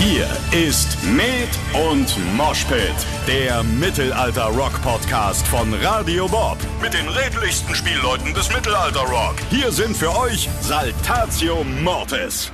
[0.00, 1.50] Hier ist Med
[1.90, 2.94] und Moshpit,
[3.26, 6.56] der Mittelalter-Rock-Podcast von Radio Bob.
[6.80, 9.34] Mit den redlichsten Spielleuten des Mittelalter-Rock.
[9.50, 12.50] Hier sind für euch Saltatio Mortis.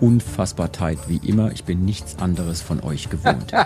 [0.00, 1.50] Unfassbar tight, wie immer.
[1.52, 3.52] Ich bin nichts anderes von euch gewohnt.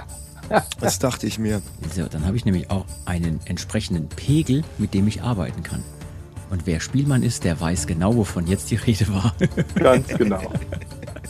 [0.78, 1.60] Das dachte ich mir.
[1.92, 5.82] So, dann habe ich nämlich auch einen entsprechenden Pegel, mit dem ich arbeiten kann.
[6.50, 9.34] Und wer Spielmann ist, der weiß genau, wovon jetzt die Rede war.
[9.74, 10.42] Ganz genau.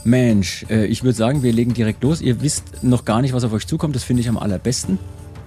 [0.04, 2.20] Mensch, äh, ich würde sagen, wir legen direkt los.
[2.20, 3.96] Ihr wisst noch gar nicht, was auf euch zukommt.
[3.96, 4.98] Das finde ich am allerbesten.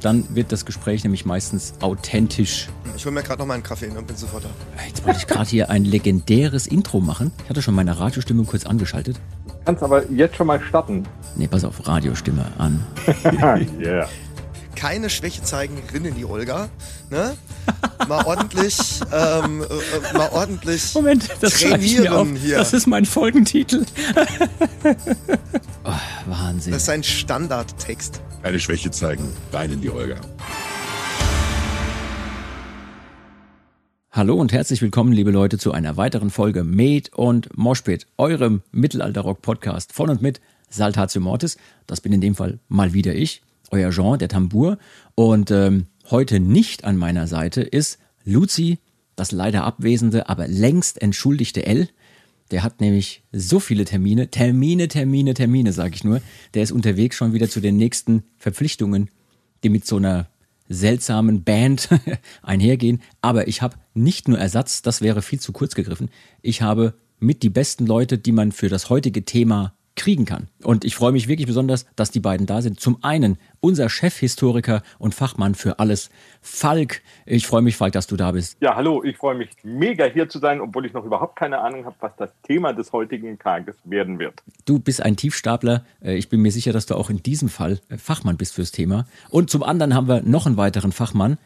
[0.01, 2.69] Dann wird das Gespräch nämlich meistens authentisch.
[2.95, 4.49] Ich hole mir gerade noch mal einen Kaffee und bin sofort da.
[4.87, 7.31] Jetzt wollte ich gerade hier ein legendäres Intro machen.
[7.43, 9.19] Ich hatte schon meine Radiostimme kurz angeschaltet.
[9.65, 11.03] Kannst aber jetzt schon mal starten.
[11.35, 12.85] Nee, pass auf, Radiostimme an.
[13.79, 14.07] yeah.
[14.79, 16.69] Keine Schwäche zeigen, rinnen die Olga.
[17.09, 17.35] Ne?
[18.07, 18.77] Mal ordentlich,
[19.11, 22.19] ähm, äh, äh, mal ordentlich Moment, das schreibe ich mir auf.
[22.19, 22.57] trainieren hier.
[22.59, 23.85] Das ist mein Folgentitel.
[25.83, 25.91] oh,
[26.27, 26.71] Wahnsinn.
[26.71, 28.21] Das ist ein Standardtext.
[28.41, 30.15] Keine Schwäche zeigen, rein in die Olga.
[34.13, 39.91] Hallo und herzlich willkommen, liebe Leute, zu einer weiteren Folge Made und Moshpit, eurem Mittelalter-Rock-Podcast
[39.91, 41.57] von und mit Saltatio Mortis.
[41.85, 43.41] Das bin in dem Fall mal wieder ich,
[43.71, 44.77] euer Jean, der Tambour.
[45.15, 48.79] Und ähm, heute nicht an meiner Seite ist Luzi,
[49.15, 51.89] das leider abwesende, aber längst entschuldigte L.
[52.51, 56.21] Der hat nämlich so viele Termine, Termine, Termine, Termine, sage ich nur.
[56.53, 59.09] Der ist unterwegs schon wieder zu den nächsten Verpflichtungen,
[59.63, 60.27] die mit so einer
[60.67, 61.89] seltsamen Band
[62.41, 63.01] einhergehen.
[63.21, 66.09] Aber ich habe nicht nur Ersatz, das wäre viel zu kurz gegriffen.
[66.41, 70.47] Ich habe mit die besten Leute, die man für das heutige Thema kriegen kann.
[70.63, 72.79] Und ich freue mich wirklich besonders, dass die beiden da sind.
[72.79, 76.09] Zum einen unser Chefhistoriker und Fachmann für alles,
[76.41, 77.01] Falk.
[77.25, 78.57] Ich freue mich, Falk, dass du da bist.
[78.61, 81.85] Ja, hallo, ich freue mich mega hier zu sein, obwohl ich noch überhaupt keine Ahnung
[81.85, 84.41] habe, was das Thema des heutigen Tages werden wird.
[84.65, 85.83] Du bist ein Tiefstapler.
[86.01, 88.71] Äh, Ich bin mir sicher, dass du auch in diesem Fall äh, Fachmann bist fürs
[88.71, 89.05] Thema.
[89.29, 91.37] Und zum anderen haben wir noch einen weiteren Fachmann,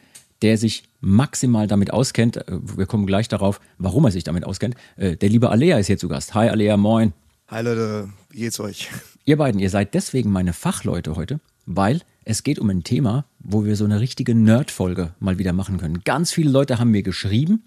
[0.44, 2.38] der sich maximal damit auskennt.
[2.38, 4.76] Äh, Wir kommen gleich darauf, warum er sich damit auskennt.
[4.98, 6.36] Der liebe Alea ist hier zu Gast.
[6.36, 7.14] Hi Alea, moin.
[7.50, 8.90] Hi Leute, wie geht's euch?
[9.26, 13.66] Ihr beiden, ihr seid deswegen meine Fachleute heute, weil es geht um ein Thema, wo
[13.66, 16.06] wir so eine richtige Nerd-Folge mal wieder machen können.
[16.06, 17.64] Ganz viele Leute haben mir geschrieben,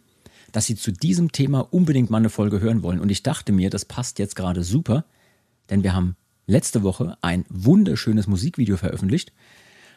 [0.51, 3.01] dass sie zu diesem Thema unbedingt mal eine Folge hören wollen.
[3.01, 5.05] Und ich dachte mir, das passt jetzt gerade super,
[5.69, 6.17] denn wir haben
[6.47, 9.35] letzte Woche ein wunderschönes Musikvideo veröffentlicht,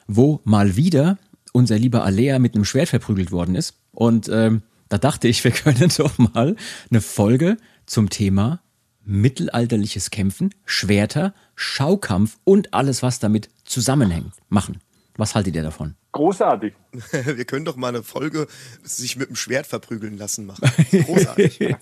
[0.07, 1.17] wo mal wieder
[1.53, 3.75] unser lieber Alea mit einem Schwert verprügelt worden ist.
[3.93, 6.57] Und ähm, da dachte ich, wir können doch mal
[6.91, 8.61] eine Folge zum Thema
[9.09, 14.79] mittelalterliches Kämpfen, Schwerter, Schaukampf und alles, was damit zusammenhängt, machen.
[15.17, 15.95] Was haltet ihr davon?
[16.11, 16.73] Großartig.
[17.25, 18.47] Wir können doch mal eine Folge
[18.83, 20.69] sich mit dem Schwert verprügeln lassen machen.
[20.91, 21.59] Großartig.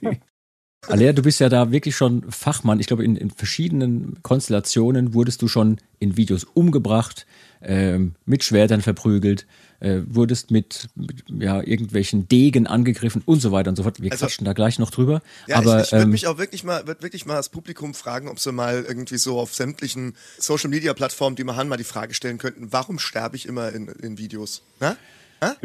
[0.88, 2.80] Alea, du bist ja da wirklich schon Fachmann.
[2.80, 7.26] Ich glaube, in, in verschiedenen Konstellationen wurdest du schon in Videos umgebracht,
[7.62, 9.48] ähm, mit Schwertern verprügelt,
[9.80, 14.02] äh, wurdest mit, mit ja, irgendwelchen Degen angegriffen und so weiter und so fort.
[14.02, 15.22] Wir Also- quatschen da gleich noch drüber.
[15.48, 17.94] Ja, Aber ich, ich würde ähm, mich auch wirklich mal, würd wirklich mal das Publikum
[17.94, 21.78] fragen, ob sie mal irgendwie so auf sämtlichen Social Media Plattformen, die wir haben, mal
[21.78, 24.64] die Frage stellen könnten, warum sterbe ich immer in, in Videos?
[24.80, 24.96] Na?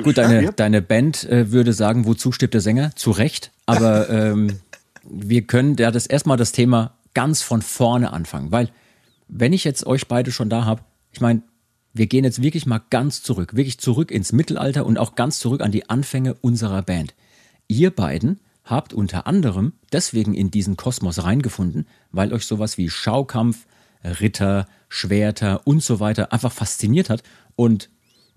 [0.02, 2.94] Gut, deine, deine Band äh, würde sagen, wozu stirbt der Sänger?
[2.94, 3.50] Zu Recht.
[3.64, 4.58] Aber ähm,
[5.02, 8.52] wir können ja das erstmal das Thema ganz von vorne anfangen.
[8.52, 8.68] Weil,
[9.28, 11.42] wenn ich jetzt euch beide schon da habe, ich meine,
[11.92, 15.60] wir gehen jetzt wirklich mal ganz zurück, wirklich zurück ins Mittelalter und auch ganz zurück
[15.60, 17.14] an die Anfänge unserer Band.
[17.68, 23.66] Ihr beiden habt unter anderem deswegen in diesen Kosmos reingefunden, weil euch sowas wie Schaukampf,
[24.04, 27.22] Ritter, Schwerter und so weiter einfach fasziniert hat.
[27.56, 27.90] Und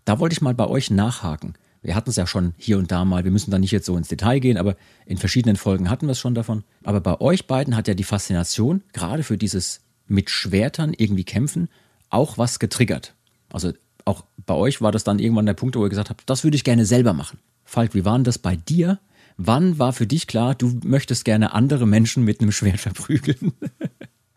[0.03, 1.53] da wollte ich mal bei euch nachhaken.
[1.81, 3.95] Wir hatten es ja schon hier und da mal, wir müssen da nicht jetzt so
[3.95, 6.63] ins Detail gehen, aber in verschiedenen Folgen hatten wir es schon davon.
[6.83, 11.69] Aber bei euch beiden hat ja die Faszination, gerade für dieses mit Schwertern irgendwie kämpfen,
[12.09, 13.13] auch was getriggert.
[13.55, 13.71] Also
[14.03, 16.55] auch bei euch war das dann irgendwann der Punkt, wo ihr gesagt habt, das würde
[16.55, 17.39] ich gerne selber machen.
[17.63, 18.99] Falk, wie war denn das bei dir?
[19.37, 23.53] Wann war für dich klar, du möchtest gerne andere Menschen mit einem Schwert verprügeln?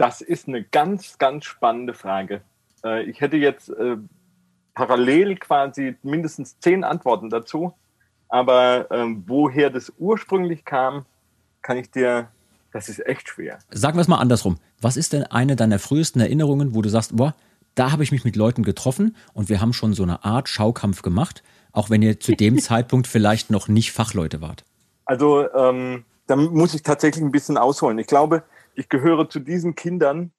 [0.00, 2.42] Das ist eine ganz, ganz spannende Frage.
[2.84, 3.96] Äh, Ich hätte jetzt äh,
[4.72, 7.74] parallel quasi mindestens zehn Antworten dazu.
[8.28, 11.04] Aber ähm, woher das ursprünglich kam,
[11.62, 12.28] kann ich dir,
[12.72, 13.58] das ist echt schwer.
[13.72, 14.58] Sagen wir es mal andersrum.
[14.80, 17.34] Was ist denn eine deiner frühesten Erinnerungen, wo du sagst, boah,
[17.78, 21.02] da habe ich mich mit Leuten getroffen und wir haben schon so eine Art Schaukampf
[21.02, 21.42] gemacht,
[21.72, 24.64] auch wenn ihr zu dem Zeitpunkt vielleicht noch nicht Fachleute wart?
[25.04, 27.98] Also ähm, da muss ich tatsächlich ein bisschen ausholen.
[27.98, 28.42] Ich glaube,
[28.74, 30.32] ich gehöre zu diesen Kindern,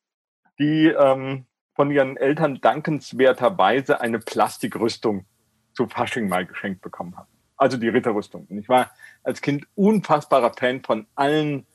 [0.60, 1.46] die ähm,
[1.76, 5.26] von ihren Eltern dankenswerterweise eine Plastikrüstung
[5.74, 7.30] zu Fasching mal geschenkt bekommen haben.
[7.56, 8.48] Also die Ritterrüstung.
[8.50, 8.92] Und ich war
[9.24, 11.66] als Kind unfassbarer Fan von allen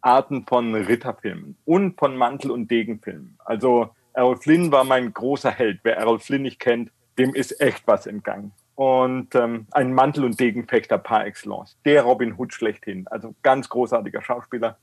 [0.00, 3.38] Arten von Ritterfilmen und von Mantel- und Degenfilmen.
[3.44, 5.80] Also Errol Flynn war mein großer Held.
[5.82, 8.52] Wer Errol Flynn nicht kennt, dem ist echt was entgangen.
[8.74, 11.76] Und ähm, ein Mantel- und Degenfechter par excellence.
[11.84, 13.06] Der Robin Hood schlechthin.
[13.08, 14.78] Also ganz großartiger Schauspieler,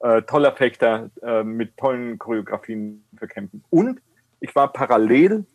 [0.00, 3.64] äh, toller Fechter äh, mit tollen Choreografien für Kämpfen.
[3.70, 4.00] Und
[4.40, 5.46] ich war parallel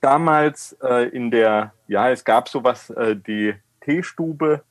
[0.00, 4.62] damals äh, in der, ja, es gab sowas, äh, die Teestube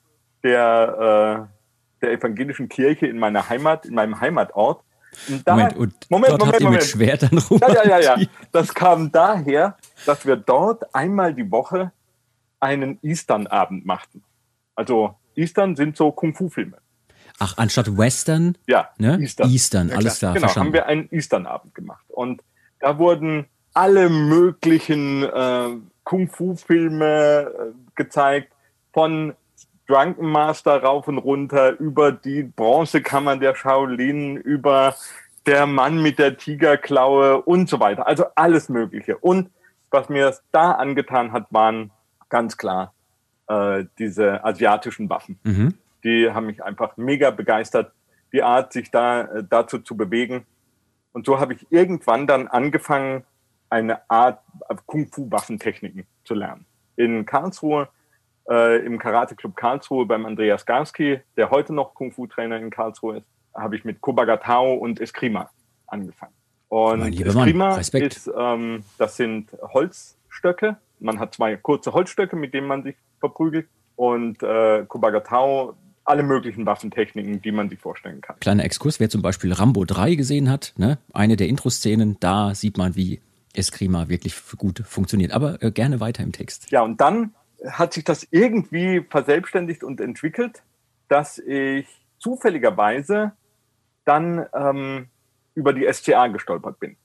[0.43, 4.83] der, äh, der evangelischen Kirche in meiner Heimat, in meinem Heimatort.
[5.45, 6.81] Da, Moment, und Moment, dort Moment, habt ihr Moment.
[6.83, 7.59] mit Schwertern rum.
[7.61, 8.27] Ja, ja, ja, ja.
[8.51, 11.91] Das kam daher, dass wir dort einmal die Woche
[12.59, 14.23] einen Eastern-Abend machten.
[14.75, 16.77] Also Eastern sind so Kung-Fu-Filme.
[17.39, 18.57] Ach, anstatt Western?
[18.67, 19.17] Ja, ne?
[19.19, 19.49] Eastern.
[19.49, 20.33] Eastern, ja, alles klar.
[20.33, 20.67] Genau, verstanden.
[20.67, 22.05] haben wir einen Eastern-Abend gemacht.
[22.09, 22.43] Und
[22.79, 25.69] da wurden alle möglichen äh,
[26.03, 28.53] Kung-Fu-Filme äh, gezeigt,
[28.93, 29.33] von
[29.91, 34.95] Drunken Master rauf und runter, über die Bronzekammern der Shaolin, über
[35.45, 38.07] der Mann mit der Tigerklaue und so weiter.
[38.07, 39.17] Also alles Mögliche.
[39.17, 39.49] Und
[39.89, 41.91] was mir da angetan hat, waren
[42.29, 42.93] ganz klar
[43.47, 45.39] äh, diese asiatischen Waffen.
[45.43, 45.73] Mhm.
[46.05, 47.91] Die haben mich einfach mega begeistert,
[48.31, 50.45] die Art, sich da äh, dazu zu bewegen.
[51.11, 53.25] Und so habe ich irgendwann dann angefangen,
[53.69, 54.39] eine Art
[54.85, 56.65] Kung-Fu-Waffentechniken zu lernen.
[56.95, 57.89] In Karlsruhe,
[58.49, 63.27] äh, im Karate Club Karlsruhe beim Andreas Garski, der heute noch Kung-Fu-Trainer in Karlsruhe ist,
[63.53, 65.49] habe ich mit Kobagatao und Eskrima
[65.87, 66.33] angefangen.
[66.69, 70.77] Und Eskrima ist, ähm, das sind Holzstöcke.
[70.99, 73.67] Man hat zwei kurze Holzstöcke, mit denen man sich verprügelt.
[73.97, 78.37] Und äh, Kobagatao alle möglichen Waffentechniken, die man sich vorstellen kann.
[78.39, 80.97] Kleiner Exkurs, wer zum Beispiel Rambo 3 gesehen hat, ne?
[81.13, 83.21] eine der Intro-Szenen, da sieht man, wie
[83.53, 85.31] Eskrima wirklich gut funktioniert.
[85.31, 86.71] Aber äh, gerne weiter im Text.
[86.71, 87.33] Ja, und dann
[87.69, 90.63] hat sich das irgendwie verselbstständigt und entwickelt,
[91.07, 91.87] dass ich
[92.17, 93.33] zufälligerweise
[94.05, 95.07] dann ähm,
[95.53, 96.97] über die SCA gestolpert bin.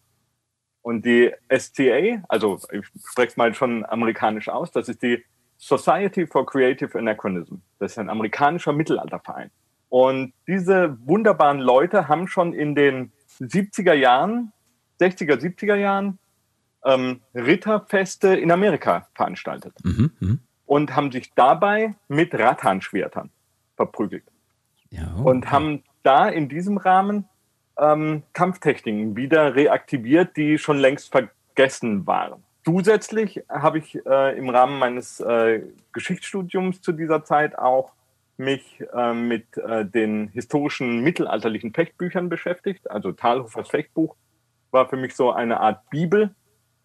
[0.83, 5.25] Und die SCA, also ich spreche es mal schon amerikanisch aus, das ist die
[5.59, 7.57] Society for Creative Anachronism.
[7.79, 9.51] Das ist ein amerikanischer Mittelalterverein.
[9.89, 14.53] Und diese wunderbaren Leute haben schon in den 70er Jahren,
[15.01, 16.19] 60er, 70er Jahren
[16.85, 20.39] ähm, Ritterfeste in Amerika veranstaltet mhm, mh.
[20.67, 23.31] Und haben sich dabei mit Rattanschwertern
[23.77, 24.25] verprügelt.
[24.91, 25.29] Ja, okay.
[25.29, 27.29] Und haben da in diesem Rahmen
[27.79, 32.43] ähm, Kampftechniken wieder reaktiviert, die schon längst vergessen waren.
[32.65, 37.93] Zusätzlich habe ich äh, im Rahmen meines äh, Geschichtsstudiums zu dieser Zeit auch
[38.39, 42.91] mich äh, mit äh, den historischen mittelalterlichen Fechtbüchern beschäftigt.
[42.91, 44.17] Also Talhofers Fechtbuch
[44.71, 46.35] war für mich so eine Art Bibel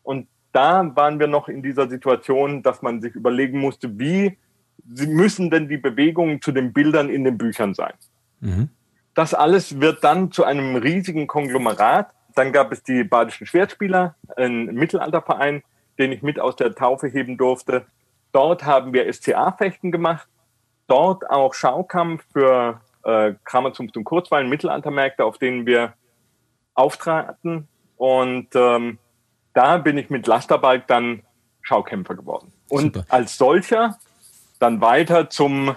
[0.03, 4.37] und da waren wir noch in dieser Situation, dass man sich überlegen musste, wie
[4.83, 7.93] müssen denn die Bewegungen zu den Bildern in den Büchern sein.
[8.39, 8.69] Mhm.
[9.13, 12.13] Das alles wird dann zu einem riesigen Konglomerat.
[12.35, 15.63] Dann gab es die Badischen Schwertspieler, ein Mittelalterverein,
[15.99, 17.85] den ich mit aus der Taufe heben durfte.
[18.31, 20.27] Dort haben wir SCA-Fechten gemacht.
[20.87, 25.93] Dort auch Schaukampf für äh, Kramerzunft und Kurzweilen, Mittelaltermärkte, auf denen wir
[26.73, 27.67] auftraten.
[27.97, 28.97] Und ähm,
[29.53, 31.23] da bin ich mit Lasterbike dann
[31.61, 32.51] Schaukämpfer geworden.
[32.69, 33.05] Und Super.
[33.09, 33.97] als solcher
[34.59, 35.75] dann weiter zum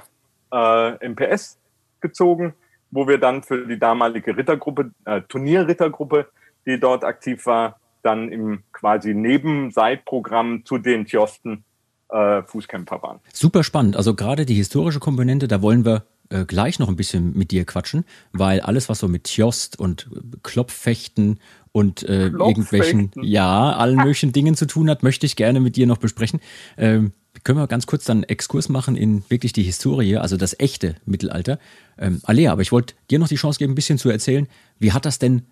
[0.52, 1.58] äh, MPS
[2.00, 2.54] gezogen,
[2.90, 6.28] wo wir dann für die damalige Rittergruppe, äh, Turnierrittergruppe,
[6.66, 11.64] die dort aktiv war, dann im quasi Nebenseitprogramm zu den Tjosten
[12.10, 13.20] äh, Fußkämpfer waren.
[13.32, 13.96] Super spannend.
[13.96, 17.64] Also gerade die historische Komponente, da wollen wir äh, gleich noch ein bisschen mit dir
[17.64, 20.08] quatschen, weil alles, was so mit Tjost und
[20.42, 21.38] Klopffechten
[21.72, 25.86] und äh, irgendwelchen, ja, allen möglichen Dingen zu tun hat, möchte ich gerne mit dir
[25.86, 26.40] noch besprechen.
[26.76, 27.12] Ähm,
[27.42, 30.94] können wir ganz kurz dann einen Exkurs machen in wirklich die Historie, also das echte
[31.04, 31.58] Mittelalter.
[31.98, 34.46] Ähm, Alea, aber ich wollte dir noch die Chance geben, ein bisschen zu erzählen,
[34.78, 35.42] wie hat das denn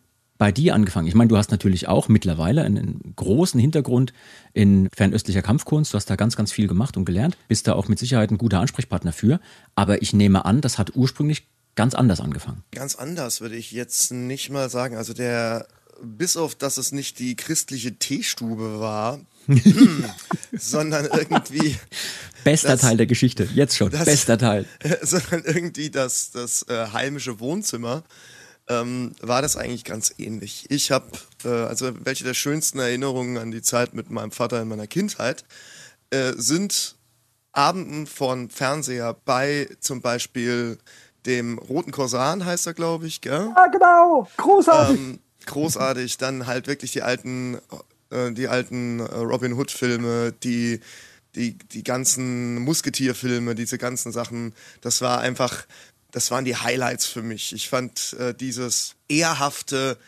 [0.42, 1.06] bei dir angefangen?
[1.06, 4.12] Ich meine, du hast natürlich auch mittlerweile einen großen Hintergrund
[4.52, 5.92] in fernöstlicher Kampfkunst.
[5.92, 7.36] Du hast da ganz, ganz viel gemacht und gelernt.
[7.46, 9.38] Bist da auch mit Sicherheit ein guter Ansprechpartner für.
[9.76, 11.46] Aber ich nehme an, das hat ursprünglich
[11.76, 12.64] ganz anders angefangen.
[12.72, 14.96] Ganz anders würde ich jetzt nicht mal sagen.
[14.96, 15.68] Also der,
[16.02, 20.04] bis auf, dass es nicht die christliche Teestube war, hm,
[20.58, 21.76] sondern irgendwie.
[22.42, 23.92] Bester das, Teil der Geschichte, jetzt schon.
[23.92, 24.66] Das, bester Teil.
[25.02, 28.02] Sondern irgendwie das, das äh, heimische Wohnzimmer
[28.68, 30.66] ähm, war das eigentlich ganz ähnlich.
[30.70, 31.06] Ich habe,
[31.44, 35.44] äh, also welche der schönsten Erinnerungen an die Zeit mit meinem Vater in meiner Kindheit
[36.10, 36.96] äh, sind
[37.52, 40.78] Abenden von Fernseher bei zum Beispiel
[41.26, 43.52] dem Roten Korsan heißt er, glaube ich, gell?
[43.54, 44.98] Ja, genau, großartig.
[44.98, 47.58] Ähm, großartig, dann halt wirklich die alten,
[48.10, 50.80] äh, die alten äh, Robin Hood Filme, die
[51.34, 55.64] die, die ganzen Musketierfilme, diese ganzen Sachen, das war einfach
[56.12, 57.52] das waren die Highlights für mich.
[57.52, 59.98] Ich fand äh, dieses ehrhafte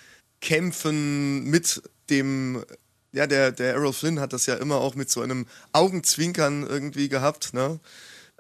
[0.41, 2.65] Kämpfen mit dem,
[3.13, 7.09] ja, der, der Errol Flynn hat das ja immer auch mit so einem Augenzwinkern irgendwie
[7.09, 7.81] gehabt, ne?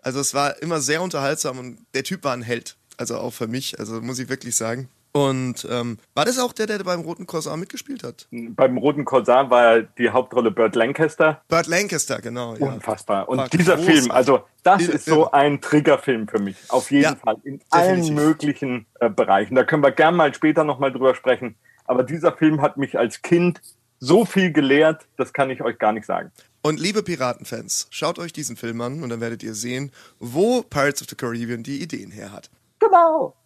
[0.02, 2.76] Also es war immer sehr unterhaltsam und der Typ war ein Held.
[2.98, 4.90] Also auch für mich, also muss ich wirklich sagen.
[5.16, 8.26] Und ähm, war das auch der, der beim Roten Korsar mitgespielt hat?
[8.32, 11.40] Beim Roten Korsar war die Hauptrolle Burt Lancaster.
[11.46, 12.56] Burt Lancaster, genau.
[12.56, 12.66] Ja.
[12.66, 13.28] Unfassbar.
[13.28, 14.00] Und war dieser großartig.
[14.00, 16.56] Film, also das ist so ein Triggerfilm für mich.
[16.68, 17.36] Auf jeden ja, Fall.
[17.44, 17.68] In definitiv.
[17.70, 19.54] allen möglichen äh, Bereichen.
[19.54, 21.54] Da können wir gerne mal später nochmal drüber sprechen.
[21.84, 23.60] Aber dieser Film hat mich als Kind
[24.00, 26.32] so viel gelehrt, das kann ich euch gar nicht sagen.
[26.60, 31.02] Und liebe Piratenfans, schaut euch diesen Film an und dann werdet ihr sehen, wo Pirates
[31.02, 32.50] of the Caribbean die Ideen her hat.
[32.80, 33.36] Genau.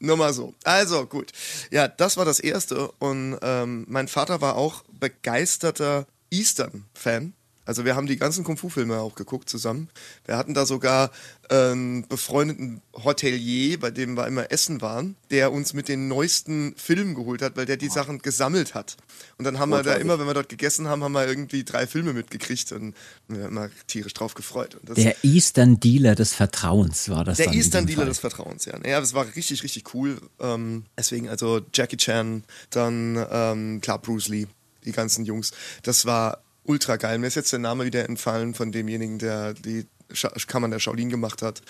[0.00, 0.54] Nur mal so.
[0.64, 1.30] Also gut.
[1.70, 2.90] Ja, das war das Erste.
[2.98, 7.34] Und ähm, mein Vater war auch begeisterter Eastern-Fan.
[7.70, 9.90] Also wir haben die ganzen Kung-Fu-Filme auch geguckt zusammen.
[10.26, 11.12] Wir hatten da sogar
[11.48, 17.14] einen befreundeten Hotelier, bei dem wir immer essen waren, der uns mit den neuesten Filmen
[17.14, 18.96] geholt hat, weil der die Sachen gesammelt hat.
[19.38, 21.86] Und dann haben wir da immer, wenn wir dort gegessen haben, haben wir irgendwie drei
[21.86, 22.92] Filme mitgekriegt und
[23.28, 24.76] wir haben immer tierisch drauf gefreut.
[24.82, 27.36] der Eastern Dealer des Vertrauens war das.
[27.36, 28.08] Der Eastern Dealer Fall.
[28.08, 28.76] des Vertrauens, ja.
[28.84, 30.20] Ja, das war richtig, richtig cool.
[30.40, 34.48] Ähm, deswegen also Jackie Chan, dann ähm, klar Bruce Lee,
[34.84, 35.52] die ganzen Jungs.
[35.84, 37.18] Das war ultra geil.
[37.18, 39.86] Mir ist jetzt der Name wieder entfallen von demjenigen, der die
[40.46, 41.62] Kammern der Shaolin gemacht hat.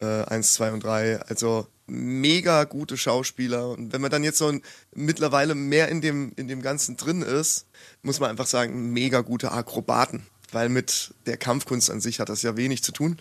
[0.00, 1.20] Äh, eins, zwei und drei.
[1.22, 3.70] Also mega gute Schauspieler.
[3.70, 4.62] Und wenn man dann jetzt so ein,
[4.94, 7.66] mittlerweile mehr in dem, in dem Ganzen drin ist,
[8.02, 10.26] muss man einfach sagen, mega gute Akrobaten.
[10.52, 13.18] Weil mit der Kampfkunst an sich hat das ja wenig zu tun.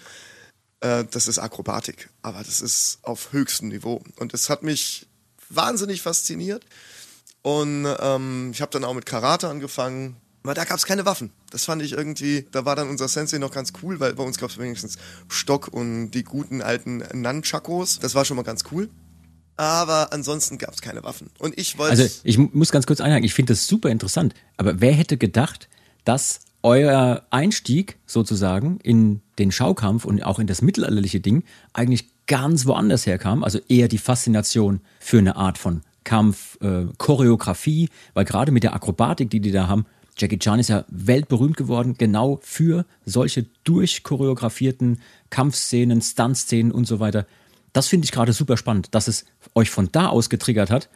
[0.81, 2.09] Äh, das ist Akrobatik.
[2.21, 4.03] Aber das ist auf höchstem Niveau.
[4.17, 5.07] Und es hat mich
[5.49, 6.63] wahnsinnig fasziniert.
[7.41, 11.31] Und ähm, ich habe dann auch mit Karate angefangen, aber da gab es keine Waffen.
[11.49, 14.37] Das fand ich irgendwie, da war dann unser Sensei noch ganz cool, weil bei uns
[14.37, 17.99] gab es wenigstens Stock und die guten alten Nunchakos.
[17.99, 18.89] Das war schon mal ganz cool.
[19.57, 21.31] Aber ansonsten gab es keine Waffen.
[21.39, 21.91] Und ich wollte.
[21.91, 24.35] Also ich muss ganz kurz einhaken, ich finde das super interessant.
[24.55, 25.67] Aber wer hätte gedacht,
[26.05, 32.65] dass euer Einstieg sozusagen in den Schaukampf und auch in das mittelalterliche Ding eigentlich ganz
[32.65, 33.43] woanders herkam?
[33.43, 38.73] Also eher die Faszination für eine Art von Kampf, äh, Choreografie, weil gerade mit der
[38.73, 39.85] Akrobatik, die die da haben,
[40.17, 47.27] Jackie Chan ist ja weltberühmt geworden, genau für solche durchchoreografierten Kampfszenen, Stuntszenen und so weiter.
[47.73, 50.89] Das finde ich gerade super spannend, dass es euch von da aus getriggert hat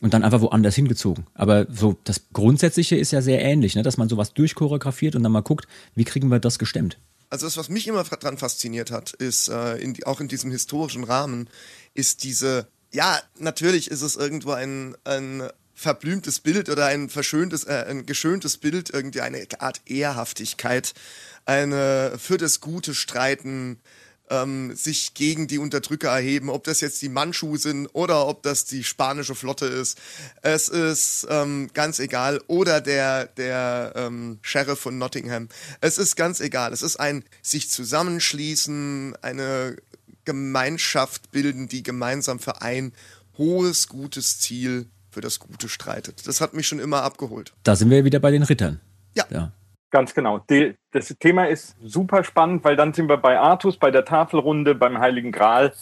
[0.00, 1.26] und dann einfach woanders hingezogen.
[1.34, 3.82] Aber so das Grundsätzliche ist ja sehr ähnlich, ne?
[3.82, 6.98] dass man sowas durchchoreografiert und dann mal guckt, wie kriegen wir das gestemmt.
[7.28, 11.04] Also das, was mich immer dran fasziniert hat, ist äh, in auch in diesem historischen
[11.04, 11.48] Rahmen,
[11.94, 15.48] ist diese ja, natürlich ist es irgendwo ein, ein
[15.80, 20.92] verblümtes Bild oder ein verschöntes, äh, ein geschöntes Bild, irgendwie eine Art Ehrhaftigkeit,
[21.46, 23.80] eine für das Gute streiten,
[24.28, 28.66] ähm, sich gegen die Unterdrücker erheben, ob das jetzt die Mandschu sind oder ob das
[28.66, 29.96] die spanische Flotte ist.
[30.42, 32.42] Es ist ähm, ganz egal.
[32.46, 35.48] Oder der, der ähm, Sheriff von Nottingham.
[35.80, 36.74] Es ist ganz egal.
[36.74, 39.76] Es ist ein sich zusammenschließen, eine
[40.26, 42.92] Gemeinschaft bilden, die gemeinsam für ein
[43.38, 46.26] hohes, gutes Ziel für das Gute streitet.
[46.26, 47.52] Das hat mich schon immer abgeholt.
[47.62, 48.80] Da sind wir wieder bei den Rittern.
[49.14, 49.24] Ja.
[49.30, 49.52] ja.
[49.90, 50.44] Ganz genau.
[50.92, 54.98] das Thema ist super spannend, weil dann sind wir bei Artus, bei der Tafelrunde, beim
[54.98, 55.72] Heiligen Gral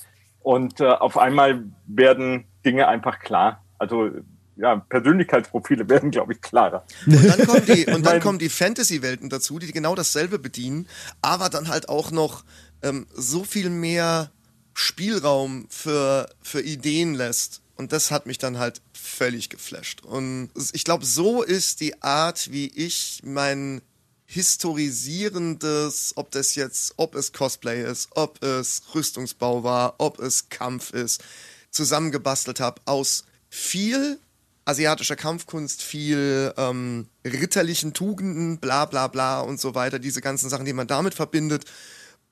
[0.41, 3.63] und äh, auf einmal werden Dinge einfach klar.
[3.79, 4.11] Also
[4.57, 6.85] ja, Persönlichkeitsprofile werden, glaube ich, klarer.
[7.07, 10.89] Und dann kommen die, und dann kommen die Fantasy-Welten dazu, die genau dasselbe bedienen,
[11.23, 12.45] aber dann halt auch noch
[12.83, 14.31] ähm, so viel mehr
[14.75, 17.63] Spielraum für, für Ideen lässt.
[17.79, 20.03] Und das hat mich dann halt völlig geflasht.
[20.03, 23.83] Und ich glaube, so ist die Art, wie ich mein
[24.27, 30.91] historisierendes, ob das jetzt, ob es Cosplay ist, ob es Rüstungsbau war, ob es Kampf
[30.93, 31.23] ist,
[31.71, 34.19] zusammengebastelt habe aus viel
[34.65, 40.67] asiatischer Kampfkunst, viel ähm, ritterlichen Tugenden, bla bla bla und so weiter, diese ganzen Sachen,
[40.67, 41.65] die man damit verbindet.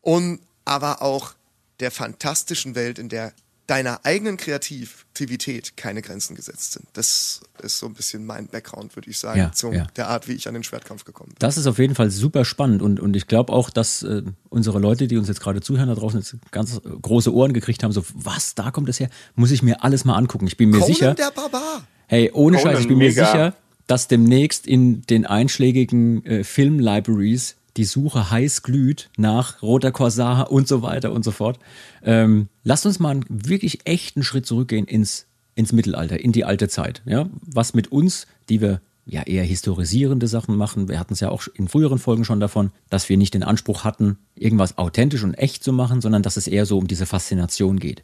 [0.01, 1.35] Und aber auch
[1.81, 3.33] der fantastischen Welt, in der
[3.67, 6.87] deiner eigenen Kreativität keine Grenzen gesetzt sind.
[6.93, 9.87] Das ist so ein bisschen mein Background, würde ich sagen, ja, zu ja.
[9.97, 11.37] der Art, wie ich an den Schwertkampf gekommen bin.
[11.41, 14.79] Das ist auf jeden Fall super spannend und, und ich glaube auch, dass äh, unsere
[14.79, 18.05] Leute, die uns jetzt gerade zuhören, da draußen jetzt ganz große Ohren gekriegt haben, so,
[18.15, 19.11] was, da kommt es her?
[19.35, 20.47] Muss ich mir alles mal angucken.
[20.47, 21.15] Ich bin mir Conan sicher.
[21.15, 21.87] der Barbar.
[22.07, 23.23] Hey, ohne Conan, Scheiß, ich bin mega.
[23.23, 23.55] mir sicher,
[23.89, 30.67] dass demnächst in den einschlägigen äh, Film-Libraries die Suche heiß glüht nach Roter Korsar und
[30.69, 31.59] so weiter und so fort.
[32.03, 36.69] Ähm, lasst uns mal einen wirklich echten Schritt zurückgehen ins, ins Mittelalter, in die alte
[36.69, 37.03] Zeit.
[37.05, 37.29] Ja?
[37.43, 41.47] Was mit uns, die wir ja eher historisierende Sachen machen, wir hatten es ja auch
[41.55, 45.63] in früheren Folgen schon davon, dass wir nicht den Anspruch hatten, irgendwas authentisch und echt
[45.63, 48.03] zu machen, sondern dass es eher so um diese Faszination geht.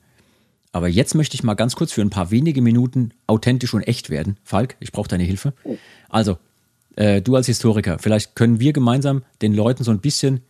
[0.71, 4.09] Aber jetzt möchte ich mal ganz kurz für ein paar wenige Minuten authentisch und echt
[4.11, 4.39] werden.
[4.43, 5.53] Falk, ich brauche deine Hilfe.
[6.09, 6.39] Also,
[6.97, 10.41] äh, du als Historiker, vielleicht können wir gemeinsam den Leuten so ein bisschen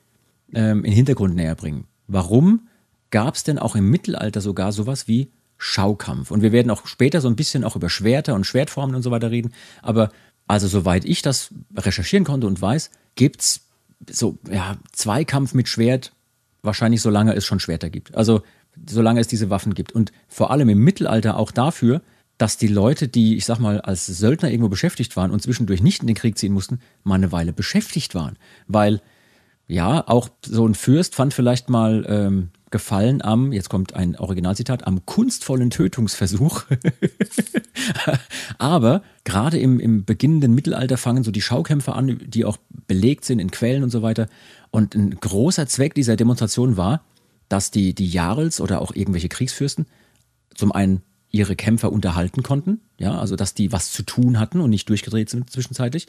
[0.54, 1.86] ähm, in Hintergrund näher bringen.
[2.06, 2.68] Warum
[3.10, 6.30] gab es denn auch im Mittelalter sogar sowas wie Schaukampf?
[6.30, 9.10] Und wir werden auch später so ein bisschen auch über Schwerter und Schwertformen und so
[9.10, 9.52] weiter reden.
[9.82, 10.10] Aber
[10.46, 13.60] also soweit ich das recherchieren konnte und weiß, gibt es
[14.10, 16.12] so ja, Zweikampf mit Schwert
[16.62, 18.14] wahrscheinlich solange es schon Schwerter gibt.
[18.14, 18.42] Also
[18.88, 19.92] solange es diese Waffen gibt.
[19.92, 22.02] Und vor allem im Mittelalter auch dafür,
[22.38, 26.00] dass die Leute, die, ich sag mal, als Söldner irgendwo beschäftigt waren und zwischendurch nicht
[26.00, 28.36] in den Krieg ziehen mussten, mal eine Weile beschäftigt waren.
[28.66, 29.00] Weil,
[29.68, 34.86] ja, auch so ein Fürst fand vielleicht mal ähm, Gefallen am, jetzt kommt ein Originalzitat,
[34.86, 36.64] am kunstvollen Tötungsversuch.
[38.58, 43.40] Aber gerade im, im beginnenden Mittelalter fangen so die Schaukämpfe an, die auch belegt sind
[43.40, 44.26] in Quellen und so weiter.
[44.70, 47.04] Und ein großer Zweck dieser Demonstration war,
[47.50, 49.86] dass die, die Jarls oder auch irgendwelche Kriegsfürsten
[50.54, 54.68] zum einen ihre Kämpfer unterhalten konnten, ja, also dass die was zu tun hatten und
[54.68, 56.06] nicht durchgedreht sind zwischenzeitlich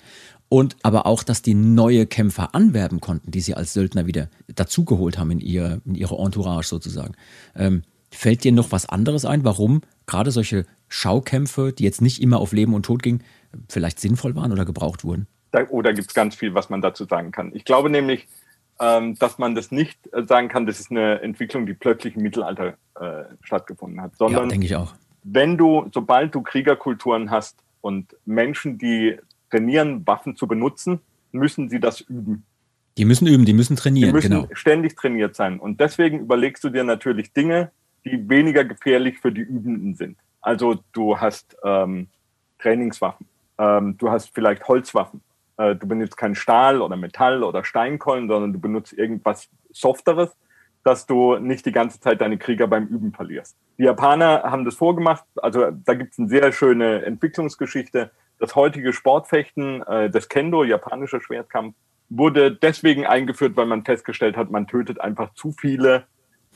[0.50, 5.18] und aber auch, dass die neue Kämpfer anwerben konnten, die sie als Söldner wieder dazugeholt
[5.18, 7.16] haben in, ihr, in ihre Entourage sozusagen.
[7.56, 12.40] Ähm, fällt dir noch was anderes ein, warum gerade solche Schaukämpfe, die jetzt nicht immer
[12.40, 13.24] auf Leben und Tod gingen,
[13.70, 15.28] vielleicht sinnvoll waren oder gebraucht wurden?
[15.52, 17.52] Da, oh, da gibt es ganz viel, was man dazu sagen kann.
[17.56, 18.28] Ich glaube nämlich,
[18.82, 22.24] ähm, dass man das nicht äh, sagen kann, das ist eine Entwicklung, die plötzlich im
[22.24, 27.58] Mittelalter äh, stattgefunden hat, sondern ja, denke ich auch wenn du, sobald du Kriegerkulturen hast
[27.82, 29.18] und Menschen, die
[29.50, 31.00] trainieren, Waffen zu benutzen,
[31.32, 32.46] müssen sie das üben.
[32.98, 34.48] Die müssen üben, die müssen trainieren, die müssen genau.
[34.54, 35.60] ständig trainiert sein.
[35.60, 37.72] Und deswegen überlegst du dir natürlich Dinge,
[38.06, 40.18] die weniger gefährlich für die Übenden sind.
[40.42, 42.08] Also du hast ähm,
[42.60, 43.26] Trainingswaffen,
[43.58, 45.22] ähm, du hast vielleicht Holzwaffen,
[45.58, 50.30] äh, du benutzt kein Stahl oder Metall oder Steinkollen, sondern du benutzt irgendwas Softeres
[50.84, 53.56] dass du nicht die ganze Zeit deine Krieger beim Üben verlierst.
[53.78, 58.12] Die Japaner haben das vorgemacht, also da gibt es eine sehr schöne Entwicklungsgeschichte.
[58.40, 61.76] Das heutige Sportfechten, äh, das Kendo, japanischer Schwertkampf,
[62.10, 66.04] wurde deswegen eingeführt, weil man festgestellt hat, man tötet einfach zu viele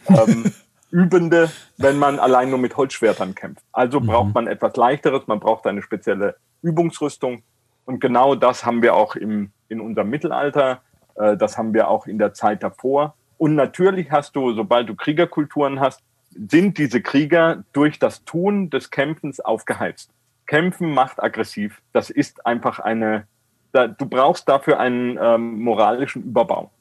[0.10, 0.52] ähm,
[0.92, 3.64] Übende, wenn man allein nur mit Holzschwertern kämpft.
[3.72, 4.34] Also braucht mhm.
[4.34, 7.44] man etwas leichteres, man braucht eine spezielle Übungsrüstung.
[7.86, 10.82] Und genau das haben wir auch im, in unserem Mittelalter,
[11.16, 13.16] äh, das haben wir auch in der Zeit davor.
[13.38, 18.90] Und natürlich hast du, sobald du Kriegerkulturen hast, sind diese Krieger durch das Tun des
[18.92, 20.12] Kämpfens aufgeheizt.
[20.46, 21.82] Kämpfen macht aggressiv.
[21.94, 23.28] Das ist einfach eine,
[23.72, 26.72] da, du brauchst dafür einen ähm, moralischen Überbau.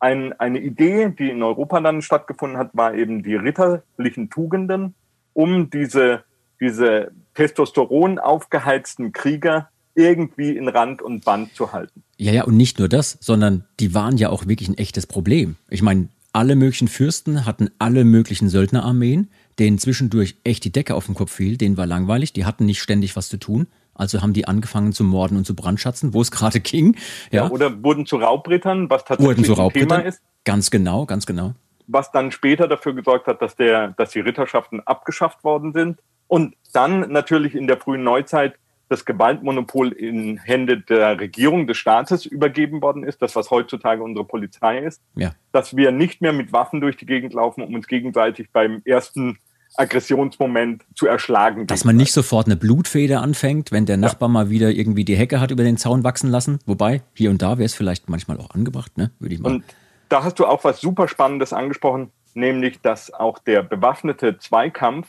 [0.00, 4.94] Ein, eine Idee, die in Europa dann stattgefunden hat, war eben die ritterlichen Tugenden,
[5.32, 6.24] um diese,
[6.60, 12.02] diese Testosteron aufgeheizten Krieger irgendwie in Rand und Band zu halten.
[12.16, 15.56] Ja, ja, und nicht nur das, sondern die waren ja auch wirklich ein echtes Problem.
[15.68, 19.28] Ich meine, alle möglichen Fürsten hatten alle möglichen Söldnerarmeen,
[19.58, 22.80] denen zwischendurch echt die Decke auf den Kopf fiel, denen war langweilig, die hatten nicht
[22.80, 23.66] ständig was zu tun.
[23.94, 26.96] Also haben die angefangen zu morden und zu brandschatzen, wo es gerade ging.
[27.30, 27.44] Ja.
[27.44, 27.50] ja.
[27.50, 30.22] oder wurden zu Raubrittern, was tatsächlich ein Thema ist.
[30.44, 31.54] Ganz genau, ganz genau.
[31.86, 35.98] Was dann später dafür gesorgt hat, dass, der, dass die Ritterschaften abgeschafft worden sind.
[36.28, 38.54] Und dann natürlich in der frühen Neuzeit
[38.92, 44.24] das Gewaltmonopol in Hände der Regierung, des Staates übergeben worden ist, das was heutzutage unsere
[44.24, 45.32] Polizei ist, ja.
[45.50, 49.38] dass wir nicht mehr mit Waffen durch die Gegend laufen, um uns gegenseitig beim ersten
[49.76, 51.66] Aggressionsmoment zu erschlagen.
[51.66, 54.32] Dass man nicht sofort eine Blutfeder anfängt, wenn der Nachbar ja.
[54.32, 56.58] mal wieder irgendwie die Hecke hat über den Zaun wachsen lassen.
[56.66, 59.10] Wobei, hier und da wäre es vielleicht manchmal auch angebracht, ne?
[59.18, 59.54] würde ich mal.
[59.54, 59.64] Und
[60.10, 65.08] da hast du auch was super Spannendes angesprochen, nämlich, dass auch der bewaffnete Zweikampf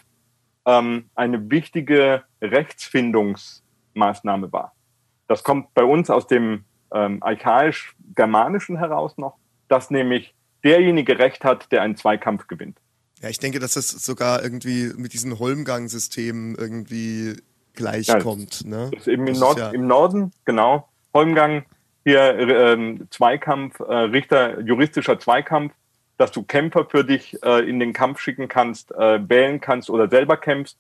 [0.66, 3.63] ähm, eine wichtige Rechtsfindungs-
[3.94, 4.74] Maßnahme war.
[5.28, 11.72] Das kommt bei uns aus dem ähm, archaisch-germanischen heraus noch, dass nämlich derjenige Recht hat,
[11.72, 12.78] der einen Zweikampf gewinnt.
[13.22, 17.38] Ja, ich denke, dass das sogar irgendwie mit diesen Holmgang-Systemen irgendwie
[17.74, 18.62] gleichkommt.
[18.62, 18.90] Ja, ne?
[18.92, 20.90] Das ist eben im, Nord ja im, Norden, genau.
[21.14, 21.66] Holmgang,
[22.04, 25.74] hier ähm, Zweikampf, äh, Richter, juristischer Zweikampf,
[26.18, 30.10] dass du Kämpfer für dich äh, in den Kampf schicken kannst, äh, wählen kannst oder
[30.10, 30.78] selber kämpfst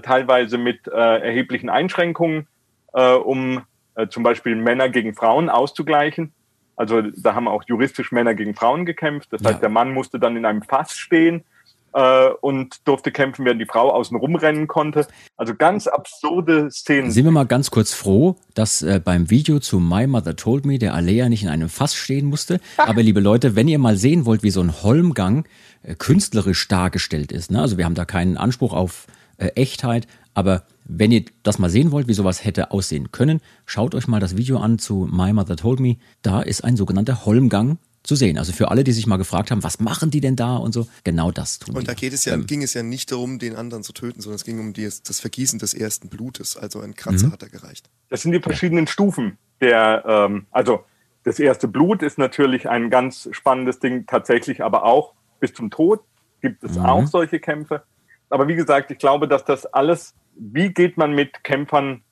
[0.00, 2.46] teilweise mit äh, erheblichen Einschränkungen,
[2.92, 3.62] äh, um
[3.94, 6.32] äh, zum Beispiel Männer gegen Frauen auszugleichen.
[6.76, 9.32] Also da haben auch juristisch Männer gegen Frauen gekämpft.
[9.32, 9.50] Das ja.
[9.50, 11.44] heißt, der Mann musste dann in einem Fass stehen
[11.92, 15.06] äh, und durfte kämpfen, während die Frau außen rumrennen konnte.
[15.36, 17.10] Also ganz absurde Szenen.
[17.10, 20.78] Sind wir mal ganz kurz froh, dass äh, beim Video zu My Mother Told Me
[20.78, 22.60] der Alea nicht in einem Fass stehen musste.
[22.76, 25.46] Aber liebe Leute, wenn ihr mal sehen wollt, wie so ein Holmgang
[25.84, 27.60] äh, künstlerisch dargestellt ist, ne?
[27.60, 29.06] also wir haben da keinen Anspruch auf
[29.38, 30.06] äh, Echtheit.
[30.34, 34.20] Aber wenn ihr das mal sehen wollt, wie sowas hätte aussehen können, schaut euch mal
[34.20, 35.96] das Video an zu My Mother Told Me.
[36.22, 38.36] Da ist ein sogenannter Holmgang zu sehen.
[38.36, 40.86] Also für alle, die sich mal gefragt haben, was machen die denn da und so,
[41.04, 43.56] genau das tun Und da geht es ja, Ähm, ging es ja nicht darum, den
[43.56, 46.56] anderen zu töten, sondern es ging um die, das Vergießen des ersten Blutes.
[46.58, 47.32] Also ein Kratzer Mhm.
[47.32, 47.88] hat er gereicht.
[48.10, 50.84] Das sind die verschiedenen Stufen der, ähm, also
[51.22, 56.00] das erste Blut ist natürlich ein ganz spannendes Ding, tatsächlich aber auch bis zum Tod
[56.42, 56.84] gibt es Mhm.
[56.84, 57.84] auch solche Kämpfe.
[58.30, 62.02] Aber wie gesagt, ich glaube, dass das alles, wie geht man mit Kämpfern,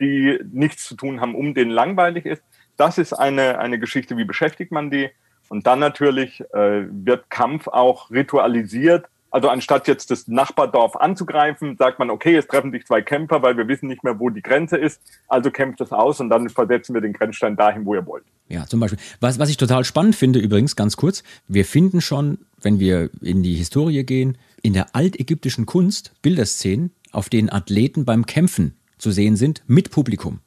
[0.00, 2.42] die nichts zu tun haben, um denen langweilig ist,
[2.76, 5.10] das ist eine, eine Geschichte, wie beschäftigt man die?
[5.48, 9.06] Und dann natürlich äh, wird Kampf auch ritualisiert.
[9.30, 13.56] Also anstatt jetzt das Nachbardorf anzugreifen, sagt man, okay, es treffen sich zwei Kämpfer, weil
[13.56, 15.00] wir wissen nicht mehr, wo die Grenze ist.
[15.28, 18.24] Also kämpft es aus und dann versetzen wir den Grenzstein dahin, wo ihr wollt.
[18.48, 18.98] Ja, zum Beispiel.
[19.20, 23.42] Was, was ich total spannend finde, übrigens, ganz kurz, wir finden schon, wenn wir in
[23.42, 29.36] die Historie gehen, in der altägyptischen Kunst Bilderszenen, auf denen Athleten beim Kämpfen zu sehen
[29.36, 30.40] sind, mit Publikum.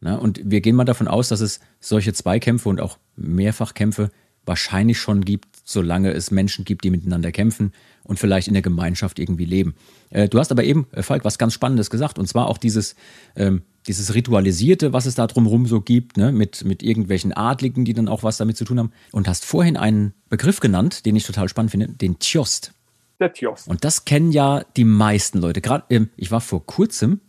[0.00, 4.10] Na, und wir gehen mal davon aus, dass es solche Zweikämpfe und auch Mehrfachkämpfe
[4.50, 9.20] wahrscheinlich schon gibt, solange es Menschen gibt, die miteinander kämpfen und vielleicht in der Gemeinschaft
[9.20, 9.76] irgendwie leben.
[10.10, 12.96] Äh, du hast aber eben, äh, Falk, was ganz Spannendes gesagt, und zwar auch dieses,
[13.36, 17.94] ähm, dieses Ritualisierte, was es da drumherum so gibt, ne, mit, mit irgendwelchen Adligen, die
[17.94, 18.92] dann auch was damit zu tun haben.
[19.12, 22.72] Und hast vorhin einen Begriff genannt, den ich total spannend finde, den Tjost.
[23.20, 23.68] Der Tiost.
[23.68, 25.60] Und das kennen ja die meisten Leute.
[25.60, 27.20] Gerade, ähm, ich war vor kurzem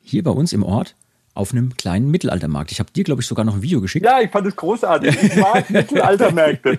[0.00, 0.96] hier bei uns im Ort
[1.40, 2.70] auf einem kleinen Mittelaltermarkt.
[2.70, 4.04] Ich habe dir, glaube ich, sogar noch ein Video geschickt.
[4.04, 5.16] Ja, ich fand es großartig.
[5.22, 6.78] Ich mag Mittelaltermärkte.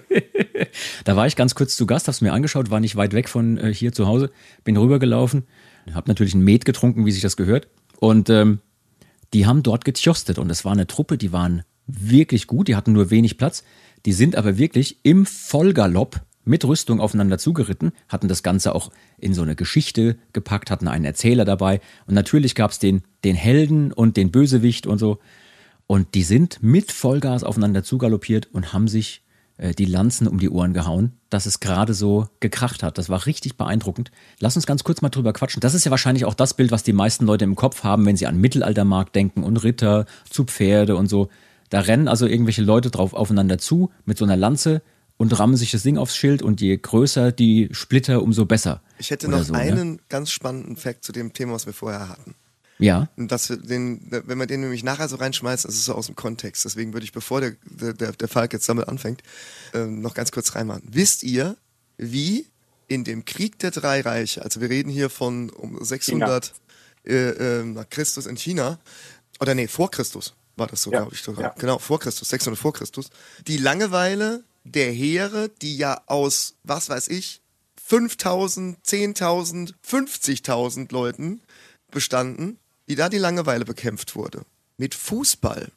[1.04, 3.28] Da war ich ganz kurz zu Gast, habe es mir angeschaut, war nicht weit weg
[3.28, 4.32] von äh, hier zu Hause,
[4.64, 5.44] bin rübergelaufen,
[5.94, 7.68] habe natürlich ein Met getrunken, wie sich das gehört.
[8.00, 8.60] Und ähm,
[9.34, 12.94] die haben dort getjostet und es war eine Truppe, die waren wirklich gut, die hatten
[12.94, 13.64] nur wenig Platz,
[14.06, 19.34] die sind aber wirklich im Vollgalopp mit Rüstung aufeinander zugeritten, hatten das Ganze auch in
[19.34, 23.92] so eine Geschichte gepackt, hatten einen Erzähler dabei und natürlich gab es den, den Helden
[23.92, 25.20] und den Bösewicht und so.
[25.88, 29.24] Und die sind mit Vollgas aufeinander zugaloppiert und haben sich
[29.58, 32.98] äh, die Lanzen um die Ohren gehauen, dass es gerade so gekracht hat.
[32.98, 34.12] Das war richtig beeindruckend.
[34.40, 35.62] Lass uns ganz kurz mal drüber quatschen.
[35.62, 38.18] Das ist ja wahrscheinlich auch das Bild, was die meisten Leute im Kopf haben, wenn
[38.18, 41.30] sie an Mittelaltermarkt denken und Ritter zu Pferde und so.
[41.70, 44.82] Da rennen also irgendwelche Leute drauf aufeinander zu mit so einer Lanze
[45.22, 48.82] und rammen sich das Ding aufs Schild und je größer die Splitter, umso besser.
[48.98, 49.60] Ich hätte noch so, ne?
[49.60, 52.34] einen ganz spannenden Fact zu dem Thema, was wir vorher hatten.
[52.80, 56.08] Ja, dass wir den, wenn man den nämlich nachher so reinschmeißt, ist es so aus
[56.08, 56.66] dem Kontext.
[56.66, 57.52] Deswegen würde ich, bevor der,
[57.94, 59.22] der, der Falk jetzt damit anfängt,
[59.76, 60.82] ähm, noch ganz kurz reinmachen.
[60.90, 61.56] Wisst ihr,
[61.98, 62.48] wie
[62.88, 66.52] in dem Krieg der drei Reiche, also wir reden hier von um 600
[67.06, 68.80] äh, äh, nach Christus in China,
[69.40, 71.22] oder nee, vor Christus war das so, Ja, glaube ich.
[71.22, 71.44] Sogar.
[71.44, 71.56] ja.
[71.60, 73.12] Genau, vor Christus, 600 vor Christus.
[73.46, 77.42] Die Langeweile der Heere, die ja aus, was weiß ich,
[77.84, 81.42] 5000, 10.000, 50.000 Leuten
[81.90, 84.46] bestanden, wie da die Langeweile bekämpft wurde.
[84.78, 85.72] Mit Fußball.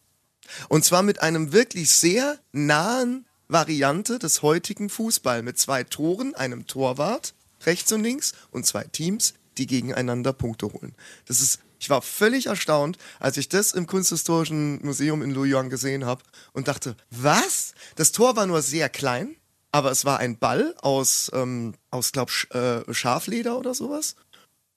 [0.68, 6.66] Und zwar mit einem wirklich sehr nahen Variante des heutigen Fußball mit zwei Toren, einem
[6.66, 7.34] Torwart
[7.66, 10.94] rechts und links und zwei Teams, die gegeneinander Punkte holen.
[11.26, 16.06] Das ist, ich war völlig erstaunt, als ich das im Kunsthistorischen Museum in Luoyang gesehen
[16.06, 16.22] habe
[16.54, 17.74] und dachte, was?
[17.96, 19.36] Das Tor war nur sehr klein,
[19.70, 24.16] aber es war ein Ball aus, ähm, aus glaub, Sch äh, Schafleder oder sowas.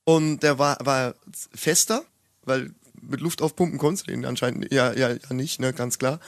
[0.04, 1.16] Und der war, war
[1.56, 2.04] fester,
[2.44, 6.20] weil mit Luft aufpumpen konntest du ihn anscheinend ja, ja, ja nicht, ne, ganz klar.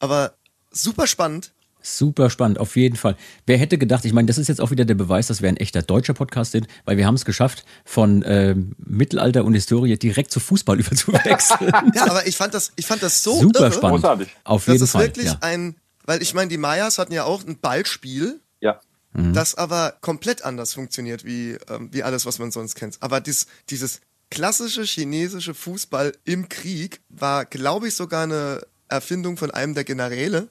[0.00, 0.34] Aber
[0.70, 1.54] super spannend.
[1.88, 3.16] Super spannend, auf jeden Fall.
[3.46, 5.56] Wer hätte gedacht, ich meine, das ist jetzt auch wieder der Beweis, dass wir ein
[5.56, 10.32] echter deutscher Podcast sind, weil wir haben es geschafft, von ähm, Mittelalter und Historie direkt
[10.32, 11.72] zu Fußball überzuwechseln.
[11.94, 14.00] Ja, aber ich fand das, ich fand das so Super irre, spannend.
[14.02, 14.28] Großartig.
[14.42, 15.02] Auf Das jeden ist Fall.
[15.04, 15.38] wirklich ja.
[15.42, 18.80] ein, weil ich meine, die Mayas hatten ja auch ein Ballspiel, Ja.
[19.12, 19.32] Mhm.
[19.32, 22.96] das aber komplett anders funktioniert wie, ähm, wie alles, was man sonst kennt.
[23.00, 29.52] Aber dies, dieses klassische chinesische Fußball im Krieg war, glaube ich, sogar eine Erfindung von
[29.52, 30.48] einem der Generäle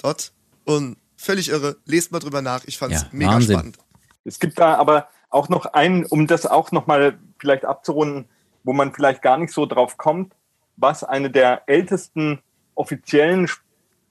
[0.00, 0.32] dort.
[0.64, 1.76] Und völlig irre.
[1.86, 2.64] Lest mal drüber nach.
[2.66, 3.54] Ich fand's Ja, mega Wahnsinn.
[3.56, 3.78] spannend.
[4.24, 8.26] Es gibt da aber auch noch einen, um das auch nochmal vielleicht abzurunden,
[8.64, 10.34] wo man vielleicht gar nicht so drauf kommt,
[10.76, 12.40] was eine der ältesten
[12.74, 13.48] offiziellen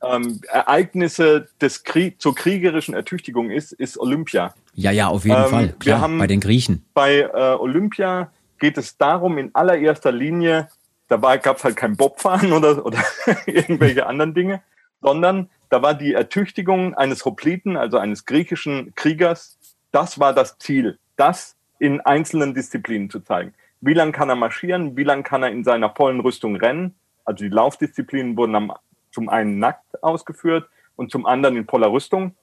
[0.03, 4.53] ähm, Ereignisse des Krieg zur kriegerischen Ertüchtigung ist, ist Olympia.
[4.73, 5.67] ja, ja, auf jeden Ähm, Fall.
[5.67, 6.83] wir Klar, haben- bei den Griechen.
[6.93, 10.69] Bei äh, Olympia geht es darum, in allererster Linie,
[11.07, 12.99] dabei gab es halt kein Bobfahren oder, oder
[13.45, 14.61] irgendwelche anderen Dinge,
[15.01, 19.57] sondern da war die Ertüchtigung eines Hopliten, also eines griechischen Kriegers,
[19.91, 23.53] das war das Ziel, das in einzelnen Disziplinen zu zeigen.
[23.79, 26.93] Wie lang kann er marschieren, wie lang kann er in seiner vollen Rüstung rennen?
[27.23, 28.73] Also die Laufdisziplinen wurden am,
[29.11, 32.35] zum einen nackt ausgeführt und zum anderen in voller Rüstung.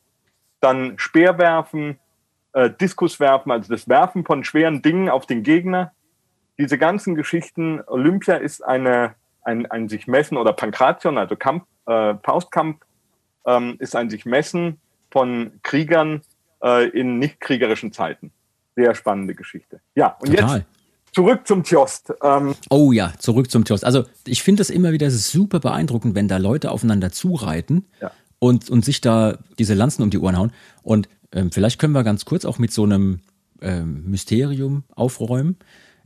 [0.60, 1.98] Dann Speerwerfen,
[2.54, 5.92] äh, Diskuswerfen, also das Werfen von schweren Dingen auf den Gegner.
[6.58, 12.14] Diese ganzen Geschichten, Olympia ist eine, ein, ein sich messen oder Pankration, also Kampf, äh,
[12.24, 12.78] Faustkampf,
[13.46, 14.78] ähm, ist ein sich messen
[15.10, 16.22] von Kriegern
[16.62, 18.32] äh, in nicht kriegerischen Zeiten.
[18.76, 19.80] Sehr spannende Geschichte.
[19.94, 20.58] Ja, und Total.
[20.58, 20.66] jetzt
[21.12, 22.12] zurück zum Tjost.
[22.22, 23.84] Ähm, oh ja, zurück zum Tjost.
[23.84, 28.12] Also ich finde das immer wieder super beeindruckend, wenn da Leute aufeinander zureiten ja.
[28.38, 30.52] und, und sich da diese Lanzen um die Ohren hauen.
[30.82, 33.20] Und ähm, vielleicht können wir ganz kurz auch mit so einem
[33.60, 35.56] ähm, Mysterium aufräumen.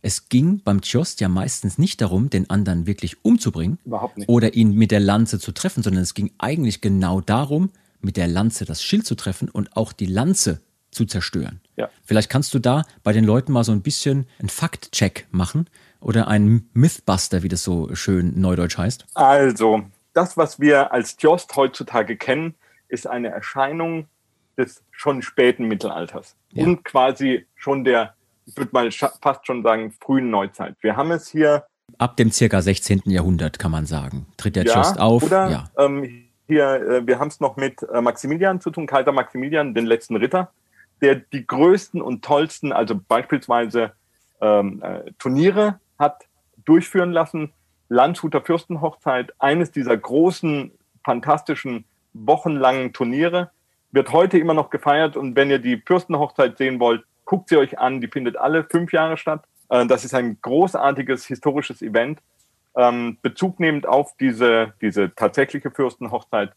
[0.02, 3.78] Es ging beim Tjost ja meistens nicht darum, den anderen wirklich umzubringen
[4.26, 8.26] oder ihn mit der Lanze zu treffen, sondern es ging eigentlich genau darum, mit der
[8.26, 10.60] Lanze das Schild zu treffen und auch die Lanze
[10.90, 11.60] zu zerstören.
[11.76, 11.88] Ja.
[12.04, 15.68] Vielleicht kannst du da bei den Leuten mal so ein bisschen einen Fakt-Check machen
[16.00, 19.06] oder einen Mythbuster, wie das so schön neudeutsch heißt.
[19.14, 22.54] Also, das, was wir als Tjost heutzutage kennen,
[22.88, 24.06] ist eine Erscheinung
[24.58, 26.64] des schon späten Mittelalters ja.
[26.64, 28.14] und quasi schon der,
[28.46, 30.76] ich würde mal fast schon sagen, frühen Neuzeit.
[30.80, 31.64] Wir haben es hier.
[31.98, 33.02] Ab dem circa 16.
[33.06, 34.26] Jahrhundert kann man sagen.
[34.36, 35.22] Tritt der ja, Tjost auf.
[35.22, 35.70] Oder ja.
[35.78, 39.86] ähm, hier, äh, wir haben es noch mit äh, Maximilian zu tun, Kaiser Maximilian, den
[39.86, 40.50] letzten Ritter,
[41.00, 43.92] der die größten und tollsten, also beispielsweise
[44.40, 46.24] ähm, äh, Turniere hat
[46.64, 47.52] durchführen lassen.
[47.88, 50.72] Landshuter Fürstenhochzeit, eines dieser großen,
[51.04, 53.50] fantastischen, wochenlangen Turniere,
[53.90, 55.16] wird heute immer noch gefeiert.
[55.16, 58.02] Und wenn ihr die Fürstenhochzeit sehen wollt, guckt sie euch an.
[58.02, 59.42] Die findet alle fünf Jahre statt.
[59.70, 62.20] Äh, das ist ein großartiges historisches Event
[62.76, 66.52] ähm, Bezug nehmend auf diese, diese tatsächliche Fürstenhochzeit,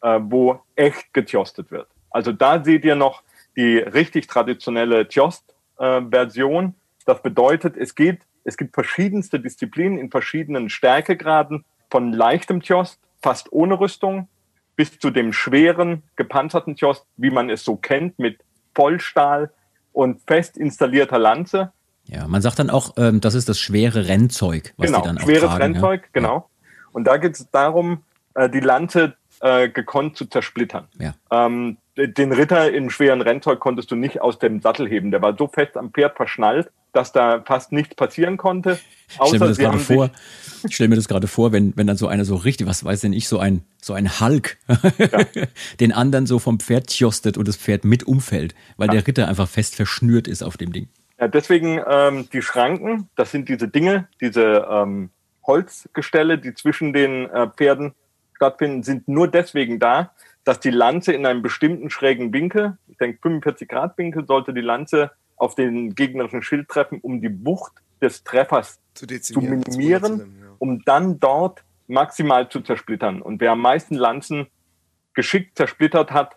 [0.00, 1.88] äh, wo echt getjostet wird.
[2.10, 3.24] Also da seht ihr noch
[3.56, 6.64] die richtig traditionelle Tjost-Version.
[6.66, 6.72] Äh,
[7.04, 13.52] das bedeutet, es geht, es gibt verschiedenste Disziplinen in verschiedenen Stärkegraden, von leichtem Tjost, fast
[13.52, 14.28] ohne Rüstung,
[14.76, 18.38] bis zu dem schweren, gepanzerten Tjost, wie man es so kennt, mit
[18.74, 19.50] Vollstahl
[19.92, 21.72] und fest installierter Lanze.
[22.04, 25.18] Ja, man sagt dann auch, ähm, das ist das schwere Rennzeug, was genau, die dann
[25.18, 26.08] auch schweres tragen, Rennzeug, ja?
[26.12, 26.48] genau.
[26.92, 28.02] Und da geht es darum,
[28.34, 30.88] äh, die Lanze äh, gekonnt zu zersplittern.
[30.98, 31.14] Ja.
[31.30, 35.10] Ähm, den Ritter im schweren Rennzeug konntest du nicht aus dem Sattel heben.
[35.10, 38.78] Der war so fest am Pferd verschnallt, dass da fast nichts passieren konnte.
[39.18, 40.10] Außer stell mir das gerade vor.
[40.64, 43.00] Ich stell mir das gerade vor, wenn, wenn dann so einer so richtig, was weiß
[43.00, 44.58] denn ich, so ein, so ein Hulk
[44.98, 45.24] ja.
[45.80, 48.94] den anderen so vom Pferd tjostet und das Pferd mit umfällt, weil ja.
[48.94, 50.88] der Ritter einfach fest verschnürt ist auf dem Ding.
[51.18, 55.10] Ja, deswegen ähm, die Schranken, das sind diese Dinge, diese ähm,
[55.46, 57.94] Holzgestelle, die zwischen den äh, Pferden
[58.36, 60.12] stattfinden, sind nur deswegen da,
[60.44, 64.60] dass die Lanze in einem bestimmten schrägen Winkel, ich denke 45 Grad Winkel, sollte die
[64.60, 70.24] Lanze auf den gegnerischen Schild treffen, um die Wucht des Treffers zu, zu minimieren, zu
[70.24, 70.52] ja.
[70.58, 73.20] um dann dort maximal zu zersplittern.
[73.20, 74.46] Und wer am meisten Lanzen
[75.14, 76.36] geschickt zersplittert hat,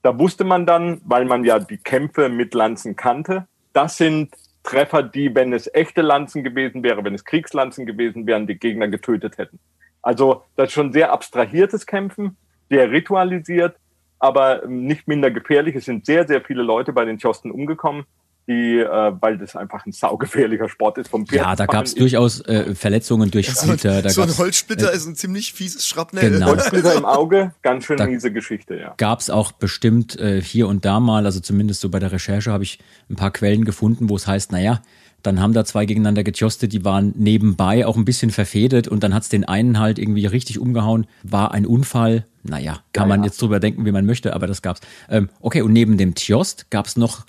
[0.00, 5.02] da wusste man dann, weil man ja die Kämpfe mit Lanzen kannte, das sind Treffer,
[5.02, 9.36] die, wenn es echte Lanzen gewesen wäre, wenn es Kriegslanzen gewesen wären, die Gegner getötet
[9.36, 9.58] hätten.
[10.00, 12.36] Also das ist schon sehr abstrahiertes Kämpfen,
[12.70, 13.76] sehr ritualisiert,
[14.18, 15.76] aber nicht minder gefährlich.
[15.76, 18.06] Es sind sehr, sehr viele Leute bei den Chosten umgekommen
[18.48, 21.42] die, äh, weil das einfach ein saugefährlicher Sport ist vom Pferd.
[21.44, 24.02] Ja, da gab es durchaus äh, Verletzungen durch Splitter.
[24.02, 26.30] Da so ein Holzsplitter äh, ist ein ziemlich fieses Schrapnell.
[26.30, 26.46] Genau.
[26.46, 28.94] Holzsplitter im Auge, ganz schön da miese Geschichte, ja.
[28.96, 32.52] Gab es auch bestimmt äh, hier und da mal, also zumindest so bei der Recherche
[32.52, 32.78] habe ich
[33.10, 34.80] ein paar Quellen gefunden, wo es heißt, naja,
[35.22, 39.12] dann haben da zwei gegeneinander getjostet, die waren nebenbei auch ein bisschen verfedet und dann
[39.12, 41.08] hat's den einen halt irgendwie richtig umgehauen.
[41.24, 42.26] War ein Unfall.
[42.44, 43.26] Naja, kann ja, man ja.
[43.26, 44.80] jetzt drüber denken, wie man möchte, aber das gab's.
[45.08, 47.26] Ähm, okay, und neben dem Tjost gab's noch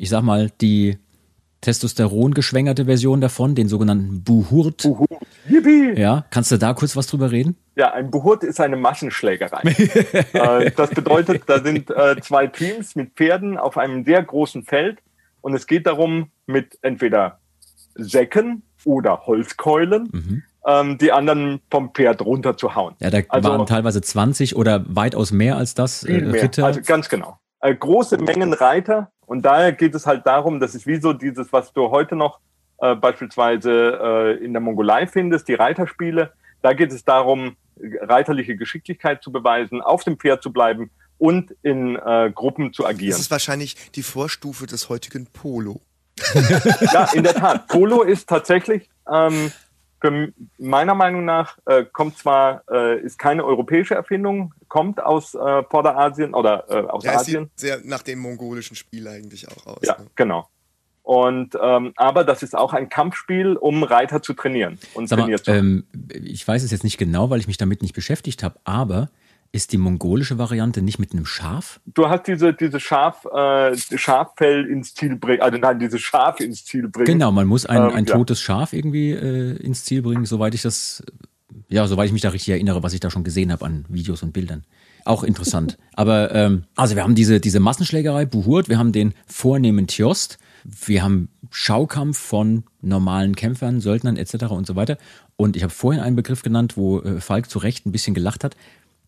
[0.00, 0.98] ich sag mal, die
[1.60, 4.82] Testosteron geschwängerte Version davon, den sogenannten Buhurt.
[4.82, 5.10] Buhurt.
[5.46, 5.92] Yippie.
[5.94, 7.56] Ja, kannst du da kurz was drüber reden?
[7.76, 9.60] Ja, ein Buhurt ist eine Massenschlägerei.
[10.32, 15.00] äh, das bedeutet, da sind äh, zwei Teams mit Pferden auf einem sehr großen Feld
[15.42, 17.40] und es geht darum, mit entweder
[17.94, 20.42] Säcken oder Holzkeulen mhm.
[20.66, 22.94] ähm, die anderen vom Pferd runterzuhauen.
[23.00, 26.64] Ja, da also, waren teilweise 20 oder weitaus mehr als das äh, Ritter.
[26.64, 27.38] Also ganz genau.
[27.60, 31.52] Äh, große Mengen Reiter und daher geht es halt darum, das ist wie so dieses,
[31.52, 32.40] was du heute noch
[32.78, 36.32] äh, beispielsweise äh, in der Mongolei findest, die Reiterspiele.
[36.62, 37.54] Da geht es darum,
[38.00, 43.12] reiterliche Geschicklichkeit zu beweisen, auf dem Pferd zu bleiben und in äh, Gruppen zu agieren.
[43.12, 45.80] Das ist wahrscheinlich die Vorstufe des heutigen Polo.
[46.92, 47.68] ja, in der Tat.
[47.68, 49.52] Polo ist tatsächlich ähm,
[50.00, 55.62] für meiner Meinung nach äh, kommt zwar, äh, ist keine europäische Erfindung, kommt aus äh,
[55.64, 57.50] Vorderasien oder äh, aus ja, Asien.
[57.54, 59.82] Sieht sehr nach dem mongolischen Spiel eigentlich auch aus.
[59.82, 60.06] Ja, ne?
[60.14, 60.48] genau.
[61.02, 65.46] Und ähm, aber das ist auch ein Kampfspiel, um Reiter zu trainieren und Sag trainiert
[65.46, 65.86] mal, zu ähm,
[66.22, 69.10] Ich weiß es jetzt nicht genau, weil ich mich damit nicht beschäftigt habe, aber
[69.52, 71.80] ist die mongolische Variante nicht mit einem Schaf?
[71.86, 76.64] Du hast diese, diese Schaf, äh, Schaffell ins Ziel bringen, also nein, diese Schaf ins
[76.64, 77.06] Ziel bringen.
[77.06, 80.62] Genau, man muss ein, ähm, ein totes Schaf irgendwie äh, ins Ziel bringen, soweit ich
[80.62, 81.02] das,
[81.68, 84.22] ja, soweit ich mich da richtig erinnere, was ich da schon gesehen habe an Videos
[84.22, 84.64] und Bildern.
[85.04, 85.78] Auch interessant.
[85.94, 91.02] Aber ähm, also wir haben diese, diese Massenschlägerei, Buhurt, wir haben den vornehmen Tjost, wir
[91.02, 94.44] haben Schaukampf von normalen Kämpfern, Söldnern etc.
[94.50, 94.98] und so weiter.
[95.36, 98.44] Und ich habe vorhin einen Begriff genannt, wo äh, Falk zu Recht ein bisschen gelacht
[98.44, 98.56] hat,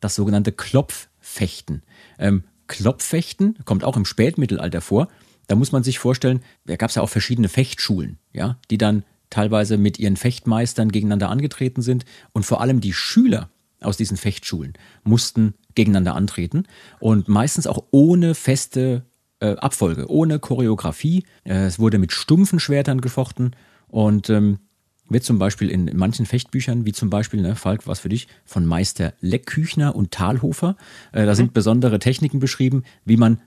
[0.03, 1.83] das sogenannte Klopffechten.
[2.19, 5.09] Ähm, Klopffechten kommt auch im Spätmittelalter vor.
[5.47, 9.05] Da muss man sich vorstellen, da gab es ja auch verschiedene Fechtschulen, ja, die dann
[9.31, 12.05] teilweise mit ihren Fechtmeistern gegeneinander angetreten sind.
[12.33, 13.49] Und vor allem die Schüler
[13.81, 16.65] aus diesen Fechtschulen mussten gegeneinander antreten
[17.01, 19.07] und meistens auch ohne feste
[19.41, 21.25] äh, Abfolge, ohne Choreografie.
[21.45, 23.57] Äh, es wurde mit stumpfen Schwertern gefochten
[23.89, 24.59] und ähm,
[25.09, 28.65] wird zum Beispiel in manchen Fechtbüchern, wie zum Beispiel, ne, Falk, was für dich, von
[28.65, 30.77] Meister Leckküchner und Talhofer,
[31.13, 31.55] äh, da sind mhm.
[31.55, 33.41] besondere Techniken beschrieben, wie man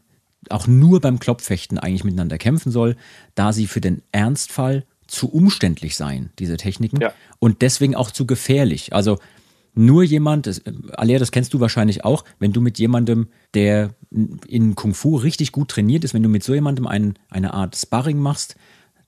[0.50, 2.96] auch nur beim Klopffechten eigentlich miteinander kämpfen soll,
[3.34, 7.14] da sie für den Ernstfall zu umständlich seien, diese Techniken, ja.
[7.40, 8.94] und deswegen auch zu gefährlich.
[8.94, 9.20] Also
[9.76, 10.62] nur jemand, das,
[10.94, 13.94] Alea, das kennst du wahrscheinlich auch, wenn du mit jemandem, der
[14.48, 17.76] in Kung Fu richtig gut trainiert ist, wenn du mit so jemandem ein, eine Art
[17.76, 18.56] Sparring machst,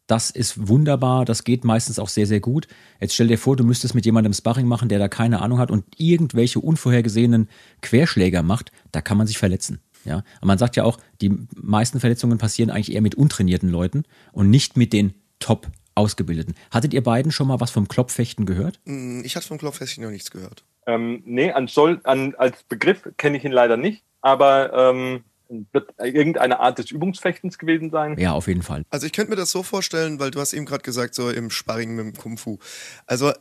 [0.08, 2.68] das ist wunderbar, das geht meistens auch sehr, sehr gut.
[3.00, 5.70] Jetzt stell dir vor, du müsstest mit jemandem Sparring machen, der da keine Ahnung hat
[5.70, 7.50] und irgendwelche unvorhergesehenen
[7.82, 9.82] Querschläger macht, da kann man sich verletzen.
[10.06, 14.04] Ja, und man sagt ja auch, die meisten Verletzungen passieren eigentlich eher mit untrainierten Leuten
[14.32, 16.54] und nicht mit den Top Ausgebildeten.
[16.70, 18.80] Hattet ihr beiden schon mal was vom Klopffechten gehört?
[18.86, 20.64] Mm, ich hatte vom Klopffechten noch nichts gehört.
[20.86, 25.24] Ähm, nee, an soll, an, als Begriff kenne ich ihn leider nicht, aber ähm,
[25.72, 28.18] wird irgendeine Art des Übungsfechtens gewesen sein?
[28.18, 28.84] Ja, auf jeden Fall.
[28.90, 31.50] Also ich könnte mir das so vorstellen, weil du hast eben gerade gesagt, so im
[31.50, 32.60] Sparring mit dem Kung Fu.
[33.06, 33.32] Also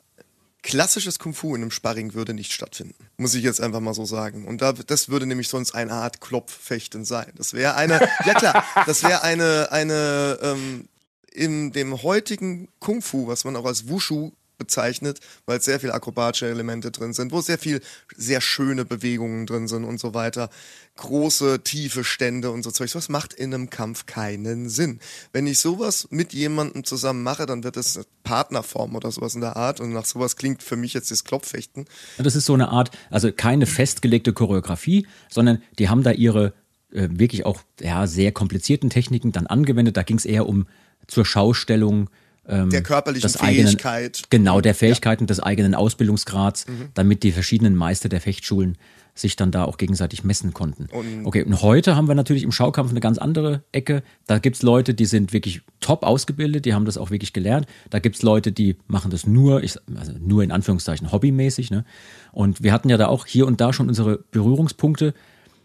[0.63, 3.07] klassisches Kung Fu in einem Sparring würde nicht stattfinden.
[3.17, 4.47] Muss ich jetzt einfach mal so sagen.
[4.47, 7.33] Und da, das würde nämlich sonst eine Art Klopffechten sein.
[7.37, 10.89] Das wäre eine, ja klar, das wäre eine, eine, ähm,
[11.33, 16.49] in dem heutigen Kung Fu, was man auch als Wushu bezeichnet, weil sehr viele akrobatische
[16.49, 17.81] Elemente drin sind, wo sehr viel
[18.17, 20.51] sehr schöne Bewegungen drin sind und so weiter.
[20.97, 22.95] Große, tiefe Stände und so Zeugs.
[22.95, 25.01] Was macht in einem Kampf keinen Sinn?
[25.33, 29.57] Wenn ich sowas mit jemandem zusammen mache, dann wird es Partnerform oder sowas in der
[29.57, 31.85] Art und nach sowas klingt für mich jetzt das Klopffechten.
[32.19, 36.55] Das ist so eine Art, also keine festgelegte Choreografie, sondern die haben da ihre
[36.93, 39.97] äh, wirklich auch ja, sehr komplizierten Techniken dann angewendet.
[39.97, 40.67] Da ging es eher um
[41.07, 42.09] zur Schaustellung
[42.49, 43.95] ähm, der körperlichen Fähigkeit.
[43.95, 45.29] Eigenen, genau, der Fähigkeiten ja.
[45.29, 46.89] des eigenen Ausbildungsgrads, mhm.
[46.95, 48.79] damit die verschiedenen Meister der Fechtschulen
[49.19, 50.87] sich dann da auch gegenseitig messen konnten.
[50.93, 54.03] Und okay, und heute haben wir natürlich im Schaukampf eine ganz andere Ecke.
[54.27, 57.67] Da gibt es Leute, die sind wirklich top ausgebildet, die haben das auch wirklich gelernt.
[57.89, 61.71] Da gibt es Leute, die machen das nur, ich, also nur in Anführungszeichen hobbymäßig.
[61.71, 61.85] Ne?
[62.33, 65.15] Und wir hatten ja da auch hier und da schon unsere Berührungspunkte.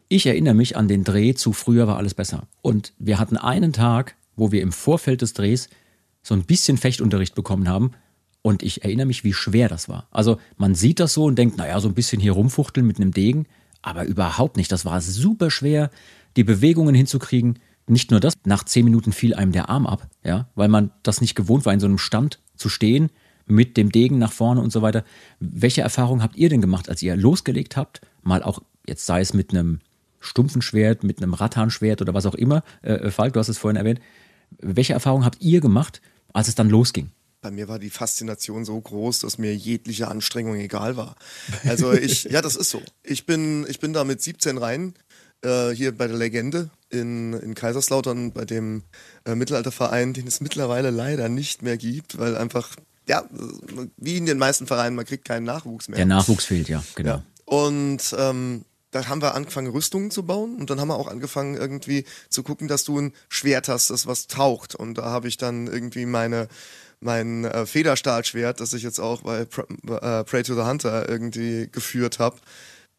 [0.08, 2.48] Ich erinnere mich an den Dreh zu Früher war alles besser.
[2.62, 5.70] Und wir hatten einen Tag, wo wir im Vorfeld des Drehs
[6.24, 7.92] so ein bisschen Fechtunterricht bekommen haben.
[8.44, 10.08] Und ich erinnere mich, wie schwer das war.
[10.10, 13.12] Also man sieht das so und denkt, naja, so ein bisschen hier rumfuchteln mit einem
[13.12, 13.46] Degen,
[13.82, 14.72] aber überhaupt nicht.
[14.72, 15.92] Das war super schwer,
[16.36, 17.60] die Bewegungen hinzukriegen.
[17.88, 21.22] Nicht nur das, nach zehn Minuten fiel einem der Arm ab, ja, weil man das
[21.22, 23.10] nicht gewohnt war, in so einem Stand zu stehen,
[23.46, 25.04] mit dem Degen nach vorne und so weiter.
[25.40, 28.02] Welche Erfahrungen habt ihr denn gemacht, als ihr losgelegt habt?
[28.24, 29.80] Mal auch, jetzt sei es mit einem
[30.20, 32.64] stumpfen Schwert, mit einem Rattanschwert oder was auch immer.
[32.82, 34.00] Äh, Falk, du hast es vorhin erwähnt.
[34.60, 36.02] Welche Erfahrungen habt ihr gemacht,
[36.34, 37.12] als es dann losging?
[37.42, 41.16] bei mir war die Faszination so groß, dass mir jegliche Anstrengung egal war.
[41.66, 42.82] Also ich, ja, das ist so.
[43.04, 44.94] Ich bin, ich bin da mit 17 rein,
[45.42, 48.84] äh, hier bei der Legende in, in Kaiserslautern, bei dem
[49.26, 52.76] äh, Mittelalterverein, den es mittlerweile leider nicht mehr gibt, weil einfach,
[53.08, 53.24] ja,
[53.98, 55.98] wie in den meisten Vereinen, man kriegt keinen Nachwuchs mehr.
[55.98, 57.10] Der Nachwuchs fehlt, ja, genau.
[57.10, 57.24] Ja.
[57.46, 61.56] Und ähm, da haben wir angefangen, Rüstungen zu bauen und dann haben wir auch angefangen,
[61.56, 64.76] irgendwie zu gucken, dass du ein Schwert hast, das was taucht.
[64.76, 66.48] Und da habe ich dann irgendwie meine
[67.02, 71.68] mein äh, Federstahlschwert, das ich jetzt auch bei Pr äh, Pray to the Hunter irgendwie
[71.72, 72.38] geführt habe,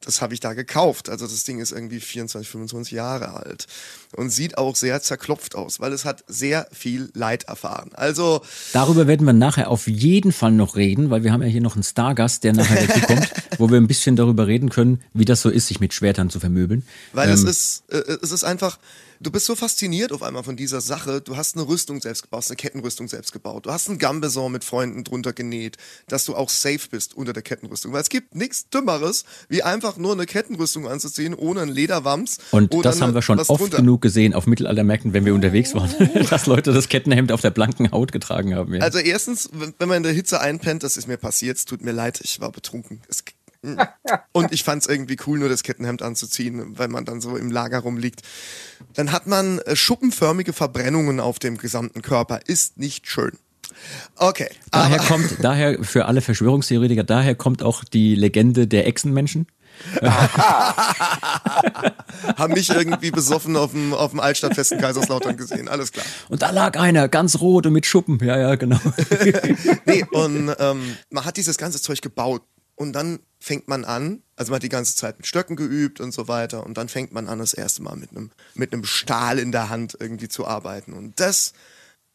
[0.04, 1.08] das habe ich da gekauft.
[1.08, 3.66] Also das Ding ist irgendwie 24, 25 Jahre alt
[4.14, 7.90] und sieht auch sehr zerklopft aus, weil es hat sehr viel Leid erfahren.
[7.94, 11.60] Also darüber werden wir nachher auf jeden Fall noch reden, weil wir haben ja hier
[11.60, 15.24] noch einen Stargast, der nachher dazu kommt, wo wir ein bisschen darüber reden können, wie
[15.24, 16.84] das so ist, sich mit Schwertern zu vermöbeln.
[17.12, 18.78] Weil ähm, es ist äh, es ist einfach
[19.22, 21.20] du bist so fasziniert auf einmal von dieser Sache.
[21.20, 23.66] Du hast eine Rüstung selbst gebaut, eine Kettenrüstung selbst gebaut.
[23.66, 25.76] Du hast einen Gambeson mit Freunden drunter genäht,
[26.09, 27.92] dass du auch safe bist unter der Kettenrüstung.
[27.92, 32.38] Weil es gibt nichts Dümmeres, wie einfach nur eine Kettenrüstung anzuziehen, ohne einen Lederwams.
[32.51, 33.78] Und das haben wir schon oft drunter.
[33.78, 35.90] genug gesehen auf Mittelaltermärkten, wenn wir unterwegs waren,
[36.30, 38.74] dass Leute das Kettenhemd auf der blanken Haut getragen haben.
[38.74, 38.80] Ja.
[38.80, 41.92] Also erstens, wenn man in der Hitze einpennt, das ist mir passiert, es tut mir
[41.92, 43.01] leid, ich war betrunken.
[43.09, 43.24] Es
[44.32, 47.50] und ich fand es irgendwie cool, nur das Kettenhemd anzuziehen, weil man dann so im
[47.50, 48.22] Lager rumliegt.
[48.94, 52.40] Dann hat man äh, schuppenförmige Verbrennungen auf dem gesamten Körper.
[52.46, 53.38] Ist nicht schön.
[54.16, 54.48] Okay.
[54.70, 59.46] Daher kommt, daher für alle Verschwörungstheoretiker, daher kommt auch die Legende der Echsenmenschen.
[62.36, 66.04] Haben mich irgendwie besoffen auf dem, auf dem Altstadtfest in Kaiserslautern gesehen, alles klar.
[66.28, 68.18] Und da lag einer, ganz rot und mit Schuppen.
[68.22, 68.78] Ja, ja, genau.
[69.86, 72.42] nee, und ähm, man hat dieses ganze Zeug gebaut.
[72.83, 76.12] Und dann fängt man an, also man hat die ganze Zeit mit Stöcken geübt und
[76.12, 76.66] so weiter.
[76.66, 79.68] Und dann fängt man an, das erste Mal mit einem, mit einem Stahl in der
[79.68, 80.93] Hand irgendwie zu arbeiten.
[80.93, 81.53] Und das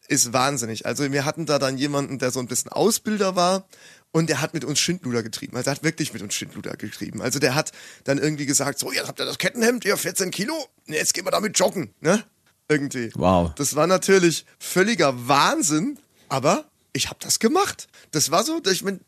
[0.08, 0.84] ist wahnsinnig.
[0.84, 3.66] Also wir hatten da dann jemanden, der so ein bisschen Ausbilder war
[4.12, 5.56] und der hat mit uns Schindluder getrieben.
[5.56, 7.22] Also er hat wirklich mit uns Schindluder getrieben.
[7.22, 7.72] Also der hat
[8.04, 10.54] dann irgendwie gesagt, so, jetzt habt ihr das Kettenhemd, ihr 14 Kilo,
[10.84, 12.22] jetzt gehen wir damit joggen, ne?
[12.68, 13.10] Irgendwie.
[13.14, 13.54] Wow.
[13.54, 15.98] Das war natürlich völliger Wahnsinn,
[16.28, 17.88] aber ich habe das gemacht.
[18.10, 19.00] Das war so, ich mein,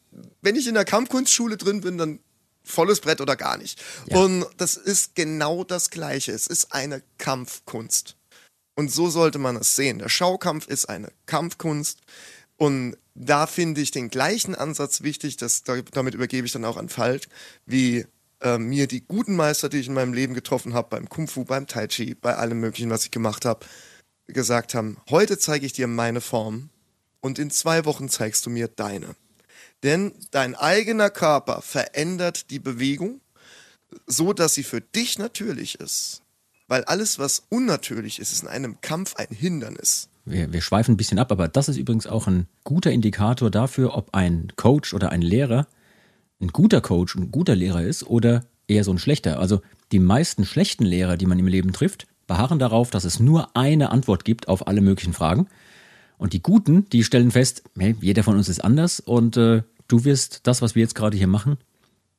[0.42, 2.20] wenn ich in der Kampfkunstschule drin bin, dann
[2.62, 3.82] volles Brett oder gar nicht.
[4.06, 4.18] Ja.
[4.18, 6.32] Und das ist genau das Gleiche.
[6.32, 8.16] Es ist eine Kampfkunst.
[8.74, 9.98] Und so sollte man es sehen.
[9.98, 12.00] Der Schaukampf ist eine Kampfkunst.
[12.56, 16.88] Und da finde ich den gleichen Ansatz wichtig, dass, damit übergebe ich dann auch an
[16.88, 17.26] Falk,
[17.66, 18.06] wie
[18.40, 21.44] äh, mir die guten Meister, die ich in meinem Leben getroffen habe, beim Kung Fu,
[21.44, 23.66] beim Tai Chi, bei allem Möglichen, was ich gemacht habe,
[24.26, 26.70] gesagt haben, heute zeige ich dir meine Form
[27.20, 29.14] und in zwei Wochen zeigst du mir deine.
[29.82, 33.20] Denn dein eigener Körper verändert die Bewegung,
[34.06, 36.22] so dass sie für dich natürlich ist.
[36.68, 40.08] Weil alles, was unnatürlich ist, ist in einem Kampf ein Hindernis.
[40.24, 43.96] Wir, wir schweifen ein bisschen ab, aber das ist übrigens auch ein guter Indikator dafür,
[43.96, 45.66] ob ein Coach oder ein Lehrer
[46.40, 49.38] ein guter Coach und ein guter Lehrer ist oder eher so ein schlechter.
[49.38, 49.60] Also
[49.92, 53.90] die meisten schlechten Lehrer, die man im Leben trifft, beharren darauf, dass es nur eine
[53.90, 55.48] Antwort gibt auf alle möglichen Fragen.
[56.20, 60.04] Und die Guten, die stellen fest, hey, jeder von uns ist anders und äh, du
[60.04, 61.56] wirst das, was wir jetzt gerade hier machen,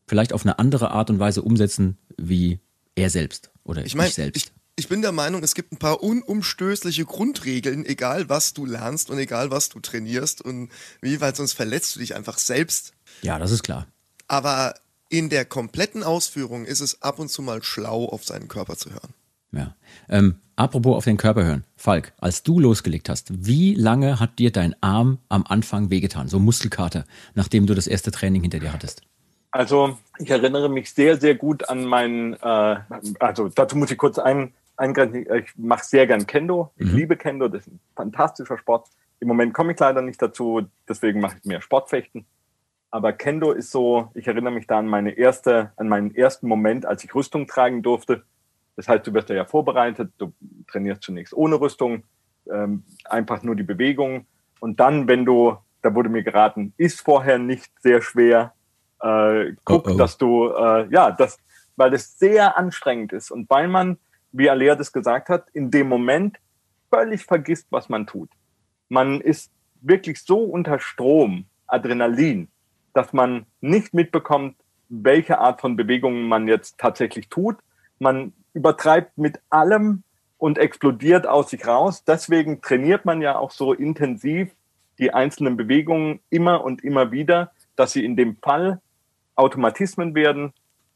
[0.08, 2.60] vielleicht auf eine andere Art und Weise umsetzen wie
[2.96, 4.38] er selbst oder ich, mein, ich selbst.
[4.44, 9.12] Ich, ich bin der Meinung, es gibt ein paar unumstößliche Grundregeln, egal was du lernst
[9.12, 12.94] und egal was du trainierst und wie, weil sonst verletzt du dich einfach selbst.
[13.22, 13.86] Ja, das ist klar.
[14.28, 14.74] Aber
[15.10, 18.90] in der kompletten Ausführung ist es ab und zu mal schlau, auf seinen Körper zu
[18.90, 19.14] hören.
[19.52, 19.76] Ja.
[20.10, 21.64] Ähm, apropos auf den Körper hören.
[21.76, 26.28] Falk, als du losgelegt hast, wie lange hat dir dein Arm am Anfang wehgetan?
[26.28, 29.02] So Muskelkater, nachdem du das erste Training hinter dir hattest?
[29.50, 32.78] Also, ich erinnere mich sehr, sehr gut an meinen, äh,
[33.20, 35.26] also dazu muss ich kurz ein, eingrenzen.
[35.36, 36.72] Ich mache sehr gern Kendo.
[36.78, 36.96] Ich mhm.
[36.96, 37.48] liebe Kendo.
[37.48, 38.88] Das ist ein fantastischer Sport.
[39.20, 42.26] Im Moment komme ich leider nicht dazu, deswegen mache ich mehr Sportfechten.
[42.92, 46.86] Aber Kendo ist so, ich erinnere mich da an meine erste, an meinen ersten Moment,
[46.86, 48.24] als ich Rüstung tragen durfte.
[48.82, 50.34] Das heißt, du wirst ja vorbereitet, du
[50.68, 52.02] trainierst zunächst ohne Rüstung,
[52.52, 54.26] ähm, einfach nur die Bewegung.
[54.60, 58.56] Und dann, wenn du, da wurde mir geraten, ist vorher nicht sehr schwer,
[59.00, 59.98] äh, guck, oh, oh.
[59.98, 61.38] dass du, äh, ja, das,
[61.76, 64.00] weil es sehr anstrengend ist und weil man,
[64.32, 66.40] wie Alea das gesagt hat, in dem Moment
[66.90, 68.32] völlig vergisst, was man tut.
[68.90, 69.52] Man ist
[69.82, 72.48] wirklich so unter Strom, Adrenalin,
[72.96, 74.56] dass man nicht mitbekommt,
[74.90, 77.58] welche Art von Bewegungen man jetzt tatsächlich tut.
[78.02, 80.02] Man übertreibt mit allem
[80.40, 82.04] und explodiert aus sich raus.
[82.04, 84.50] Deswegen trainiert man ja auch so intensiv
[84.98, 88.82] die einzelnen Bewegungen immer und immer wieder, dass sie in dem Fall
[89.36, 90.52] Automatismen werden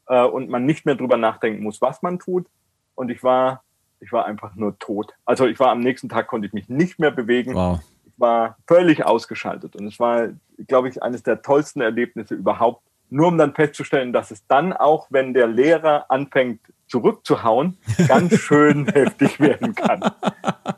[0.08, 2.48] äh, und man nicht mehr drüber nachdenken muss, was man tut.
[2.96, 3.62] Und ich war,
[4.00, 5.14] ich war einfach nur tot.
[5.24, 7.54] Also ich war am nächsten Tag konnte ich mich nicht mehr bewegen.
[7.54, 7.78] Wow.
[8.04, 10.30] Ich war völlig ausgeschaltet und es war,
[10.66, 12.82] glaube ich, eines der tollsten Erlebnisse überhaupt.
[13.10, 17.78] Nur um dann festzustellen, dass es dann auch, wenn der Lehrer anfängt zurückzuhauen,
[18.08, 20.10] ganz schön heftig werden kann.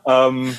[0.05, 0.55] Ähm,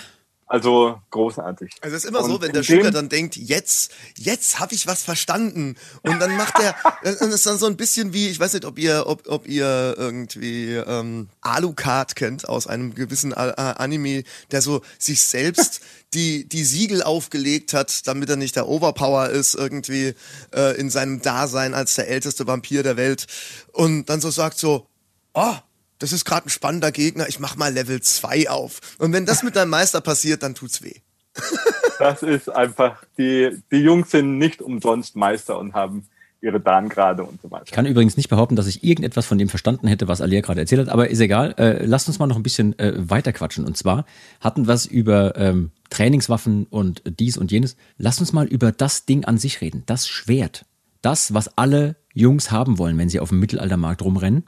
[0.51, 1.77] also großartig.
[1.81, 4.89] Also es ist immer und so, wenn der Schüler dann denkt, jetzt, jetzt habe ich
[4.89, 5.77] was verstanden.
[6.03, 6.75] Und dann macht er,
[7.05, 9.95] das ist dann so ein bisschen wie, ich weiß nicht, ob ihr, ob, ob ihr
[9.97, 15.83] irgendwie ähm, Alucard kennt aus einem gewissen A A Anime, der so sich selbst
[16.15, 20.15] die, die Siegel aufgelegt hat, damit er nicht der Overpower ist, irgendwie
[20.53, 23.29] äh, in seinem Dasein als der älteste Vampir der Welt.
[23.71, 24.89] Und dann so sagt so,
[25.35, 25.55] oh,
[25.99, 28.81] das ist gerade ein spannender Gegner, ich mach mal Level 2 auf.
[28.99, 30.95] Und wenn das mit deinem Meister passiert, dann tut's weh.
[31.99, 36.09] das ist einfach, die, die Jungs sind nicht umsonst Meister und haben
[36.43, 37.64] ihre Darngrade und so weiter.
[37.66, 40.61] Ich kann übrigens nicht behaupten, dass ich irgendetwas von dem verstanden hätte, was Alia gerade
[40.61, 41.55] erzählt hat, aber ist egal.
[41.59, 43.66] Äh, lasst uns mal noch ein bisschen äh, weiter quatschen.
[43.66, 44.07] Und zwar
[44.41, 47.76] hatten wir es über ähm, Trainingswaffen und dies und jenes.
[47.99, 49.83] Lasst uns mal über das Ding an sich reden.
[49.85, 50.64] Das Schwert.
[51.03, 54.45] Das, was alle Jungs haben wollen, wenn sie auf dem Mittelaltermarkt rumrennen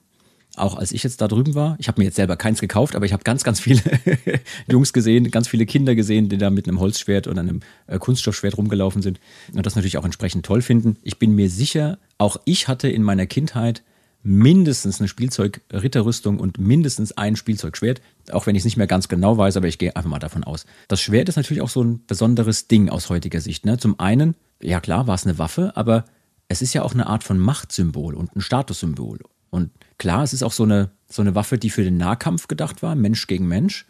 [0.57, 3.07] auch als ich jetzt da drüben war, ich habe mir jetzt selber keins gekauft, aber
[3.07, 3.81] ich habe ganz, ganz viele
[4.71, 8.59] Jungs gesehen, ganz viele Kinder gesehen, die da mit einem Holzschwert und einem äh, Kunststoffschwert
[8.59, 9.19] rumgelaufen sind
[9.55, 10.97] und das natürlich auch entsprechend toll finden.
[11.03, 13.83] Ich bin mir sicher, auch ich hatte in meiner Kindheit
[14.23, 18.01] mindestens eine Spielzeugritterrüstung und mindestens ein Spielzeugschwert,
[18.31, 20.45] auch wenn ich es nicht mehr ganz genau weiß, aber ich gehe einfach mal davon
[20.45, 20.67] aus.
[20.87, 23.67] Das Schwert ist natürlich auch so ein besonderes Ding aus heutiger Sicht.
[23.67, 23.79] Ne?
[23.79, 26.05] Zum einen, ja klar, war es eine Waffe, aber
[26.47, 29.19] es ist ja auch eine Art von Machtsymbol und ein Statussymbol.
[29.53, 32.83] Und klar, es ist auch so eine, so eine Waffe, die für den Nahkampf gedacht
[32.83, 33.85] war, Mensch gegen Mensch.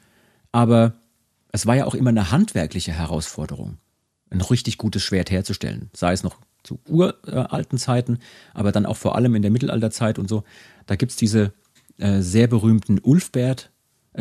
[0.51, 0.95] Aber
[1.53, 3.79] es war ja auch immer eine handwerkliche Herausforderung,
[4.31, 5.89] ein richtig gutes Schwert herzustellen.
[5.95, 8.19] Sei es noch zu uralten Zeiten,
[8.55, 10.43] aber dann auch vor allem in der Mittelalterzeit und so.
[10.87, 11.53] Da gibt es diese
[11.99, 13.71] äh, sehr berühmten Ulfbert.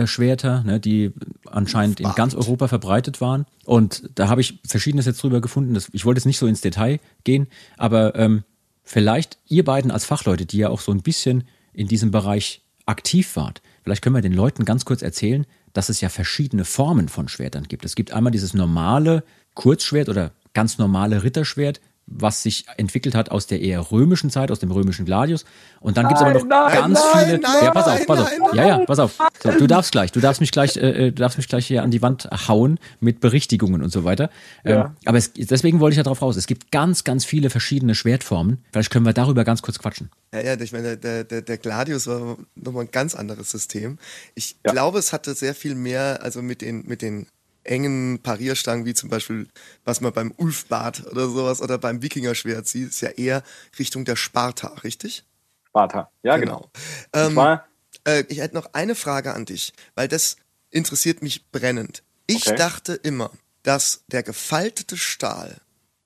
[0.06, 1.12] Schwerter, ne, die
[1.46, 3.46] anscheinend in ganz Europa verbreitet waren.
[3.66, 5.74] Und da habe ich Verschiedenes jetzt drüber gefunden.
[5.74, 8.46] Das, ich wollte jetzt nicht so ins Detail gehen, aber ähm,
[8.92, 13.36] vielleicht ihr beiden als Fachleute, die ja auch so ein bisschen in diesem Bereich aktiv
[13.38, 17.30] wart, vielleicht können wir den Leuten ganz kurz erzählen, dass es ja verschiedene Formen von
[17.30, 17.86] Schwertern gibt.
[17.86, 19.24] Es gibt einmal dieses normale
[19.54, 24.60] Kurzschwert oder ganz normale Ritterschwert, was sich entwickelt hat aus der eher römischen Zeit, aus
[24.60, 25.46] dem römischen Gladius.
[25.80, 27.40] Und dann gibt es aber noch nein, ganz nein, viele.
[27.40, 28.54] Nein, ja, pass auf, pass auf.
[28.54, 29.18] ja, ja, pass auf.
[29.42, 31.84] So, du darfst gleich, du darfst mich gleich, äh, äh, du darfst mich gleich hier
[31.84, 34.30] an die Wand hauen mit Berichtigungen und so weiter.
[34.66, 34.96] Ähm, ja.
[35.06, 36.36] aber es, deswegen wollte ich ja drauf raus.
[36.36, 38.64] Es gibt ganz, ganz viele verschiedene Schwertformen.
[38.72, 40.10] Vielleicht können wir darüber ganz kurz quatschen.
[40.34, 43.98] Ja, ja, ich meine, der, der, der Gladius war nochmal ein ganz anderes System.
[44.36, 44.72] Ich ja.
[44.72, 47.28] glaube, es hatte sehr viel mehr, also mit den, mit den
[47.64, 49.48] engen Parierstangen, wie zum Beispiel,
[49.86, 53.44] was man beim Ulfbart oder sowas oder beim Wikingerschwert sieht, ist ja eher
[53.78, 55.24] Richtung der Sparta, richtig?
[55.68, 56.70] Sparta, ja, genau.
[57.12, 57.60] genau.
[57.60, 57.60] Ähm,
[58.06, 60.38] äh, ich hätte noch eine Frage an dich, weil das
[60.70, 62.04] interessiert mich brennend.
[62.28, 62.56] Ich okay.
[62.56, 63.32] dachte immer,
[63.64, 65.58] dass der gefaltete Stahl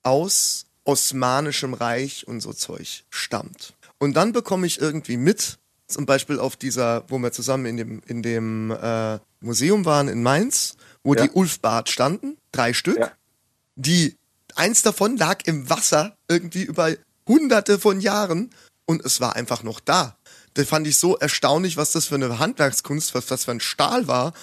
[0.04, 3.74] aus Osmanischem Reich und so Zeug stammt.
[3.98, 8.02] Und dann bekomme ich irgendwie mit, zum Beispiel auf dieser, wo wir zusammen in dem,
[8.06, 11.24] in dem äh, Museum waren in Mainz, wo ja.
[11.24, 12.98] die Ulfbad standen, drei Stück.
[12.98, 13.12] Ja.
[13.76, 14.18] Die,
[14.56, 16.92] eins davon lag im Wasser irgendwie über
[17.28, 18.50] hunderte von Jahren
[18.86, 20.18] und es war einfach noch da.
[20.56, 24.08] Das fand ich so erstaunlich, was das für eine Handwerkskunst, was das für ein Stahl
[24.08, 24.34] war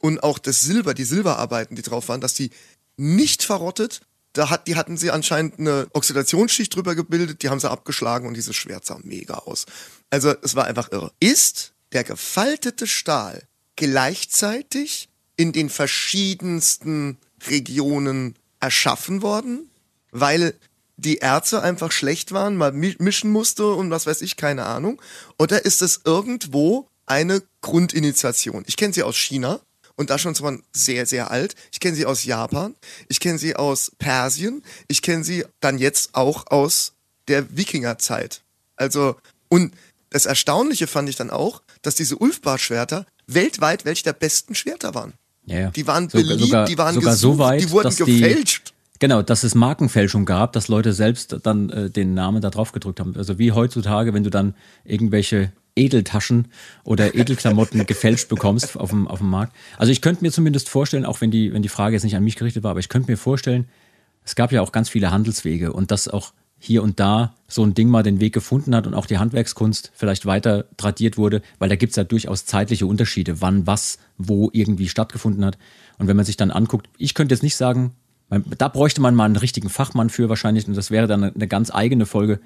[0.00, 2.50] und auch das Silber, die Silberarbeiten, die drauf waren, dass die
[2.96, 4.00] nicht verrottet.
[4.34, 8.34] Da hat, die hatten sie anscheinend eine Oxidationsschicht drüber gebildet, die haben sie abgeschlagen und
[8.34, 9.66] dieses Schwert sah mega aus.
[10.10, 11.12] Also es war einfach irre.
[11.20, 13.42] Ist der gefaltete Stahl
[13.76, 17.18] gleichzeitig in den verschiedensten
[17.48, 19.70] Regionen erschaffen worden,
[20.10, 20.54] weil
[20.96, 25.00] die Ärzte einfach schlecht waren, mal mischen musste und was weiß ich, keine Ahnung?
[25.38, 28.64] Oder ist es irgendwo eine Grundinitiation?
[28.66, 29.60] Ich kenne sie aus China
[29.96, 31.54] und da schon zwar sehr, sehr alt.
[31.72, 32.74] Ich kenne sie aus Japan,
[33.08, 36.92] ich kenne sie aus Persien, ich kenne sie dann jetzt auch aus
[37.28, 38.42] der Wikingerzeit.
[38.76, 39.16] Also,
[39.48, 39.74] und
[40.10, 45.14] das Erstaunliche fand ich dann auch, dass diese Ulfbar-Schwerter weltweit welche der besten Schwerter waren.
[45.46, 45.70] Ja, ja.
[45.70, 48.68] Die waren beliebt, sogar, die waren sogar gesucht, so weit, die wurden gefälscht.
[48.68, 52.72] Die, genau, dass es Markenfälschung gab, dass Leute selbst dann äh, den Namen da drauf
[52.72, 53.16] gedrückt haben.
[53.16, 56.48] Also wie heutzutage, wenn du dann irgendwelche Edeltaschen
[56.84, 59.54] oder Edelklamotten gefälscht bekommst auf dem, auf dem Markt.
[59.78, 62.24] Also ich könnte mir zumindest vorstellen, auch wenn die, wenn die Frage jetzt nicht an
[62.24, 63.66] mich gerichtet war, aber ich könnte mir vorstellen,
[64.24, 66.32] es gab ja auch ganz viele Handelswege und dass auch
[66.64, 69.90] hier und da so ein Ding mal den Weg gefunden hat und auch die Handwerkskunst
[69.94, 74.48] vielleicht weiter tradiert wurde, weil da gibt es ja durchaus zeitliche Unterschiede, wann was wo
[74.52, 75.58] irgendwie stattgefunden hat.
[75.98, 77.92] Und wenn man sich dann anguckt, ich könnte jetzt nicht sagen,
[78.58, 81.74] da bräuchte man mal einen richtigen Fachmann für wahrscheinlich und das wäre dann eine ganz
[81.74, 82.38] eigene Folge,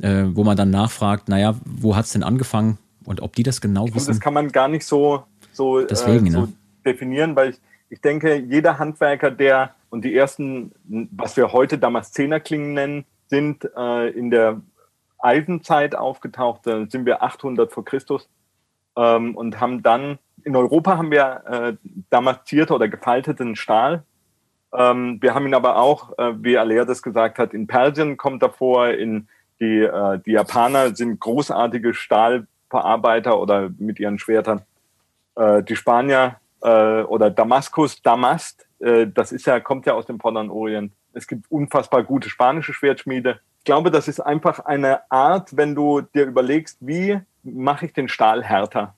[0.00, 3.60] äh, wo man dann nachfragt, naja, wo hat es denn angefangen und ob die das
[3.60, 4.12] genau ich wissen.
[4.12, 6.52] das kann man gar nicht so, so, Deswegen, äh, so ne?
[6.86, 7.56] definieren, weil ich,
[7.90, 10.70] ich denke, jeder Handwerker, der und die ersten,
[11.10, 14.60] was wir heute damals Zehnerklingen nennen, sind äh, in der
[15.18, 18.28] Eisenzeit aufgetaucht, da sind wir 800 vor Christus
[18.96, 24.04] ähm, und haben dann, in Europa haben wir äh, damaskierte oder gefalteten Stahl.
[24.72, 28.42] Ähm, wir haben ihn aber auch, äh, wie Alea das gesagt hat, in Persien kommt
[28.42, 29.28] er vor, in
[29.60, 34.62] die, äh, die Japaner sind großartige Stahlverarbeiter oder mit ihren Schwertern.
[35.36, 40.18] Äh, die Spanier äh, oder Damaskus, Damast, äh, das ist ja, kommt ja aus dem
[40.18, 40.92] Vorderen Orient.
[41.12, 43.40] Es gibt unfassbar gute spanische Schwertschmiede.
[43.58, 48.08] Ich glaube, das ist einfach eine Art, wenn du dir überlegst, wie mache ich den
[48.08, 48.94] Stahl härter,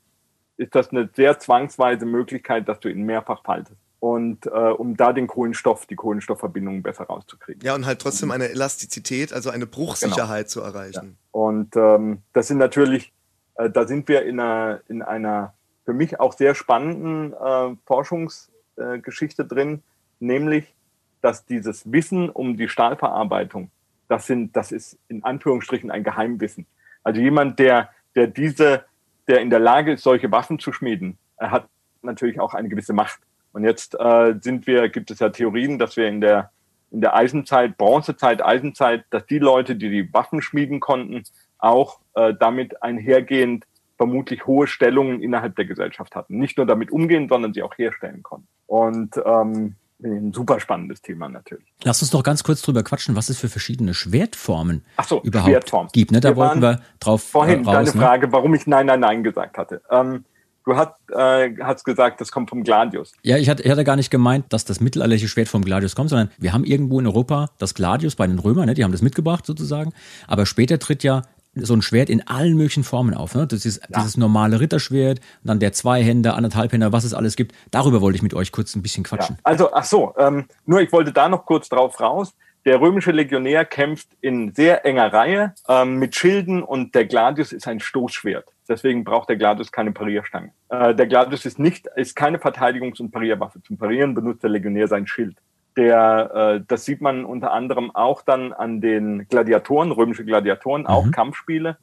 [0.57, 3.79] ist das eine sehr zwangsweise Möglichkeit, dass du ihn mehrfach faltest.
[3.99, 7.63] Und äh, um da den Kohlenstoff, die Kohlenstoffverbindungen besser rauszukriegen.
[7.63, 10.49] Ja, und halt trotzdem eine Elastizität, also eine Bruchsicherheit genau.
[10.49, 11.17] zu erreichen.
[11.19, 11.41] Ja.
[11.41, 13.13] Und ähm, das sind natürlich,
[13.55, 15.55] äh, da sind wir in einer, in einer
[15.85, 19.83] für mich auch sehr spannenden äh, Forschungsgeschichte drin,
[20.19, 20.75] nämlich
[21.23, 23.71] dass dieses Wissen um die Stahlverarbeitung,
[24.09, 26.67] das sind, das ist in Anführungsstrichen ein Geheimwissen.
[27.03, 28.85] Also jemand, der, der diese,
[29.27, 31.67] der in der Lage ist, solche Waffen zu schmieden, er hat
[32.03, 33.21] natürlich auch eine gewisse Macht.
[33.53, 36.51] Und jetzt äh, sind wir, gibt es ja Theorien, dass wir in der
[36.93, 41.25] in der Eisenzeit, Bronzezeit, Eisenzeit, dass die Leute, die die Waffen schmieden konnten,
[41.59, 43.65] auch äh, damit einhergehend
[43.97, 46.39] vermutlich hohe Stellungen innerhalb der Gesellschaft hatten.
[46.39, 48.47] Nicht nur damit umgehen, sondern sie auch herstellen konnten.
[48.67, 51.67] Und ähm, ein super spannendes Thema natürlich.
[51.83, 55.89] Lass uns doch ganz kurz drüber quatschen, was es für verschiedene Schwertformen so, überhaupt Schwertform.
[55.93, 56.13] gibt.
[56.13, 56.21] Ne?
[56.21, 57.75] Da Wir wollten wir drauf Vorhin äh, raus.
[57.75, 57.93] deine ne?
[57.93, 59.83] Frage, warum ich Nein, Nein, Nein gesagt hatte.
[59.91, 60.25] Ähm,
[60.65, 63.13] du hast, äh, hast gesagt, das kommt vom Gladius.
[63.23, 66.11] Ja, ich hatte, ich hatte gar nicht gemeint, dass das mittelalterliche Schwert vom Gladius kommt,
[66.11, 68.75] sondern wir haben irgendwo in Europa das Gladius bei den Römern, ne?
[68.75, 69.93] die haben das mitgebracht sozusagen.
[70.27, 71.23] Aber später tritt ja
[71.55, 73.35] so ein Schwert in allen möglichen Formen auf.
[73.35, 73.47] Ne?
[73.47, 77.55] Das ist dieses normale Ritterschwert, dann der Zweihänder, Anderthalbhänder, was es alles gibt.
[77.71, 79.09] Darüber wollte ich mit euch kurz ein bisschen Ja.
[79.11, 79.39] quatschen.
[79.43, 82.35] Also, ach so, ähm, nur ich wollte da noch kurz drauf raus.
[82.65, 87.67] Der römische Legionär kämpft in sehr enger Reihe ähm, mit Schilden und der Gladius ist
[87.67, 88.47] ein Stoßschwert.
[88.69, 90.53] Deswegen braucht der Gladius keine Parierstange.
[90.69, 93.61] Äh, der Gladius ist nicht, ist keine Verteidigungs- und Parierwaffe.
[93.65, 95.37] Zum Parieren benutzt der Legionär sein Schild.
[95.77, 101.11] Der, äh, das sieht man unter anderem auch dann an den Gladiatoren, römische Gladiatoren, auch
[101.11, 101.79] Kampfspiele,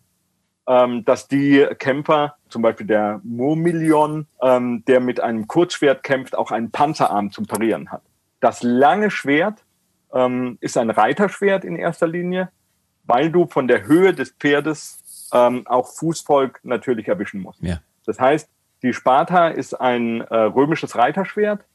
[0.67, 6.51] ähm, dass die Kämpfer, zum Beispiel der Murmillion, ähm, der mit einem Kurzschwert kämpft, auch
[6.51, 8.03] einen Panzerarm zum Parieren hat.
[8.39, 9.63] Das lange Schwert
[10.13, 12.49] ähm, ist ein Reiterschwert in erster Linie,
[13.05, 17.61] weil du von der Höhe des Pferdes ähm, auch Fußvolk natürlich erwischen musst.
[17.63, 17.79] Ja.
[18.05, 18.49] Das heißt,
[18.81, 21.65] die Sparta ist ein äh, römisches Reiterschwert,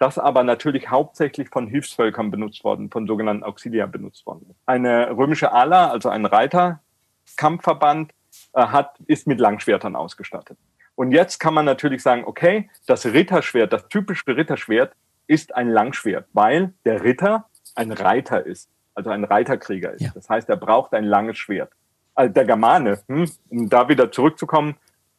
[0.00, 4.46] das aber natürlich hauptsächlich von Hilfsvölkern benutzt worden, von sogenannten Auxilia benutzt worden.
[4.50, 4.56] ist.
[4.64, 8.12] Eine römische Ala, also ein Reiterkampfverband,
[8.54, 10.58] äh, hat, ist mit Langschwertern ausgestattet.
[10.94, 14.94] Und jetzt kann man natürlich sagen, okay, das Ritterschwert, das typische Ritterschwert
[15.26, 20.00] ist ein Langschwert, weil der Ritter ein Reiter ist, also ein Reiterkrieger ist.
[20.00, 20.10] Ja.
[20.14, 21.72] Das heißt, er braucht ein langes Schwert.
[22.14, 24.76] Also der Germane, hm, um da wieder zurückzukommen,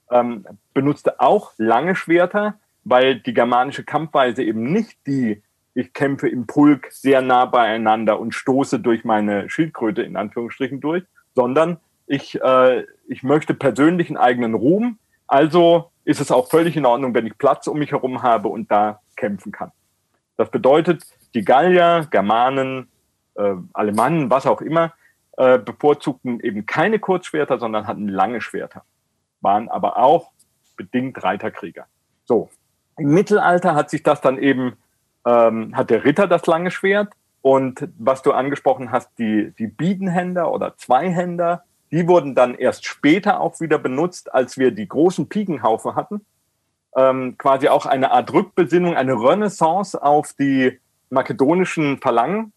[0.10, 5.42] ähm, benutzte auch lange Schwerter, weil die germanische Kampfweise eben nicht die,
[5.74, 11.04] ich kämpfe im Pulk sehr nah beieinander und stoße durch meine Schildkröte in Anführungsstrichen durch,
[11.34, 11.78] sondern
[12.08, 14.98] ich, äh, ich möchte persönlichen eigenen Ruhm.
[15.28, 18.70] Also ist es auch völlig in Ordnung, wenn ich Platz um mich herum habe und
[18.70, 19.72] da kämpfen kann.
[20.36, 22.90] Das bedeutet, die Gallier, Germanen,
[23.36, 24.94] äh, Alemannen, was auch immer,
[25.38, 28.84] äh, bevorzugten eben keine Kurzschwerter, sondern hatten lange Schwerter,
[29.40, 30.32] waren aber auch
[30.76, 31.86] bedingt Reiterkrieger.
[32.26, 32.50] So,
[33.02, 34.74] im Mittelalter hat sich das dann eben,
[35.26, 40.52] ähm, hat der Ritter das lange Schwert und was du angesprochen hast, die, die Biedenhänder
[40.52, 45.96] oder Zweihänder, die wurden dann erst später auch wieder benutzt, als wir die großen Pikenhaufen
[45.96, 46.26] hatten.
[46.96, 50.80] Ähm, quasi auch eine Art Rückbesinnung, eine Renaissance auf die
[51.10, 52.54] makedonischen Verlangen.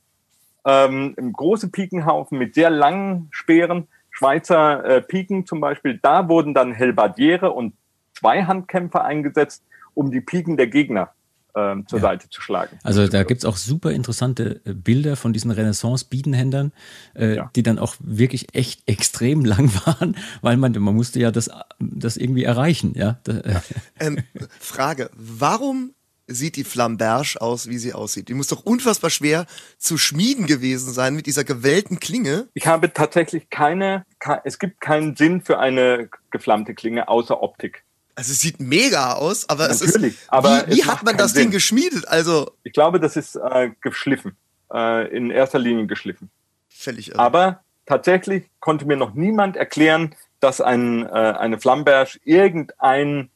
[0.67, 6.73] Ähm, große Pikenhaufen mit sehr langen Speeren, Schweizer äh, Piken zum Beispiel, da wurden dann
[6.73, 7.75] Helbardiere und
[8.15, 9.65] Zweihandkämpfer eingesetzt,
[9.95, 11.13] um die Piken der Gegner
[11.57, 12.07] ähm, zur Ja.
[12.07, 12.79] Seite zu schlagen.
[12.83, 16.73] Also da gibt's auch super interessante äh, Bilder von diesen Renaissance-Biedenhändern,
[17.15, 17.51] äh, Ja.
[17.55, 22.17] die dann auch wirklich echt extrem lang waren, weil man, man musste ja das, das
[22.17, 22.95] irgendwie erreichen.
[22.97, 23.19] Ja?
[23.29, 23.55] Äh,
[24.01, 24.19] Ähm,
[24.59, 25.95] Frage, warum
[26.27, 28.29] sieht die Flamberge aus, wie sie aussieht?
[28.29, 29.47] Die muss doch unfassbar schwer
[29.79, 32.49] zu schmieden gewesen sein mit dieser gewellten Klinge.
[32.55, 37.85] Ich habe tatsächlich keine, ke- es gibt keinen Sinn für eine geflammte Klinge außer Optik.
[38.17, 40.33] Also es sieht mega aus, aber es Natürlich, ist.
[40.33, 41.51] aber wie es wie hat man das Ding Sinn.
[41.51, 42.07] geschmiedet?
[42.09, 44.37] Also Ich glaube, das ist äh, geschliffen,
[44.73, 46.31] äh, in erster Linie geschliffen.
[46.69, 47.19] völlig irre.
[47.19, 53.31] Aber tatsächlich konnte mir noch niemand erklären, dass ein, äh, eine Flamberge irgendeinen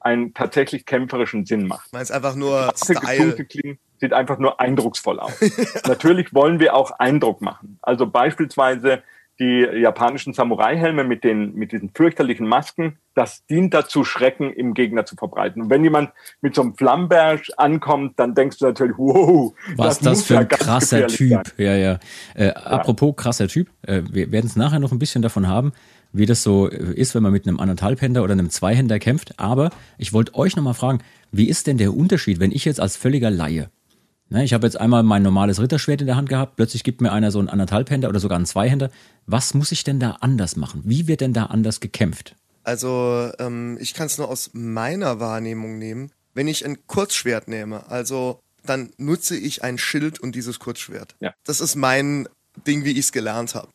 [0.00, 1.92] einen tatsächlich kämpferischen Sinn macht.
[1.92, 3.34] Meinst einfach nur Style.
[3.44, 5.32] Klingen sieht einfach nur eindrucksvoll aus.
[5.86, 7.78] Natürlich wollen wir auch Eindruck machen.
[7.82, 9.02] Also beispielsweise
[9.40, 15.04] die japanischen Samurai-Helme mit den, mit diesen fürchterlichen Masken, das dient dazu, Schrecken im Gegner
[15.04, 15.62] zu verbreiten.
[15.62, 16.10] Und wenn jemand
[16.40, 20.40] mit so einem Flamberg ankommt, dann denkst du natürlich, wow, was das, muss für ja
[20.40, 21.30] ein ganz krasser Typ.
[21.30, 21.42] sein.
[21.56, 21.98] Ja, ja.
[22.34, 25.72] Äh, Apropos krasser Typ, äh, wir werden es nachher noch ein bisschen davon haben,
[26.12, 29.38] wie das so äh, ist, wenn man mit einem Anderthalbhänder oder einem Zweihänder kämpft.
[29.38, 32.96] Aber ich wollte euch nochmal fragen, wie ist denn der Unterschied, wenn ich jetzt als
[32.96, 33.70] völliger Laie,
[34.32, 37.12] ne, ich habe jetzt einmal mein normales Ritterschwert in der Hand gehabt, plötzlich gibt mir
[37.12, 38.90] einer so einen Anderthalbhänder oder sogar einen Zweihänder.
[39.26, 40.82] Was muss ich denn da anders machen?
[40.84, 42.34] Wie wird denn da anders gekämpft?
[42.64, 46.10] Also ähm, ich kann es nur aus meiner Wahrnehmung nehmen.
[46.34, 51.14] Wenn ich ein Kurzschwert nehme, also dann nutze ich ein Schild und dieses Kurzschwert.
[51.20, 51.34] Ja.
[51.44, 52.28] Das ist mein
[52.66, 53.68] Ding, wie ich es gelernt habe.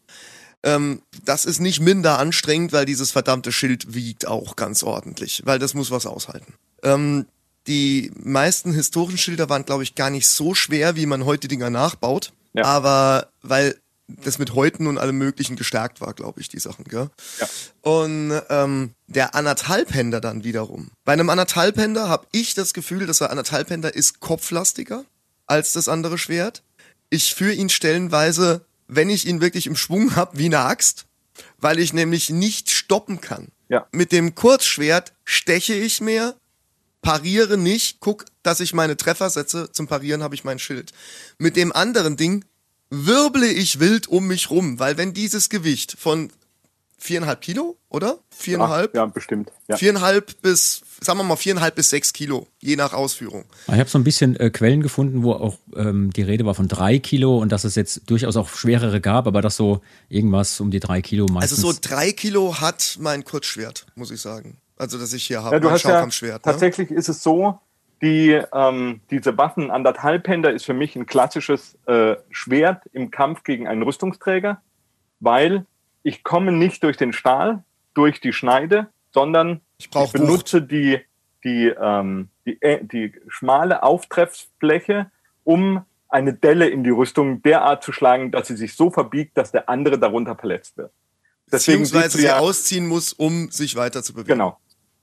[0.64, 5.60] Ähm, das ist nicht minder anstrengend, weil dieses verdammte Schild wiegt auch ganz ordentlich, weil
[5.60, 6.54] das muss was aushalten.
[6.84, 7.26] Ähm,
[7.68, 11.70] die meisten historischen Schilder waren, glaube ich, gar nicht so schwer, wie man heute Dinger
[11.70, 12.32] nachbaut.
[12.54, 12.64] Ja.
[12.66, 13.76] Aber weil
[14.08, 17.10] das mit Häuten und allem Möglichen gestärkt war, glaube ich, die Sachen, gell?
[17.40, 17.48] Ja.
[17.82, 20.92] Und ähm, der Anderthalbhänder dann wiederum.
[21.04, 25.04] Bei einem Anderthalbhänder habe ich das Gefühl, dass der Anderthalbhänder ist kopflastiger
[25.46, 26.64] als das andere Schwert.
[27.10, 31.06] Ich führe ihn stellenweise, wenn ich ihn wirklich im Schwung habe, wie eine Axt,
[31.58, 33.50] weil ich nämlich nicht stoppen kann.
[33.70, 33.88] Ja.
[33.92, 36.36] Mit dem Kurzschwert steche ich mehr
[37.02, 39.72] pariere nicht, guck, dass ich meine Treffer setze.
[39.72, 40.92] Zum Parieren habe ich mein Schild.
[41.38, 42.46] Mit dem anderen Ding
[42.90, 46.32] wirble ich wild um mich rum, weil wenn dieses Gewicht von
[46.98, 48.20] viereinhalb Kilo, oder?
[48.32, 48.96] Viereinhalb?
[48.96, 49.52] Ja, bestimmt.
[49.68, 49.78] Ja.
[49.78, 53.46] Viereinhalb bis, sagen wir mal, viereinhalb bis sechs Kilo, je nach Ausführung.
[53.68, 56.68] Ich habe so ein bisschen äh, Quellen gefunden, wo auch ähm, die Rede war von
[56.68, 60.72] drei Kilo und dass es jetzt durchaus auch schwerere gab, aber das so irgendwas um
[60.72, 61.60] die drei Kilo meistens.
[61.60, 64.58] Also so drei Kilo hat mein Kurzschwert, muss ich sagen.
[64.78, 66.46] Also, dass ich hier habe, Ja, du mein hast ja, Schaukampfschwert.
[66.46, 66.52] ne?
[66.52, 67.60] tatsächlich ist es so,
[68.02, 73.68] die, ähm, diese Waffen anderthalbhänder ist für mich ein klassisches äh, Schwert im Kampf gegen
[73.68, 74.62] einen Rüstungsträger,
[75.20, 75.66] weil
[76.04, 77.64] ich komme nicht durch den Stahl,
[77.96, 81.00] durch die Schneide, sondern Ich ich benutze die,
[81.44, 85.10] die, ähm, die, äh, die schmale Auftreffsfläche,
[85.44, 89.52] um eine Delle in die Rüstung derart zu schlagen, dass sie sich so verbiegt, dass
[89.52, 90.92] der andere darunter verletzt wird.
[91.52, 94.28] Deswegen Beziehungsweise sie ja- ausziehen muss, um sich weiter zu bewegen.
[94.30, 94.58] Genau.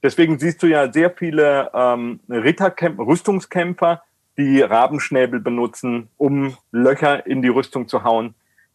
[0.04, 4.02] Deswegen siehst du ja sehr viele ähm, Ritterkämpfer, Rüstungskämpfer,
[4.36, 8.34] die Rabenschnäbel benutzen, um Löcher in die Rüstung zu hauen,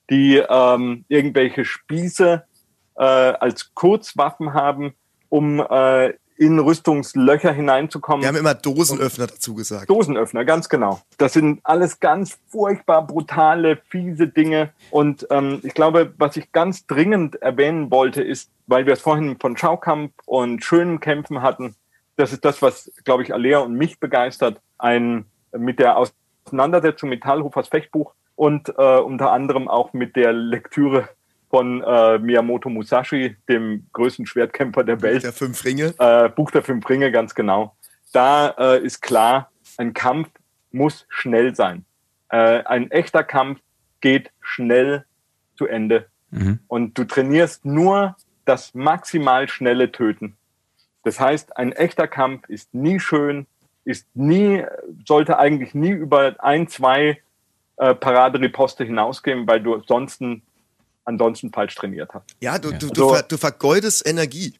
[0.09, 2.43] die ähm, irgendwelche Spieße
[2.95, 4.95] äh, als Kurzwaffen haben,
[5.29, 8.21] um äh, in Rüstungslöcher hineinzukommen.
[8.21, 9.87] Wir haben immer Dosenöffner dazu gesagt.
[9.87, 10.99] Dosenöffner, ganz genau.
[11.19, 14.71] Das sind alles ganz furchtbar brutale, fiese Dinge.
[14.89, 19.37] Und ähm, ich glaube, was ich ganz dringend erwähnen wollte, ist, weil wir es vorhin
[19.39, 21.75] von Schaukampf und schönen Kämpfen hatten,
[22.15, 25.25] das ist das, was, glaube ich, Alea und mich begeistert, ein
[25.57, 31.09] mit der Auseinandersetzung mit Talhofers Fechtbuch und äh, unter anderem auch mit der Lektüre
[31.49, 35.95] von äh, Miyamoto Musashi, dem größten Schwertkämpfer der Welt Der fünf Ringe.
[35.97, 37.75] äh, Buch der fünf Ringe, ganz genau.
[38.13, 40.29] Da äh, ist klar, ein Kampf
[40.71, 41.85] muss schnell sein.
[42.29, 43.59] Äh, ein echter Kampf
[44.01, 45.05] geht schnell
[45.55, 46.05] zu Ende.
[46.29, 46.59] Mhm.
[46.67, 48.15] Und du trainierst nur
[48.49, 50.35] das maximal schnelle Töten.
[51.03, 53.45] Das heißt, ein echter Kampf ist nie schön,
[53.85, 54.65] ist nie,
[55.07, 57.21] sollte eigentlich nie über ein, zwei
[57.77, 60.41] äh, Paraderiposte hinausgehen, weil du ansonsten,
[61.05, 62.25] ansonsten falsch trainiert hast.
[62.41, 64.55] Ja, du, du, du, Also- ver, du vergeudest Energie.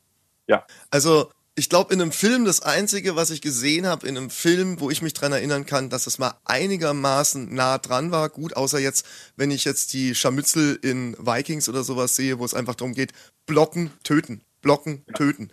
[0.48, 0.66] Ja.
[0.90, 1.30] Also,
[1.60, 4.90] ich glaube, in einem Film, das Einzige, was ich gesehen habe, in einem Film, wo
[4.90, 9.06] ich mich dran erinnern kann, dass es mal einigermaßen nah dran war, gut, außer jetzt,
[9.36, 13.12] wenn ich jetzt die Scharmützel in Vikings oder sowas sehe, wo es einfach darum geht,
[13.46, 15.50] blocken, töten, blocken, töten.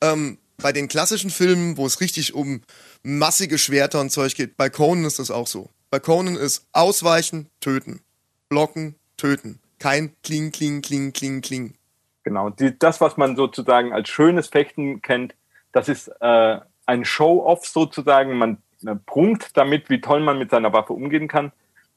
[0.00, 2.62] Ähm, bei den klassischen Filmen, wo es richtig um
[3.02, 5.68] massige Schwerter und Zeug geht, bei Conan ist das auch so.
[5.90, 8.00] Bei Conan ist ausweichen, töten,
[8.48, 9.58] blocken, töten.
[9.80, 11.74] Kein Kling, Kling, Kling, Kling, Kling.
[12.22, 15.34] Genau, die, das, was man sozusagen als schönes Fechten kennt,
[15.72, 18.36] das ist äh, ein Show-off sozusagen.
[18.36, 21.52] Man äh, prunkt damit, wie toll man mit seiner Waffe umgehen kann.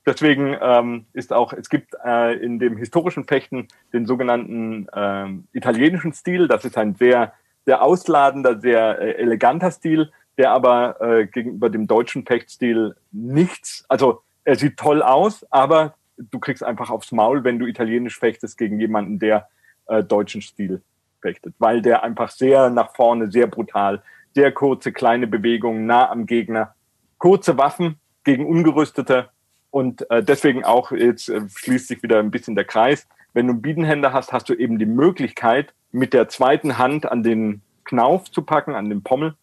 [0.06, 6.12] Deswegen ähm, ist auch, es gibt äh, in dem historischen Fechten den sogenannten ähm, italienischen
[6.12, 6.48] Stil.
[6.48, 7.34] Das ist ein sehr,
[7.66, 14.24] sehr ausladender, sehr äh, eleganter Stil, der aber äh, gegenüber dem deutschen Fechtstil nichts, also
[14.44, 18.80] er sieht toll aus, aber du kriegst einfach aufs Maul, wenn du italienisch fechtest gegen
[18.80, 19.48] jemanden, der
[19.88, 20.82] äh, deutschen Stil
[21.24, 24.04] fechtet, weil der einfach sehr nach vorne, sehr brutal,
[24.36, 26.76] sehr kurze, kleine Bewegungen, nah am Gegner,
[27.18, 29.30] kurze Waffen gegen Ungerüstete
[29.72, 33.54] und äh, deswegen auch, jetzt äh, schließt sich wieder ein bisschen der Kreis, wenn du
[33.54, 38.30] einen Biedenhänder hast, hast du eben die Möglichkeit, mit der zweiten Hand an den Knauf
[38.30, 39.36] zu packen, an den Pommel,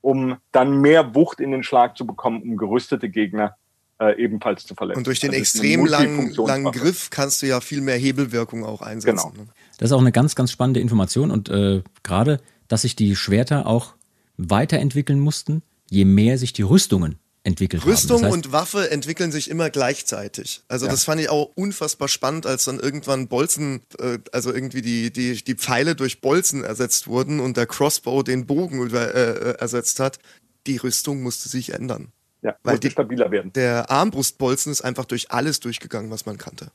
[0.00, 3.56] um dann mehr Wucht in den Schlag zu bekommen, um gerüstete Gegner
[4.00, 4.98] äh, ebenfalls zu verletzen.
[4.98, 6.72] Und durch den eine extrem langen, langen.
[6.72, 9.32] Griff kannst du ja viel mehr Hebelwirkung auch einsetzen.
[9.32, 9.44] Genau.
[9.44, 9.50] ne?
[9.78, 13.66] Das ist auch eine ganz, ganz spannende Information und äh, gerade, dass sich die Schwerter
[13.66, 13.94] auch
[14.36, 17.16] weiterentwickeln mussten, je mehr sich die Rüstungen
[17.46, 18.22] entwickelt Rüstung haben.
[18.22, 20.62] Das heißt, und Waffe entwickeln sich immer gleichzeitig.
[20.66, 20.92] Also Ja.
[20.92, 25.44] das fand ich auch unfassbar spannend, als dann irgendwann Bolzen, äh, also irgendwie die, die,
[25.44, 30.00] die Pfeile durch Bolzen ersetzt wurden und der Crossbow den Bogen über, äh, äh, ersetzt
[30.00, 30.18] hat.
[30.66, 32.08] Die Rüstung musste sich ändern.
[32.40, 33.52] Ja, Weil musste die- stabiler werden.
[33.52, 36.68] Der Armbrustbolzen ist einfach durch alles durchgegangen, was man kannte.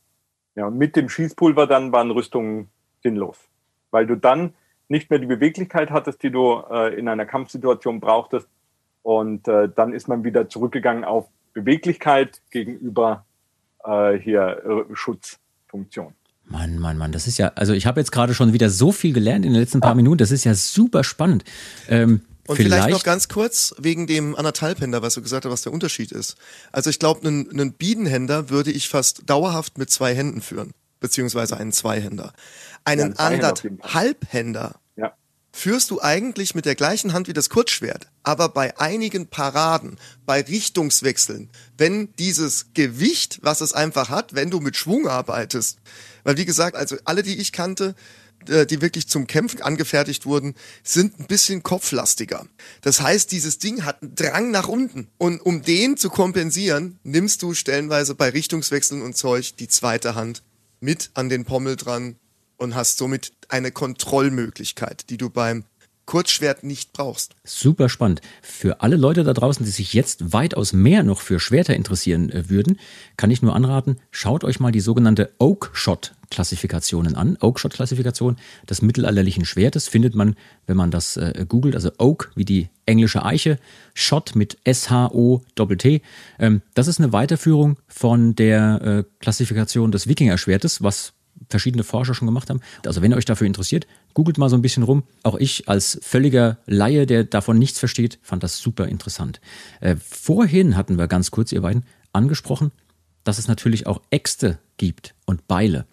[0.56, 2.70] Ja, und mit dem Schießpulver dann waren Rüstungen
[3.04, 3.38] sinnlos,
[3.92, 4.54] weil du dann
[4.88, 8.48] nicht mehr die Beweglichkeit hattest, die du äh, in einer Kampfsituation brauchtest.
[9.04, 13.26] Und äh, dann ist man wieder zurückgegangen auf Beweglichkeit gegenüber
[13.86, 16.14] äh, hier äh, Schutzfunktion.
[16.46, 19.14] Mann, Mann, Mann, das ist ja, also ich habe jetzt gerade schon wieder so viel
[19.14, 21.44] gelernt in den letzten paar Minuten, das ist ja super spannend.
[21.88, 25.74] Ähm, Und vielleicht, noch ganz kurz wegen dem Anderthalbhänder, was du gesagt hast, was der
[25.74, 26.38] Unterschied ist.
[26.72, 31.58] Also ich glaube, einen, einen Biedenhänder würde ich fast dauerhaft mit zwei Händen führen, beziehungsweise
[31.58, 32.34] einen Zweihänder.
[32.84, 33.34] Einen jeden Fall.
[33.34, 35.14] Anderthalbhänder Ja.
[35.52, 38.08] führst du eigentlich mit der gleichen Hand wie das Kurzschwert.
[38.24, 44.60] Aber bei einigen Paraden, bei Richtungswechseln, wenn dieses Gewicht, was es einfach hat, wenn du
[44.60, 45.80] mit Schwung arbeitest,
[46.24, 47.96] weil wie gesagt, also alle, die ich kannte,
[48.48, 52.46] äh, die wirklich zum Kämpfen angefertigt wurden, sind ein bisschen kopflastiger.
[52.82, 55.10] Das heißt, dieses Ding hat einen Drang nach unten.
[55.18, 60.44] Und um den zu kompensieren, nimmst du stellenweise bei Richtungswechseln und Zeug die zweite Hand
[60.80, 62.16] mit an den Pommel dran
[62.58, 65.66] und hast somit eine Kontrollmöglichkeit, die du beim
[66.10, 67.36] Kurzschwert nicht brauchst.
[67.44, 68.22] Super spannend.
[68.42, 72.50] Für alle Leute da draußen, die sich jetzt weitaus mehr noch für Schwerter interessieren äh,
[72.50, 72.80] würden,
[73.16, 77.38] kann ich nur anraten, schaut euch mal die sogenannte Oak Shot Klassifikationen an.
[77.42, 78.38] Oak Shot Klassifikation
[78.68, 80.36] des mittelalterlichen Schwertes findet man,
[80.66, 83.60] wenn man das äh, googelt, also Oak wie die englische Eiche,
[83.94, 86.02] Shot mit S-H-O-T-T.
[86.40, 91.14] Ähm, das ist eine Weiterführung von der äh, Klassifikation des Wikinger-Schwertes, was
[91.50, 92.62] verschiedene Forscher schon gemacht haben.
[92.86, 95.04] Also wenn ihr euch dafür interessiert, googelt mal so ein bisschen rum.
[95.24, 99.42] Auch ich als völliger Laie, der davon nichts versteht, fand das super interessant.
[99.82, 101.84] Äh, vorhin hatten wir ganz kurz, ihr beiden,
[102.14, 102.72] angesprochen,
[103.24, 105.86] dass es natürlich auch Äxte gibt und Beile.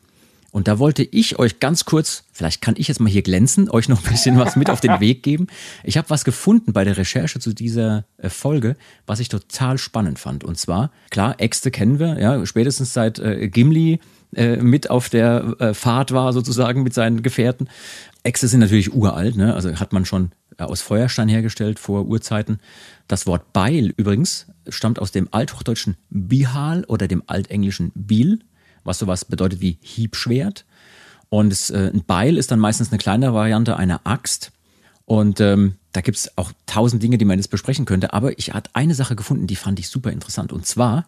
[0.52, 3.90] Und da wollte ich euch ganz kurz, vielleicht kann ich jetzt mal hier glänzen, euch
[3.90, 5.48] noch ein bisschen was mit auf den Weg geben.
[5.84, 8.76] Ich habe was gefunden bei der Recherche zu dieser äh, Folge,
[9.06, 10.44] was ich total spannend fand.
[10.44, 14.00] Und zwar, klar, Äxte kennen wir, ja, spätestens seit äh, Gimli
[14.36, 17.68] äh, mit auf der äh, Fahrt war, sozusagen mit seinen Gefährten.
[18.22, 19.54] Äxte sind natürlich uralt, ne?
[19.54, 22.60] also hat man schon äh, aus Feuerstein hergestellt vor Urzeiten.
[23.08, 28.40] Das Wort Beil übrigens stammt aus dem althochdeutschen Bihal oder dem altenglischen Bil,
[28.84, 30.66] was sowas bedeutet wie Hiebschwert.
[31.28, 34.52] Und es, äh, ein Beil ist dann meistens eine kleinere Variante einer Axt.
[35.06, 38.12] Und ähm, da gibt es auch tausend Dinge, die man jetzt besprechen könnte.
[38.12, 40.52] Aber ich hatte eine Sache gefunden, die fand ich super interessant.
[40.52, 41.06] Und zwar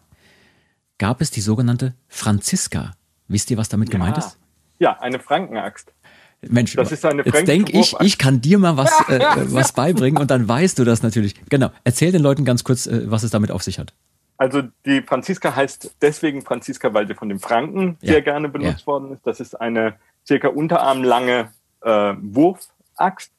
[0.97, 2.93] gab es die sogenannte Franziska.
[3.29, 3.93] Wisst ihr, was damit ja.
[3.93, 4.37] gemeint ist?
[4.79, 5.93] Ja, eine Frankenaxt.
[6.41, 9.19] Mensch, das ist eine jetzt denke ich, ich kann dir mal was, äh,
[9.53, 11.35] was beibringen und dann weißt du das natürlich.
[11.49, 11.69] Genau.
[11.83, 13.93] Erzähl den Leuten ganz kurz, äh, was es damit auf sich hat.
[14.37, 18.13] Also die Franziska heißt deswegen Franziska, weil sie von den Franken ja.
[18.13, 18.87] sehr gerne benutzt ja.
[18.87, 19.27] worden ist.
[19.27, 21.51] Das ist eine circa unterarmlange
[21.81, 23.33] äh, Wurfaxt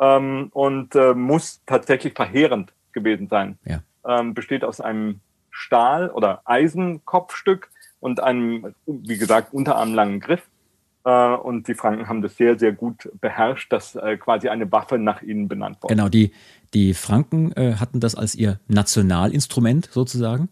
[0.00, 3.58] ähm, und äh, muss tatsächlich verheerend gewesen sein.
[3.64, 3.80] Ja.
[4.06, 5.20] Ähm, besteht aus einem
[5.50, 7.70] Stahl- oder Eisenkopfstück
[8.00, 10.42] und einem, wie gesagt, unterarmlangen Griff.
[11.04, 14.98] Äh, und die Franken haben das sehr, sehr gut beherrscht, dass äh, quasi eine Waffe
[14.98, 15.94] nach ihnen benannt wurde.
[15.94, 16.32] Genau, die,
[16.74, 20.48] die Franken äh, hatten das als ihr Nationalinstrument sozusagen.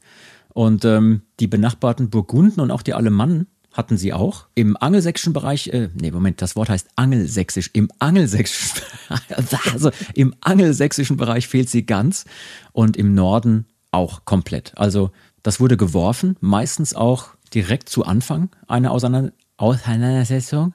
[0.54, 4.46] Und ähm, die benachbarten Burgunden und auch die Alemannen hatten sie auch.
[4.54, 7.70] Im angelsächsischen Bereich, äh, nee, Moment, das Wort heißt angelsächsisch.
[7.74, 8.82] Im angelsächsischen,
[9.72, 12.24] also im angelsächsischen Bereich fehlt sie ganz
[12.72, 14.72] und im Norden auch komplett.
[14.76, 20.74] Also das wurde geworfen, meistens auch direkt zu Anfang einer Auseinandersetzung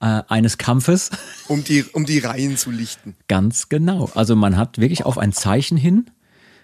[0.00, 1.10] äh, eines Kampfes.
[1.48, 3.16] Um die, um die Reihen zu lichten.
[3.26, 4.08] Ganz genau.
[4.14, 6.08] Also man hat wirklich auf ein Zeichen hin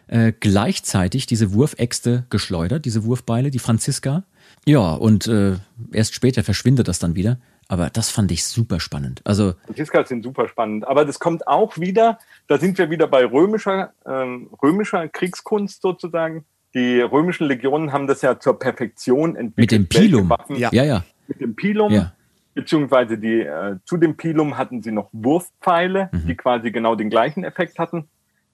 [0.07, 4.23] äh, gleichzeitig diese Wurfäxte geschleudert, diese Wurfbeile, die Franziska.
[4.65, 5.57] Ja, und äh,
[5.93, 7.39] erst später verschwindet das dann wieder.
[7.69, 9.23] Aber das fand ich super spannend.
[9.25, 10.87] Also Franziska sind super spannend.
[10.87, 16.45] Aber das kommt auch wieder, da sind wir wieder bei römischer, ähm, römischer Kriegskunst sozusagen
[16.77, 19.57] die römischen Legionen haben das ja zur Perfektion entwickelt.
[19.57, 20.33] Mit dem Pilum.
[20.51, 20.69] Ja.
[20.73, 21.05] ja, ja.
[21.27, 21.91] Mit dem Pilum.
[21.91, 22.13] Ja.
[22.55, 26.27] Beziehungsweise die, äh, zu dem Pilum hatten sie noch Wurfpfeile, mhm.
[26.27, 28.09] die quasi genau den gleichen Effekt hatten.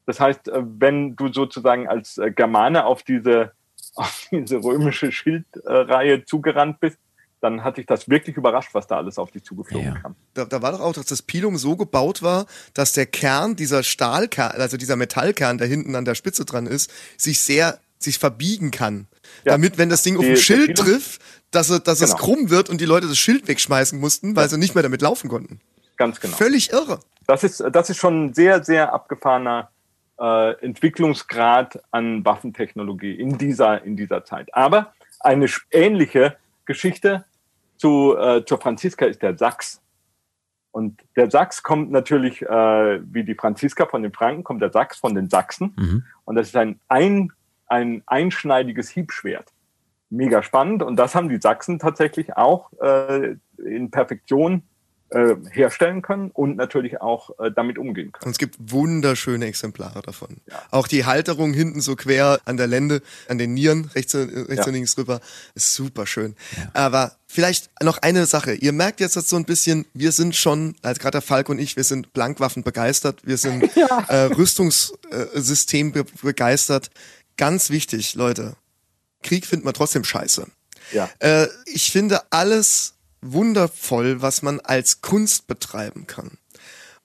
[0.07, 3.53] Das heißt, äh, wenn du sozusagen als äh, Germane auf diese,
[3.97, 6.99] auf diese römische Schildreihe zugerannt bist,
[7.41, 9.99] dann hat dich das wirklich überrascht, was da alles auf dich zugeflogen ja.
[9.99, 10.15] kam.
[10.35, 13.83] Da, da, war doch auch, dass das Pilum so gebaut war, dass der Kern, dieser
[13.83, 18.71] Stahlkern, also dieser Metallkern, der hinten an der Spitze dran ist, sich sehr sich verbiegen
[18.71, 19.07] kann.
[19.45, 19.53] Ja.
[19.53, 22.13] Damit, wenn das Ding auf ein Schild trifft, dass, er, dass genau.
[22.13, 24.49] es krumm wird und die Leute das Schild wegschmeißen mussten, weil ja.
[24.49, 25.61] sie nicht mehr damit laufen konnten.
[25.97, 26.37] Ganz genau.
[26.37, 27.01] Völlig irre.
[27.27, 29.71] Das ist, das ist schon ein sehr, sehr abgefahrener
[30.19, 34.53] äh, Entwicklungsgrad an Waffentechnologie in dieser, in dieser Zeit.
[34.55, 37.25] Aber eine ähnliche Geschichte
[37.77, 39.81] zu, äh, zur Franziska ist der Sachs.
[40.71, 44.99] Und der Sachs kommt natürlich, äh, wie die Franziska von den Franken, kommt der Sachs
[44.99, 45.75] von den Sachsen.
[45.77, 46.05] Mhm.
[46.25, 47.33] Und das ist ein, ein
[47.73, 49.49] ein einschneidiges Hiebschwert.
[50.11, 50.83] Mega spannend.
[50.83, 54.63] Und das haben die Sachsen tatsächlich auch äh, in Perfektion
[55.09, 58.27] äh, herstellen können und natürlich auch äh, damit umgehen können.
[58.27, 60.39] Und es gibt wunderschöne Exemplare davon.
[60.51, 60.63] Ja.
[60.71, 64.67] Auch die Halterung hinten so quer an der Lende, an den Nieren, rechts, rechts ja.
[64.67, 65.21] und links rüber,
[65.55, 66.35] ist super schön.
[66.57, 66.71] Ja.
[66.75, 68.55] Aber vielleicht noch eine Sache.
[68.55, 71.77] Ihr merkt jetzt so ein bisschen, wir sind schon, als gerade der Falk und ich,
[71.77, 73.65] wir sind Blankwaffen begeistert, wir sind
[74.09, 76.91] äh, Rüstungssystem be begeistert
[77.37, 78.57] ganz wichtig, Leute.
[79.23, 80.47] Krieg findet man trotzdem scheiße.
[80.93, 81.09] Ja.
[81.21, 86.39] Äh, ich finde alles wundervoll, was man als Kunst betreiben kann.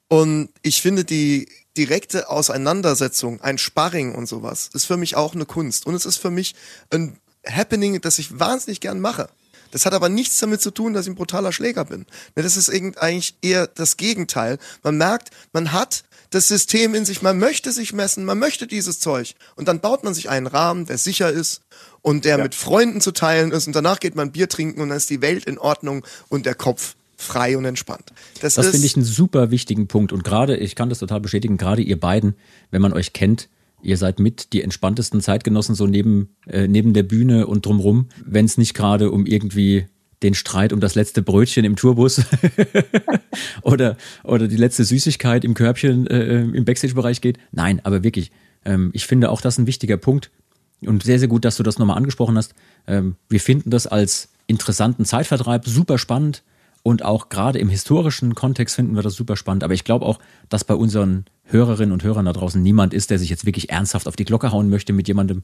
[0.07, 5.45] Und ich finde die direkte Auseinandersetzung, ein Sparring und sowas, ist für mich auch eine
[5.45, 5.85] Kunst.
[5.85, 6.55] Und es ist für mich
[6.89, 9.29] ein Happening, das ich wahnsinnig gern mache.
[9.71, 12.05] Das hat aber nichts damit zu tun, dass ich ein brutaler Schläger bin.
[12.35, 14.57] Das ist eigentlich eher das Gegenteil.
[14.81, 18.99] Man merkt, man hat das System in sich, man möchte sich messen, man möchte dieses
[18.99, 19.35] Zeug.
[19.55, 21.61] Und dann baut man sich einen Rahmen, der sicher ist
[22.01, 22.43] und der ja.
[22.43, 25.21] mit Freunden zu teilen ist und danach geht man Bier trinken und dann ist die
[25.21, 28.13] Welt in Ordnung und der Kopf frei und entspannt.
[28.41, 31.57] Das, das finde ich einen super wichtigen Punkt und gerade, ich kann das total bestätigen,
[31.57, 32.35] gerade ihr beiden,
[32.69, 33.49] wenn man euch kennt,
[33.81, 38.45] ihr seid mit die entspanntesten Zeitgenossen so neben, äh, neben der Bühne und drumrum, wenn
[38.45, 39.87] es nicht gerade um irgendwie
[40.23, 42.21] den Streit um das letzte Brötchen im Tourbus
[43.61, 47.37] oder, oder die letzte Süßigkeit im Körbchen äh, im Backstage-Bereich geht.
[47.51, 48.31] Nein, aber wirklich,
[48.65, 50.31] ähm, ich finde auch das ein wichtiger Punkt
[50.81, 52.53] und sehr, sehr gut, dass du das nochmal angesprochen hast.
[52.87, 56.43] Ähm, wir finden das als interessanten Zeitvertreib super spannend
[56.87, 59.65] und auch gerade im historischen Kontext finden wir das super spannend.
[59.65, 63.19] Aber ich glaube auch, dass bei unseren Hörerinnen und Hörern da draußen niemand ist, der
[63.19, 65.43] sich jetzt wirklich ernsthaft auf die Glocke hauen möchte mit jemandem.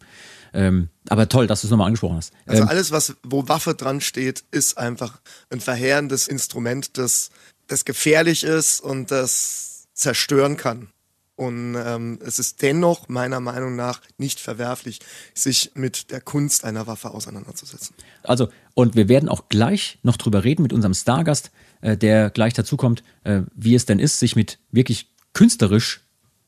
[0.54, 2.32] Ähm, aber toll, dass du es nochmal angesprochen hast.
[2.46, 5.20] Also ähm, alles, was, wo Waffe dran steht, ist einfach
[5.50, 7.30] ein verheerendes Instrument, das,
[7.68, 10.93] das gefährlich ist und das zerstören kann.
[11.36, 15.00] Und ähm, es ist dennoch meiner Meinung nach nicht verwerflich,
[15.34, 17.96] sich mit der Kunst einer Waffe auseinanderzusetzen.
[18.22, 22.54] Also, und wir werden auch gleich noch drüber reden mit unserem Stargast, äh, der gleich
[22.54, 26.02] dazukommt, äh, wie es denn ist, sich mit wirklich künstlerisch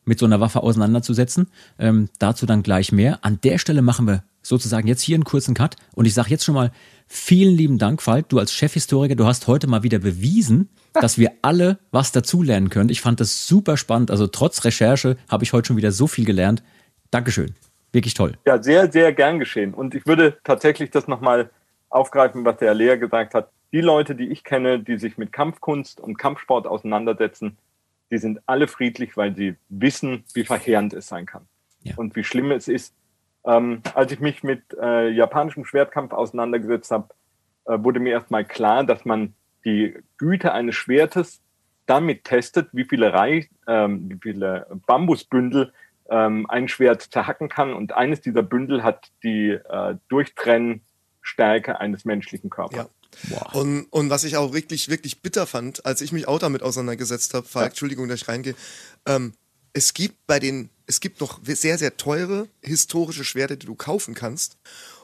[0.06, 1.48] mit so einer Waffe auseinanderzusetzen.
[1.80, 3.26] Ähm, dazu dann gleich mehr.
[3.26, 5.76] An der Stelle machen wir sozusagen jetzt hier einen kurzen Cut.
[5.94, 6.72] Und ich sage jetzt schon mal
[7.08, 8.30] vielen lieben Dank, Falk.
[8.30, 12.90] Du als Chefhistoriker, du hast heute mal wieder bewiesen, dass wir alle was dazulernen können.
[12.90, 14.12] Ich fand das super spannend.
[14.12, 16.64] Also trotz Recherche habe ich heute schon wieder so viel gelernt.
[17.12, 17.56] Dankeschön.
[17.92, 18.34] Wirklich toll.
[18.46, 19.74] Ja, sehr, sehr gern geschehen.
[19.74, 21.50] Und ich würde tatsächlich das nochmal
[21.90, 23.50] aufgreifen, was der Lea gesagt hat.
[23.72, 27.58] Die Leute, die ich kenne, die sich mit Kampfkunst und Kampfsport auseinandersetzen,
[28.12, 31.48] die sind alle friedlich, weil sie wissen, wie verheerend es sein kann.
[31.82, 31.94] Ja.
[31.96, 32.94] Und wie schlimm es ist.
[33.46, 37.10] Ähm, als ich mich mit äh, japanischem Schwertkampf auseinandergesetzt habe,
[37.66, 39.34] äh, wurde mir erstmal klar, dass man
[39.66, 41.42] die Güte eines Schwertes
[41.86, 45.72] damit testet, wie viele, Reich, ähm, wie viele Bambusbündel
[46.10, 47.74] ähm, ein Schwert zerhacken kann.
[47.74, 52.78] Und eines dieser Bündel hat die äh, Durchtrennstärke eines menschlichen Körpers.
[52.78, 52.90] Ja.
[53.30, 53.56] Wow.
[53.56, 57.34] Und, und was ich auch wirklich, wirklich bitter fand, als ich mich auch damit auseinandergesetzt
[57.34, 57.70] habe, Falk, ja.
[57.70, 58.56] Entschuldigung, dass ich reingehe,
[59.06, 59.34] ähm,
[59.76, 64.14] es gibt bei den, es gibt noch sehr, sehr teure historische Schwerter, die du kaufen
[64.14, 64.58] kannst.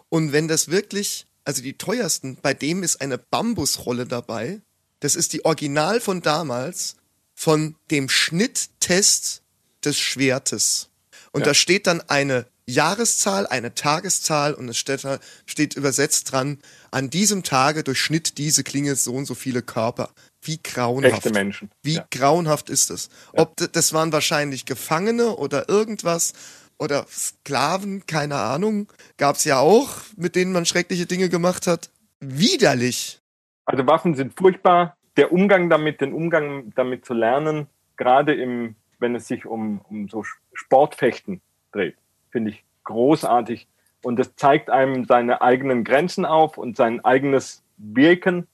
[0.07, 4.61] Und wenn das wirklich, also die teuersten, bei dem ist eine Bambusrolle dabei.
[5.01, 6.95] Das ist die Original von damals,
[7.35, 9.41] von dem Schnitttest
[9.83, 10.87] des Schwertes.
[11.33, 11.47] Und ja.
[11.47, 15.05] da steht dann eine Jahreszahl, eine Tageszahl und es steht,
[15.45, 16.59] steht übersetzt dran,
[16.91, 20.13] an diesem Tage durchschnitt diese Klinge so und so viele Körper.
[20.43, 21.25] Wie grauenhaft.
[21.25, 21.69] Echte Menschen.
[21.83, 22.05] Wie ja.
[22.11, 23.09] grauenhaft ist es?
[23.33, 23.43] Ja.
[23.43, 26.33] Ob das waren wahrscheinlich Gefangene oder irgendwas
[26.79, 28.87] oder Sklaven, keine Ahnung,
[29.17, 31.91] gab es ja auch, mit denen man schreckliche Dinge gemacht hat.
[32.19, 33.19] Widerlich.
[33.65, 34.97] Also Waffen sind furchtbar.
[35.17, 37.67] Der Umgang damit, den Umgang damit zu lernen,
[37.97, 40.23] gerade im, wenn es sich um, um so
[40.53, 41.95] Sportfechten dreht
[42.31, 43.67] finde ich großartig.
[44.01, 48.47] Und das zeigt einem seine eigenen Grenzen auf und sein eigenes Wirken.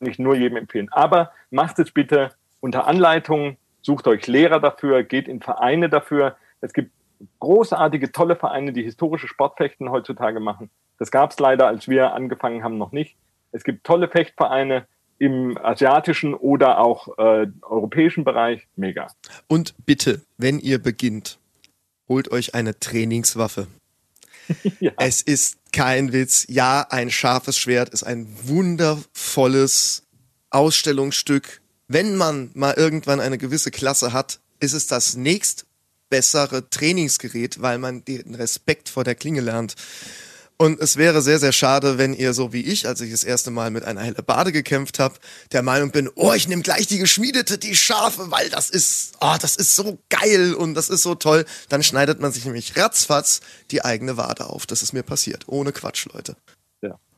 [0.00, 0.88] Ich nur jedem empfehlen.
[0.90, 6.36] Aber macht es bitte unter Anleitung, sucht euch Lehrer dafür, geht in Vereine dafür.
[6.60, 6.92] Es gibt
[7.40, 10.70] großartige, tolle Vereine, die historische Sportfechten heutzutage machen.
[10.98, 13.16] Das gab es leider, als wir angefangen haben, noch nicht.
[13.52, 14.86] Es gibt tolle Fechtvereine
[15.18, 18.66] im asiatischen oder auch äh, europäischen Bereich.
[18.76, 19.08] Mega.
[19.48, 21.38] Und bitte, wenn ihr beginnt,
[22.08, 23.66] holt euch eine Trainingswaffe.
[24.80, 24.92] ja.
[24.98, 26.46] Es ist kein Witz.
[26.48, 30.02] Ja, ein scharfes Schwert ist ein wundervolles
[30.50, 31.60] Ausstellungsstück.
[31.88, 35.66] Wenn man mal irgendwann eine gewisse Klasse hat, ist es das nächst
[36.10, 39.74] bessere Trainingsgerät, weil man den Respekt vor der Klinge lernt.
[40.60, 43.52] Und es wäre sehr, sehr schade, wenn ihr so wie ich, als ich das erste
[43.52, 45.14] Mal mit einer helle Bade gekämpft habe,
[45.52, 49.36] der Meinung bin, oh, ich nehme gleich die geschmiedete, die scharfe, weil das ist, oh,
[49.40, 51.44] das ist so geil und das ist so toll.
[51.68, 53.40] Dann schneidet man sich nämlich ratzfatz
[53.70, 54.66] die eigene Wade auf.
[54.66, 55.44] Das ist mir passiert.
[55.46, 56.34] Ohne Quatsch, Leute.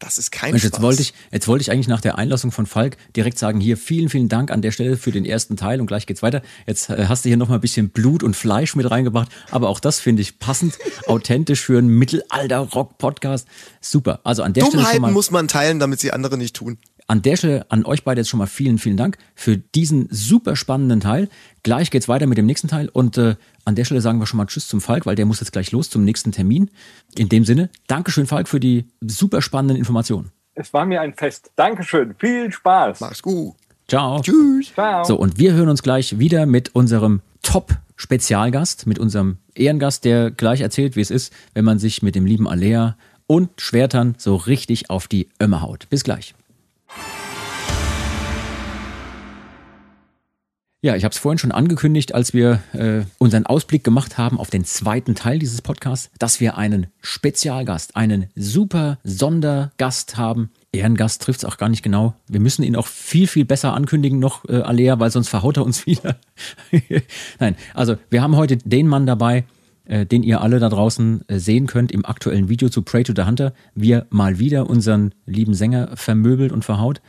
[0.00, 0.72] Das ist kein Mensch, Spaß.
[0.72, 3.76] Jetzt wollte, ich, jetzt wollte ich eigentlich nach der Einlassung von Falk direkt sagen, hier
[3.76, 6.40] vielen, vielen Dank an der Stelle für den ersten Teil und gleich geht's weiter.
[6.66, 9.78] Jetzt äh, hast du hier nochmal ein bisschen Blut und Fleisch mit reingebracht, aber auch
[9.78, 13.46] das finde ich passend, authentisch für einen Mittelalter-Rock-Podcast.
[13.82, 14.20] Super.
[14.24, 16.78] Also an der Dummheiten Stelle schon mal, muss man teilen, damit sie andere nicht tun.
[17.11, 20.54] An der Stelle an euch beide jetzt schon mal vielen, vielen Dank für diesen super
[20.54, 21.28] spannenden Teil.
[21.64, 23.34] Gleich geht's weiter mit dem nächsten Teil und äh,
[23.64, 25.72] an der Stelle sagen wir schon mal Tschüss zum Falk, weil der muss jetzt gleich
[25.72, 26.70] los zum nächsten Termin.
[27.16, 30.30] In dem Sinne, Dankeschön Falk für die super spannenden Informationen.
[30.54, 31.50] Es war mir ein Fest.
[31.56, 32.14] Dankeschön.
[32.16, 33.00] Viel Spaß.
[33.00, 33.56] Mach's gut.
[33.88, 34.20] Ciao.
[34.20, 34.72] Tschüss.
[34.72, 35.02] Ciao.
[35.02, 40.61] So, und wir hören uns gleich wieder mit unserem Top-Spezialgast, mit unserem Ehrengast, der gleich
[40.61, 42.96] erzählt, wie es ist, wenn man sich mit dem lieben Alea
[43.26, 45.88] und Schwertern so richtig auf die Ömme haut.
[45.90, 46.34] Bis gleich.
[50.82, 54.48] Ja, ich habe es vorhin schon angekündigt, als wir äh, unseren Ausblick gemacht haben auf
[54.48, 60.48] den zweiten Teil dieses Podcasts, dass wir einen Spezialgast, einen super Sondergast haben.
[60.72, 62.14] Ehrengast trifft es auch gar nicht genau.
[62.28, 65.66] Wir müssen ihn auch viel, viel besser ankündigen noch, äh, Alea, weil sonst verhaut er
[65.66, 66.16] uns wieder.
[67.38, 69.44] Nein, also wir haben heute den Mann dabei,
[69.84, 73.12] äh, den ihr alle da draußen äh, sehen könnt im aktuellen Video zu Pray to
[73.14, 77.02] the Hunter, wie er mal wieder unseren lieben Sänger vermöbelt und verhaut.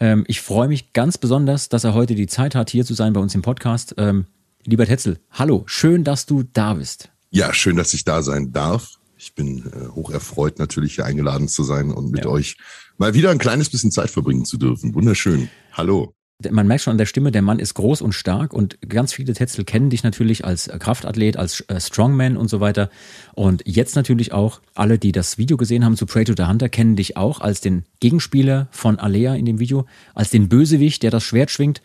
[0.00, 3.12] Ähm, ich freue mich ganz besonders, dass er heute die Zeit hat, hier zu sein
[3.12, 3.94] bei uns im Podcast.
[3.98, 4.26] Ähm,
[4.64, 7.10] lieber Tetzel, hallo, schön, dass du da bist.
[7.30, 8.94] Ja, schön, dass ich da sein darf.
[9.16, 12.30] Ich bin äh, hoch erfreut, natürlich hier eingeladen zu sein und mit ja.
[12.30, 12.56] euch
[12.96, 14.94] mal wieder ein kleines bisschen Zeit verbringen zu dürfen.
[14.94, 15.50] Wunderschön.
[15.72, 16.14] Hallo
[16.50, 19.34] man merkt schon an der Stimme, der Mann ist groß und stark und ganz viele
[19.34, 22.90] Tetzel kennen dich natürlich als Kraftathlet, als äh, Strongman und so weiter.
[23.34, 26.68] Und jetzt natürlich auch alle, die das Video gesehen haben zu Pray to the Hunter,
[26.68, 31.10] kennen dich auch als den Gegenspieler von Alea in dem Video, als den Bösewicht, der
[31.10, 31.82] das Schwert schwingt.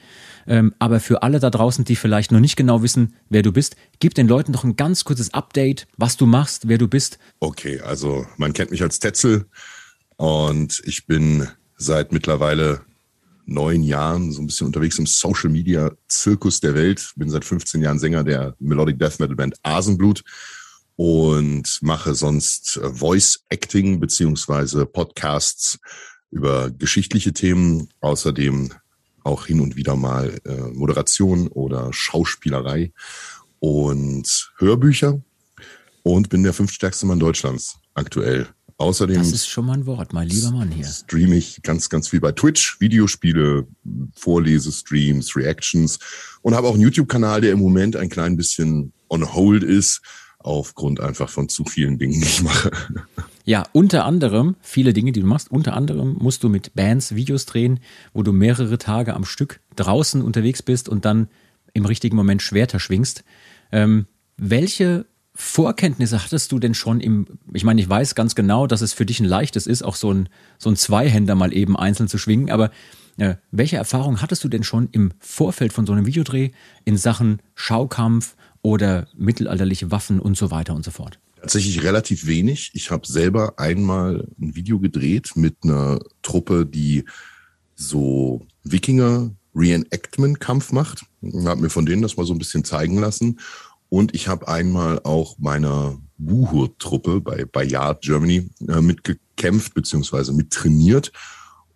[0.48, 3.76] Ähm, aber für alle da draußen, die vielleicht noch nicht genau wissen, wer du bist,
[4.00, 7.18] gib den Leuten doch ein ganz kurzes Update, was du machst, wer du bist.
[7.40, 9.48] Okay, also man kennt mich als Tetzel
[10.18, 11.48] und ich bin
[11.78, 12.82] seit mittlerweile
[13.46, 17.12] neun Jahren so ein bisschen unterwegs im Social Media Zirkus der Welt.
[17.16, 20.24] Bin seit 15 Jahren Sänger der Melodic Death Metal Band Asenblut
[20.96, 25.80] und mache sonst äh, Voice Acting beziehungsweise Podcasts
[26.32, 27.90] über geschichtliche Themen.
[28.02, 28.72] Außerdem
[29.24, 32.94] auch hin und wieder mal äh, Moderation oder Schauspielerei
[33.60, 35.22] und Hörbücher
[36.04, 38.48] und bin der fünftstärkste Mann Deutschlands aktuell.
[38.78, 39.18] Außerdem.
[39.18, 40.86] Das ist schon mal ein Wort, mein lieber Mann hier.
[40.86, 43.68] Streame ich ganz, ganz viel bei Twitch, Videospiele,
[44.16, 46.00] Vorlesestreams, Reactions
[46.42, 50.02] und habe auch einen YouTube-Kanal, der im Moment ein klein bisschen on hold ist,
[50.40, 52.72] aufgrund einfach von zu vielen Dingen, die ich mache.
[53.46, 57.46] Ja, unter anderem, viele Dinge, die du machst, unter anderem musst du mit Bands Videos
[57.46, 57.80] drehen,
[58.14, 61.30] wo du mehrere Tage am Stück draußen unterwegs bist und dann
[61.74, 63.24] im richtigen Moment Schwerter schwingst.
[63.72, 64.08] Ähm,
[64.38, 65.06] welche
[65.36, 69.06] Vorkenntnisse hattest du denn schon im, ich meine, ich weiß ganz genau, dass es für
[69.06, 72.50] dich ein leichtes ist, auch so ein, so ein Zweihänder mal eben einzeln zu schwingen,
[72.50, 72.72] aber
[73.18, 76.52] äh, welche Erfahrung hattest du denn schon im Vorfeld von so einem Videodreh
[76.86, 81.20] in Sachen Schaukampf oder mittelalterliche Waffen und so weiter und so fort?
[81.42, 82.72] Tatsächlich relativ wenig.
[82.74, 87.04] Ich habe selber einmal ein Video gedreht mit einer Truppe, die
[87.76, 91.06] so Wikinger Reenactment-Kampf macht.
[91.46, 93.40] Habe mir von denen das mal so ein bisschen zeigen lassen.
[93.90, 101.12] Und ich habe einmal auch meiner Buhurt-Truppe bei, bei Yard Germany äh, mitgekämpft beziehungsweise mittrainiert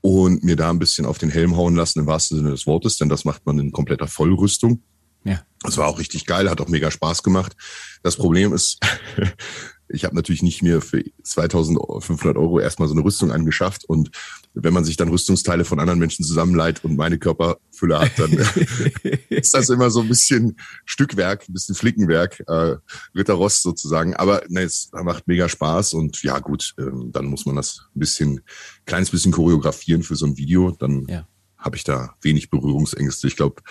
[0.01, 2.97] und mir da ein bisschen auf den Helm hauen lassen, im wahrsten Sinne des Wortes,
[2.97, 4.81] denn das macht man in kompletter Vollrüstung.
[5.25, 5.41] Ja.
[5.61, 7.55] Das war auch richtig geil, hat auch mega Spaß gemacht.
[8.03, 8.79] Das Problem ist,
[9.89, 13.85] ich habe natürlich nicht mehr für 2500 Euro erstmal so eine Rüstung angeschafft.
[13.85, 14.11] Und
[14.53, 18.31] wenn man sich dann Rüstungsteile von anderen Menschen zusammenleiht und meine Körperfülle hat, dann
[19.29, 22.75] ist das immer so ein bisschen Stückwerk, ein bisschen Flickenwerk, äh,
[23.15, 24.15] Ritterrost sozusagen.
[24.15, 27.99] Aber ne, es macht mega Spaß und ja gut, äh, dann muss man das ein
[27.99, 28.41] bisschen,
[28.85, 30.71] kleines bisschen choreografieren für so ein Video.
[30.71, 31.27] Dann ja.
[31.57, 33.27] habe ich da wenig Berührungsängste.
[33.27, 33.61] Ich glaube,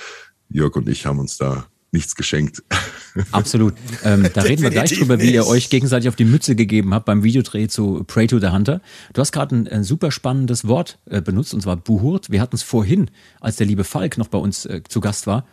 [0.49, 2.63] Jörg und ich haben uns da nichts geschenkt.
[3.33, 3.75] Absolut.
[4.05, 7.07] Ähm, da reden wir gleich drüber, wie ihr euch gegenseitig auf die Mütze gegeben habt
[7.07, 8.81] beim Videodreh zu Pray to the Hunter.
[9.15, 12.31] Du hast gerade ein, ein, super spannendes Wort äh, benutzt, und zwar Buhurt.
[12.31, 13.11] Wir hatten es vorhin,
[13.41, 15.47] als der liebe Falk noch bei uns äh, zu Gast war,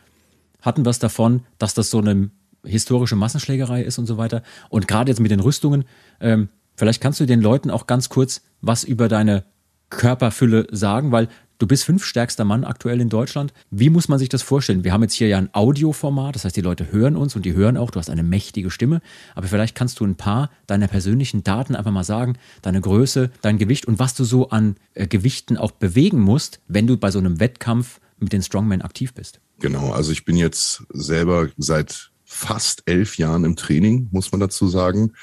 [0.61, 2.29] hatten wir es davon, dass das so eine
[2.65, 4.43] historische Massenschlägerei ist und so weiter.
[4.69, 5.85] Und gerade jetzt mit den Rüstungen,
[6.19, 9.45] ähm, vielleicht kannst du den Leuten auch ganz kurz was über deine
[9.89, 13.53] Körperfülle sagen, weil Du bist fünfstärkster Mann aktuell in Deutschland.
[13.71, 14.83] Wie muss man sich das vorstellen?
[14.83, 17.53] Wir haben jetzt hier ja ein Audioformat, das heißt, die Leute hören uns und die
[17.53, 19.01] hören auch, du hast eine mächtige Stimme.
[19.35, 23.57] Aber vielleicht kannst du ein paar deiner persönlichen Daten einfach mal sagen, deine Größe, dein
[23.57, 27.19] Gewicht und was du so an äh, Gewichten auch bewegen musst, wenn du bei so
[27.19, 29.39] einem Wettkampf mit den Strongmen aktiv bist.
[29.59, 34.67] Genau, also ich bin jetzt selber seit fast elf Jahren im Training, muss man dazu
[34.67, 35.13] sagen.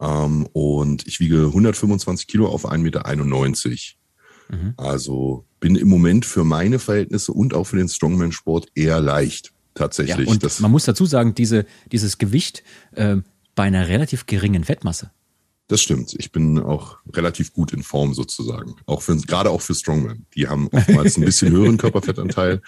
[0.00, 3.04] Ähm, und ich wiege 125 Kilo auf 1,91 Meter.
[4.50, 4.74] Mhm.
[4.76, 9.54] Also bin im Moment für meine Verhältnisse und auch für den Strongman-Sport eher leicht.
[9.72, 10.26] Tatsächlich.
[10.26, 12.62] Ja, und das, man muss dazu sagen, diese, dieses Gewicht
[12.92, 13.16] äh,
[13.54, 15.10] bei einer relativ geringen Fettmasse.
[15.68, 16.14] Das stimmt.
[16.18, 18.76] Ich bin auch relativ gut in Form sozusagen.
[18.84, 20.26] Auch für, gerade auch für Strongman.
[20.34, 22.60] Die haben oftmals ein bisschen höheren Körperfettanteil,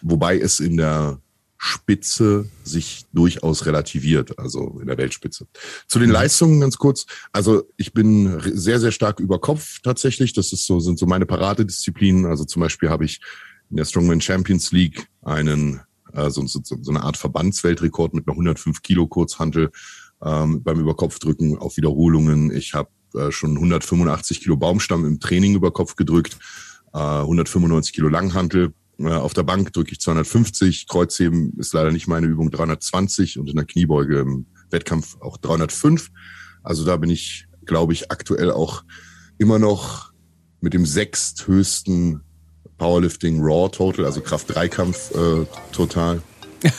[0.00, 1.20] wobei es in der
[1.58, 5.48] Spitze sich durchaus relativiert, also in der Weltspitze.
[5.88, 6.14] Zu den mhm.
[6.14, 7.06] Leistungen ganz kurz.
[7.32, 10.32] Also ich bin sehr, sehr stark über Kopf tatsächlich.
[10.32, 12.26] Das ist so, sind so meine Paradedisziplinen.
[12.26, 13.20] Also zum Beispiel habe ich
[13.70, 15.80] in der Strongman Champions League einen
[16.12, 19.70] äh, so, so, so eine Art Verbandsweltrekord mit einer 105 Kilo Kurzhantel
[20.22, 22.54] ähm, beim Überkopfdrücken auf Wiederholungen.
[22.54, 26.38] Ich habe äh, schon 185 Kilo Baumstamm im Training über Kopf gedrückt,
[26.94, 28.72] äh, 195 Kilo Langhantel.
[29.00, 33.54] Auf der Bank drücke ich 250, Kreuzheben ist leider nicht meine Übung, 320 und in
[33.54, 36.10] der Kniebeuge im Wettkampf auch 305.
[36.64, 38.82] Also da bin ich, glaube ich, aktuell auch
[39.38, 40.12] immer noch
[40.60, 42.22] mit dem sechsthöchsten
[42.76, 46.20] Powerlifting Raw Total, also Kraft-Dreikampf äh, total.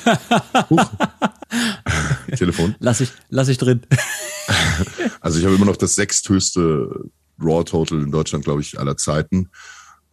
[2.36, 2.76] Telefon.
[2.80, 3.82] Lass ich, lass ich drin.
[5.22, 7.10] also ich habe immer noch das sechsthöchste
[7.42, 9.50] Raw Total in Deutschland, glaube ich, aller Zeiten.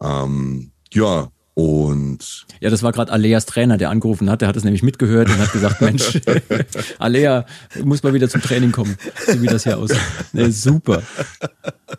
[0.01, 4.41] Ähm, ja, und ja, das war gerade Aleas Trainer, der angerufen hat.
[4.41, 6.21] Der hat es nämlich mitgehört und hat gesagt, Mensch,
[6.99, 7.47] Alea,
[7.83, 9.99] muss mal wieder zum Training kommen, so wie das hier aussieht.
[10.33, 11.01] Nee, super.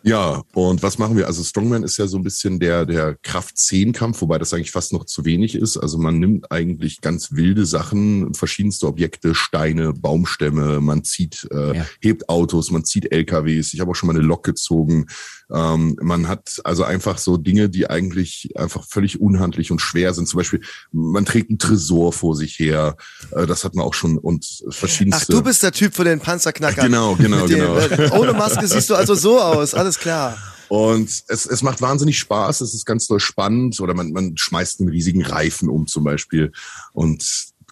[0.03, 1.27] Ja, und was machen wir?
[1.27, 5.05] Also Strongman ist ja so ein bisschen der, der Kraft-10-Kampf, wobei das eigentlich fast noch
[5.05, 5.77] zu wenig ist.
[5.77, 11.85] Also man nimmt eigentlich ganz wilde Sachen, verschiedenste Objekte, Steine, Baumstämme, man zieht, äh, ja.
[12.01, 13.73] hebt Autos, man zieht LKWs.
[13.73, 15.07] Ich habe auch schon mal eine Lok gezogen.
[15.51, 20.27] Ähm, man hat also einfach so Dinge, die eigentlich einfach völlig unhandlich und schwer sind.
[20.27, 20.61] Zum Beispiel,
[20.91, 22.95] man trägt einen Tresor vor sich her.
[23.31, 25.25] Äh, das hat man auch schon und verschiedenste.
[25.33, 26.83] Ach, du bist der Typ für den Panzerknacker.
[26.83, 27.77] Genau, genau, genau.
[27.77, 29.73] Äh, ohne Maske siehst du also so aus.
[29.79, 30.37] Alles klar.
[30.67, 34.81] Und es, es macht wahnsinnig Spaß, es ist ganz doll spannend oder man, man schmeißt
[34.81, 36.51] einen riesigen Reifen um zum Beispiel
[36.93, 37.25] und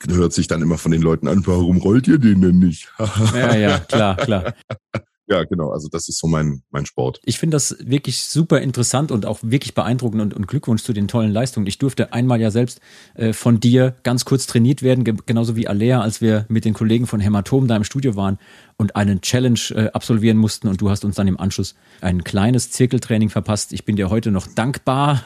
[0.07, 2.89] hört sich dann immer von den Leuten an, warum rollt ihr den denn nicht?
[3.33, 4.53] ja, ja, klar, klar.
[5.29, 5.71] Ja, genau.
[5.71, 7.19] Also das ist so mein, mein Sport.
[7.25, 11.09] Ich finde das wirklich super interessant und auch wirklich beeindruckend und, und Glückwunsch zu den
[11.09, 11.67] tollen Leistungen.
[11.67, 12.79] Ich durfte einmal ja selbst
[13.15, 17.07] äh, von dir ganz kurz trainiert werden, genauso wie Alea, als wir mit den Kollegen
[17.07, 18.37] von Hämatom da im Studio waren
[18.77, 22.71] und einen Challenge äh, absolvieren mussten und du hast uns dann im Anschluss ein kleines
[22.71, 23.73] Zirkeltraining verpasst.
[23.73, 25.23] Ich bin dir heute noch dankbar.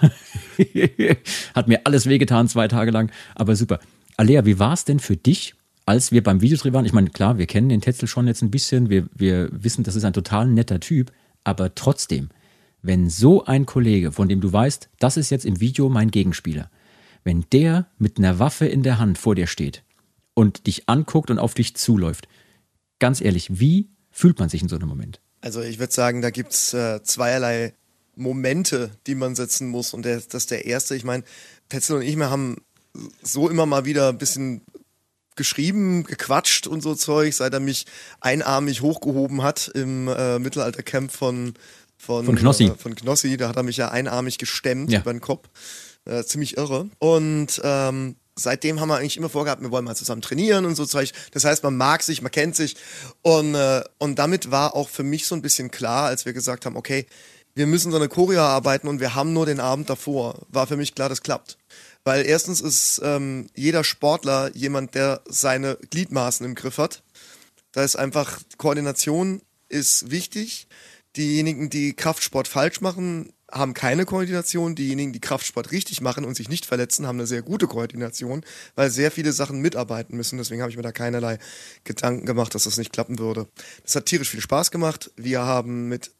[1.53, 3.79] Hat mir alles wehgetan, zwei Tage lang, aber super.
[4.17, 5.53] Alea, wie war es denn für dich,
[5.85, 8.51] als wir beim Videodreh waren, ich meine, klar, wir kennen den Tetzel schon jetzt ein
[8.51, 11.11] bisschen, wir, wir wissen, das ist ein total netter Typ,
[11.43, 12.29] aber trotzdem,
[12.81, 16.69] wenn so ein Kollege, von dem du weißt, das ist jetzt im Video mein Gegenspieler,
[17.23, 19.83] wenn der mit einer Waffe in der Hand vor dir steht
[20.33, 22.27] und dich anguckt und auf dich zuläuft,
[22.99, 25.19] ganz ehrlich, wie fühlt man sich in so einem Moment?
[25.41, 27.73] Also ich würde sagen, da gibt es äh, zweierlei
[28.15, 29.93] Momente, die man setzen muss.
[29.93, 30.95] Und der, das ist der erste.
[30.95, 31.23] Ich meine,
[31.69, 32.57] Tetzel und ich, wir haben
[33.23, 34.61] so immer mal wieder ein bisschen
[35.35, 37.85] geschrieben, gequatscht und so Zeug, seit er mich
[38.19, 41.53] einarmig hochgehoben hat im äh, Mittelaltercamp von
[41.97, 42.65] von, von Knossi.
[42.65, 45.01] Äh, von Knossi, da hat er mich ja einarmig gestemmt ja.
[45.01, 45.47] über den Kopf.
[46.05, 46.89] Äh, ziemlich irre.
[46.97, 50.85] Und ähm, seitdem haben wir eigentlich immer vorgehabt, wir wollen mal zusammen trainieren und so
[50.85, 51.11] Zeug.
[51.31, 52.75] Das heißt, man mag sich, man kennt sich.
[53.21, 56.65] Und, äh, und damit war auch für mich so ein bisschen klar, als wir gesagt
[56.65, 57.05] haben, okay,
[57.53, 60.39] wir müssen so eine Choreo arbeiten und wir haben nur den Abend davor.
[60.49, 61.57] War für mich klar, das klappt.
[62.03, 67.03] Weil erstens ist ähm, jeder Sportler jemand, der seine Gliedmaßen im Griff hat.
[67.71, 70.67] Da ist einfach Koordination ist wichtig.
[71.15, 74.75] Diejenigen, die Kraftsport falsch machen, haben keine Koordination.
[74.75, 78.43] Diejenigen, die Kraftsport richtig machen und sich nicht verletzen, haben eine sehr gute Koordination,
[78.75, 80.37] weil sehr viele Sachen mitarbeiten müssen.
[80.37, 81.37] Deswegen habe ich mir da keinerlei
[81.83, 83.47] Gedanken gemacht, dass das nicht klappen würde.
[83.83, 85.11] Das hat tierisch viel Spaß gemacht.
[85.17, 86.11] Wir haben mit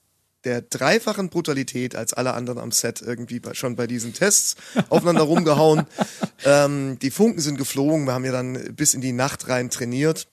[0.43, 4.55] der dreifachen Brutalität als alle anderen am Set irgendwie bei, schon bei diesen Tests
[4.89, 5.85] aufeinander rumgehauen.
[6.45, 8.05] ähm, die Funken sind geflogen.
[8.05, 10.27] Wir haben ja dann bis in die Nacht rein trainiert.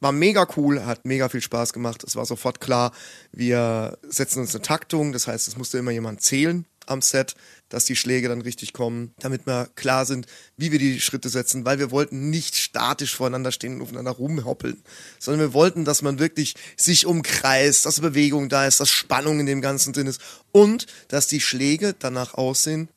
[0.00, 2.02] War mega cool, hat mega viel Spaß gemacht.
[2.02, 2.92] Es war sofort klar,
[3.32, 5.12] wir setzen uns eine Taktung.
[5.12, 7.34] Das heißt, es musste immer jemand zählen am Set
[7.68, 10.26] dass die Schläge dann richtig kommen, damit wir klar sind,
[10.56, 14.82] wie wir die Schritte setzen, weil wir wollten nicht statisch voreinander stehen und aufeinander rumhoppeln,
[15.18, 19.46] sondern wir wollten, dass man wirklich sich umkreist, dass Bewegung da ist, dass Spannung in
[19.46, 20.20] dem Ganzen drin ist
[20.52, 22.88] und dass die Schläge danach aussehen,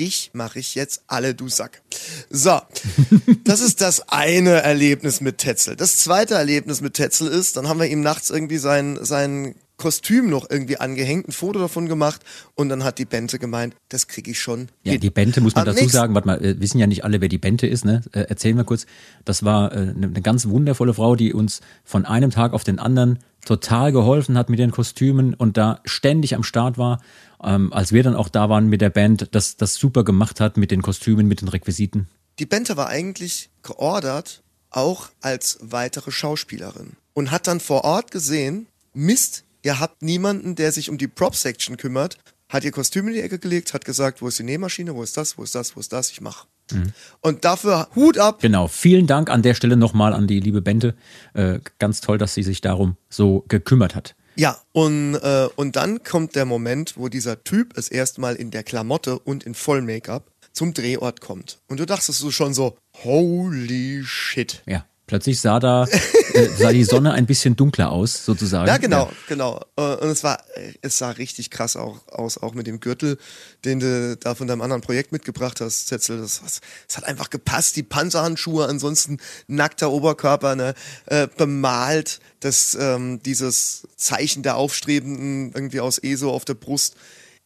[0.00, 1.82] dich mache ich jetzt alle, du Sack.
[2.30, 2.60] So,
[3.44, 5.76] das ist das eine Erlebnis mit Tetzel.
[5.76, 10.28] Das zweite Erlebnis mit Tetzel ist, dann haben wir ihm nachts irgendwie sein, sein Kostüm
[10.28, 12.22] noch irgendwie angehängt, ein Foto davon gemacht
[12.54, 14.68] und dann hat die Bente gemeint, das kriege ich schon.
[14.84, 15.00] Ja, hin.
[15.00, 17.28] die Bente muss man Am dazu sagen, warte mal, äh, wissen ja nicht alle, wer
[17.28, 18.02] die Bente ist, ne?
[18.12, 18.86] Äh, erzählen wir kurz.
[19.24, 22.78] Das war äh, eine, eine ganz wundervolle Frau, die uns von einem Tag auf den
[22.78, 27.00] anderen total geholfen hat mit den Kostümen und da ständig am Start war,
[27.42, 30.58] ähm, als wir dann auch da waren mit der Band, das, das super gemacht hat
[30.58, 32.06] mit den Kostümen, mit den Requisiten.
[32.38, 38.66] Die Bente war eigentlich geordert, auch als weitere Schauspielerin und hat dann vor Ort gesehen,
[38.92, 42.18] Mist, ihr habt niemanden, der sich um die Prop-Section kümmert,
[42.48, 45.16] hat ihr Kostüm in die Ecke gelegt, hat gesagt, wo ist die Nähmaschine, wo ist
[45.16, 46.46] das, wo ist das, wo ist das, ich mach.
[46.72, 46.92] Mhm.
[47.20, 48.40] Und dafür Hut ab.
[48.40, 50.94] Genau, vielen Dank an der Stelle nochmal an die liebe Bente.
[51.34, 54.16] Äh, ganz toll, dass sie sich darum so gekümmert hat.
[54.36, 58.62] Ja, und, äh, und dann kommt der Moment, wo dieser Typ es erstmal in der
[58.62, 61.58] Klamotte und in Voll-Make-up zum Drehort kommt.
[61.68, 64.62] Und du dachtest du schon so, holy shit.
[64.66, 64.84] Ja.
[65.10, 65.88] Plötzlich sah da
[66.34, 68.68] äh, sah die Sonne ein bisschen dunkler aus, sozusagen.
[68.68, 69.12] Ja, genau, ja.
[69.26, 69.60] genau.
[69.74, 70.38] Äh, und es war,
[70.82, 73.18] es sah richtig krass auch, aus, auch mit dem Gürtel,
[73.64, 76.20] den du da von deinem anderen Projekt mitgebracht hast, Zetzel.
[76.20, 76.40] Das,
[76.86, 77.74] das hat einfach gepasst.
[77.74, 79.18] Die Panzerhandschuhe, ansonsten
[79.48, 80.74] nackter Oberkörper, ne,
[81.06, 86.94] äh, bemalt, das, ähm, dieses Zeichen der Aufstrebenden irgendwie aus ESO auf der Brust.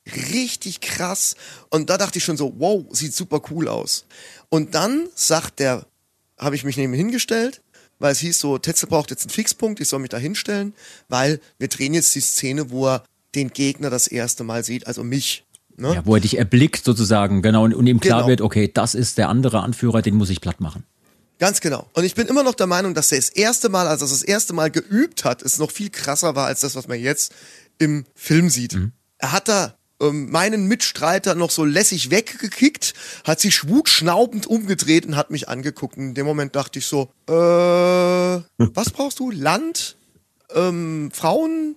[0.07, 1.35] Richtig krass.
[1.71, 4.05] Und da dachte ich schon so, wow, sieht super cool aus.
[4.51, 5.87] Und dann sagt der
[6.39, 7.63] habe ich mich neben hingestellt,
[7.99, 10.75] weil es hieß so, Tetzel braucht jetzt einen Fixpunkt, ich soll mich da hinstellen,
[11.09, 13.05] weil wir drehen jetzt die Szene, wo er
[13.35, 15.45] den Gegner das erste Mal sieht, also mich.
[15.77, 15.95] Ne?
[15.95, 18.29] Ja, wo er dich erblickt sozusagen, genau, und, und ihm klar genau.
[18.29, 20.85] wird, okay, das ist der andere Anführer, den muss ich platt machen.
[21.41, 21.89] Ganz genau.
[21.95, 24.23] Und ich bin immer noch der Meinung, dass er das erste Mal, als er das
[24.23, 27.35] erste Mal geübt hat, es noch viel krasser war als das, was man jetzt
[27.79, 28.75] im Film sieht.
[28.75, 28.93] Mhm.
[29.19, 29.75] Er hat da
[30.05, 32.95] ähm, meinen Mitstreiter noch so lässig weggekickt,
[33.25, 35.97] hat sich schwugschnaubend umgedreht und hat mich angeguckt.
[35.97, 39.31] In dem Moment dachte ich so, äh, was brauchst du?
[39.31, 39.97] Land?
[40.55, 41.77] Ähm, Frauen?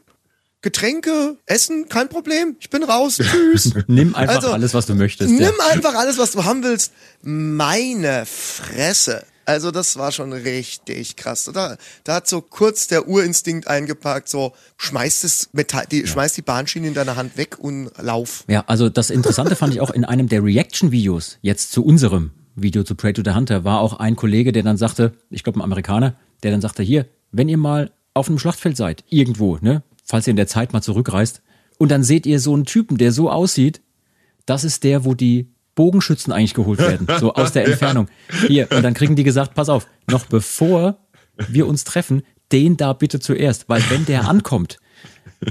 [0.61, 2.57] Getränke, Essen, kein Problem.
[2.59, 3.17] Ich bin raus.
[3.21, 3.73] Tschüss.
[3.87, 5.29] nimm einfach also, alles, was du möchtest.
[5.29, 5.51] Nimm ja.
[5.71, 6.91] einfach alles, was du haben willst.
[7.21, 9.23] Meine Fresse.
[9.47, 11.49] Also das war schon richtig krass.
[11.53, 16.07] Da, da hat so kurz der Urinstinkt eingepackt, so schmeißt das Metall, die, ja.
[16.07, 18.43] schmeißt die Bahnschiene in deiner Hand weg und lauf.
[18.49, 22.83] Ja, also das Interessante fand ich auch in einem der Reaction-Videos, jetzt zu unserem Video
[22.83, 25.63] zu Pray to the Hunter, war auch ein Kollege, der dann sagte, ich glaube ein
[25.63, 30.27] Amerikaner, der dann sagte, hier, wenn ihr mal auf einem Schlachtfeld seid, irgendwo, ne, falls
[30.27, 31.41] ihr in der Zeit mal zurückreist,
[31.77, 33.79] und dann seht ihr so einen Typen, der so aussieht,
[34.45, 38.09] das ist der, wo die Bogenschützen eigentlich geholt werden, so aus der Entfernung.
[38.47, 40.97] Hier, und dann kriegen die gesagt, pass auf, noch bevor
[41.47, 44.79] wir uns treffen, den da bitte zuerst, weil wenn der ankommt,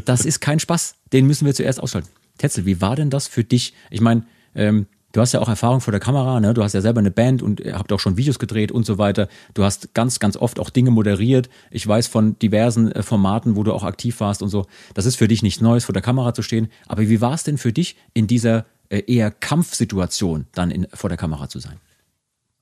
[0.04, 2.08] das ist kein Spaß, den müssen wir zuerst ausschalten.
[2.38, 3.72] Tetzel, wie war denn das für dich?
[3.88, 4.24] Ich meine,
[4.54, 6.54] ähm, du hast ja auch Erfahrung vor der Kamera, ne?
[6.54, 9.28] du hast ja selber eine Band und habt auch schon Videos gedreht und so weiter.
[9.54, 11.48] Du hast ganz, ganz oft auch Dinge moderiert.
[11.70, 14.66] Ich weiß von diversen äh, Formaten, wo du auch aktiv warst und so.
[14.94, 16.68] Das ist für dich nichts Neues, vor der Kamera zu stehen.
[16.86, 21.16] Aber wie war es denn für dich in dieser eher Kampfsituation dann in, vor der
[21.16, 21.80] Kamera zu sein?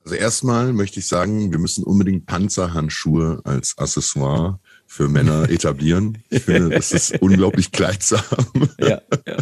[0.04, 6.22] Also erstmal möchte ich sagen, wir müssen unbedingt Panzerhandschuhe als Accessoire für Männer etablieren.
[6.28, 8.20] Ich finde, das ist unglaublich kleidsam.
[8.78, 9.36] Ja, ja.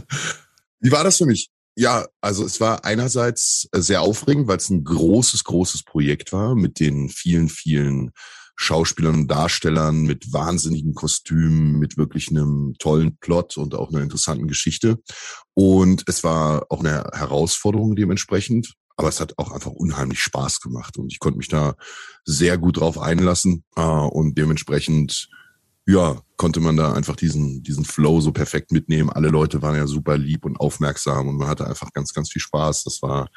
[0.80, 1.50] Wie war das für mich?
[1.74, 6.78] Ja, also es war einerseits sehr aufregend, weil es ein großes, großes Projekt war mit
[6.78, 8.12] den vielen, vielen
[8.56, 14.46] Schauspielern und Darstellern mit wahnsinnigen Kostümen, mit wirklich einem tollen Plot und auch einer interessanten
[14.46, 14.98] Geschichte.
[15.54, 18.74] Und es war auch eine Herausforderung dementsprechend.
[18.96, 21.74] Aber es hat auch einfach unheimlich Spaß gemacht und ich konnte mich da
[22.26, 25.28] sehr gut drauf einlassen äh, und dementsprechend
[25.86, 29.10] ja, konnte man da einfach diesen, diesen Flow so perfekt mitnehmen.
[29.10, 32.42] Alle Leute waren ja super lieb und aufmerksam und man hatte einfach ganz, ganz viel
[32.42, 32.84] Spaß.
[32.84, 33.28] Das war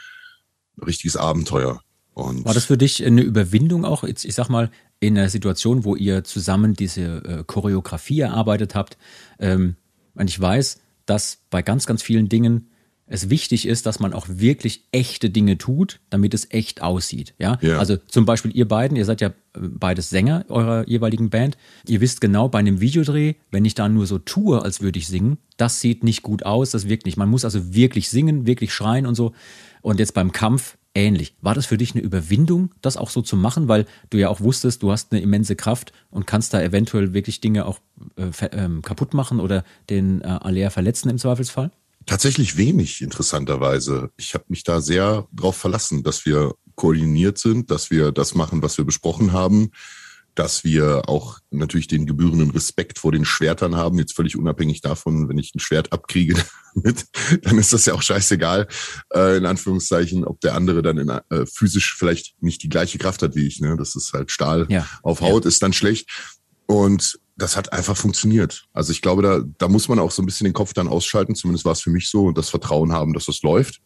[0.78, 1.82] ein richtiges Abenteuer.
[2.14, 5.96] Und war das für dich eine Überwindung auch, ich sag mal, in einer Situation, wo
[5.96, 8.98] ihr zusammen diese äh, Choreografie erarbeitet habt?
[9.40, 9.76] Ähm,
[10.16, 12.70] und ich weiß, dass bei ganz, ganz vielen Dingen
[13.08, 17.36] es wichtig ist, dass man auch wirklich echte Dinge tut, damit es echt aussieht.
[17.38, 17.60] Ja?
[17.62, 17.78] ja?
[17.78, 21.58] Also zum Beispiel ihr beiden, ihr seid ja äh, beides Sänger eurer jeweiligen Band.
[21.88, 25.08] Ihr wisst genau bei einem Videodreh, wenn ich da nur so tue, als würde ich
[25.08, 27.18] singen, das sieht nicht gut aus, das wirkt nicht.
[27.18, 29.34] Man muss also wirklich singen, wirklich schreien und so.
[29.82, 31.36] Und jetzt beim Kampf ähnlich.
[31.42, 34.40] War das für dich eine Überwindung, das auch so zu machen, weil du ja auch
[34.40, 37.80] wusstest, du hast eine immense Kraft und kannst da eventuell wirklich Dinge auch
[38.16, 41.72] äh, ähm, kaputt machen oder den äh, Alea verletzen im Zweifelsfall?
[42.06, 44.12] Tatsächlich wenig, interessanterweise.
[44.18, 48.62] Ich habe mich da sehr darauf verlassen, dass wir koordiniert sind, dass wir das machen,
[48.62, 49.72] was wir besprochen haben
[50.36, 55.30] dass wir auch natürlich den gebührenden Respekt vor den Schwertern haben, jetzt völlig unabhängig davon,
[55.30, 56.36] wenn ich ein Schwert abkriege
[56.76, 57.06] damit,
[57.42, 58.68] dann ist das ja auch scheißegal,
[59.14, 63.22] äh, in Anführungszeichen, ob der andere dann in, äh, physisch vielleicht nicht die gleiche Kraft
[63.22, 63.62] hat wie ich.
[63.62, 63.76] Ne?
[63.78, 64.86] Das ist halt Stahl ja.
[65.02, 65.50] auf Haut, ja.
[65.50, 66.10] ist dann schlecht.
[66.68, 68.66] Und das hat einfach funktioniert.
[68.74, 71.36] Also ich glaube, da, da muss man auch so ein bisschen den Kopf dann ausschalten,
[71.36, 73.82] zumindest war es für mich so, und das Vertrauen haben, dass das läuft.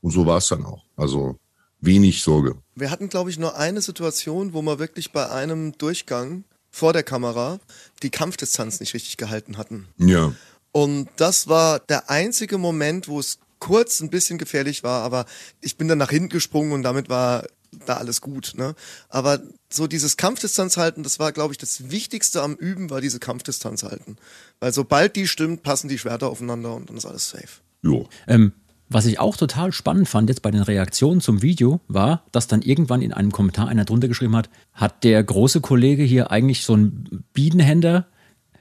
[0.00, 0.84] Und so war es dann auch.
[0.96, 1.38] Also
[1.80, 2.56] wenig Sorge.
[2.74, 7.02] Wir hatten, glaube ich, nur eine Situation, wo wir wirklich bei einem Durchgang vor der
[7.02, 7.58] Kamera
[8.02, 9.88] die Kampfdistanz nicht richtig gehalten hatten.
[9.98, 10.32] Ja.
[10.72, 15.26] Und das war der einzige Moment, wo es kurz ein bisschen gefährlich war, aber
[15.60, 17.44] ich bin dann nach hinten gesprungen und damit war
[17.86, 18.54] da alles gut.
[18.56, 18.74] Ne?
[19.08, 23.20] Aber so dieses Kampfdistanz halten, das war, glaube ich, das Wichtigste am Üben, war diese
[23.20, 24.16] Kampfdistanz halten.
[24.58, 27.60] Weil sobald die stimmt, passen die Schwerter aufeinander und dann ist alles safe.
[27.82, 28.08] Jo.
[28.26, 28.52] Ähm,
[28.90, 32.60] was ich auch total spannend fand jetzt bei den Reaktionen zum Video, war, dass dann
[32.60, 36.74] irgendwann in einem Kommentar einer drunter geschrieben hat, hat der große Kollege hier eigentlich so
[36.74, 38.06] einen Bienenhänder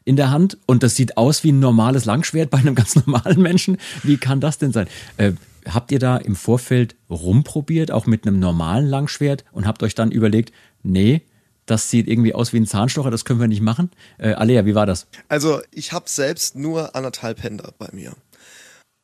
[0.06, 3.42] in der Hand und das sieht aus wie ein normales Langschwert bei einem ganz normalen
[3.42, 3.78] Menschen.
[4.04, 4.88] Wie kann das denn sein?
[5.18, 5.34] Äh,
[5.68, 10.12] habt ihr da im Vorfeld rumprobiert, auch mit einem normalen Langschwert und habt euch dann
[10.12, 10.54] überlegt,
[10.84, 11.24] nee,
[11.66, 13.90] das sieht irgendwie aus wie ein Zahnstocher, das können wir nicht machen.
[14.20, 15.08] Äh, Alea, wie war das?
[15.28, 18.14] Also ich habe selbst nur anderthalb Hände bei mir.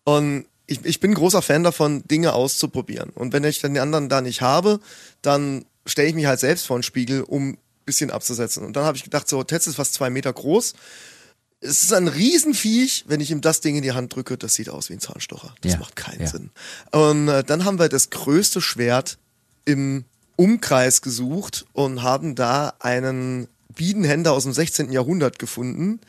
[0.03, 3.11] Und ich, ich bin großer Fan davon, Dinge auszuprobieren.
[3.11, 4.79] Und wenn ich dann die anderen da nicht habe,
[5.21, 8.65] dann stelle ich mich halt selbst vor den Spiegel, um ein bisschen abzusetzen.
[8.65, 10.73] Und dann habe ich gedacht, so, Tetz ist fast zwei Meter groß.
[11.61, 14.69] Es ist ein Riesenviech, wenn ich ihm das Ding in die Hand drücke, das sieht
[14.69, 15.55] aus wie ein Zahnstocher.
[15.61, 16.27] Das Ja, macht keinen ja.
[16.27, 16.51] Sinn.
[16.91, 19.17] Und äh, dann haben wir das größte Schwert
[19.65, 20.05] im
[20.35, 24.91] Umkreis gesucht und haben da einen Biedenhänder aus dem 16.
[24.91, 25.99] Jahrhundert gefunden.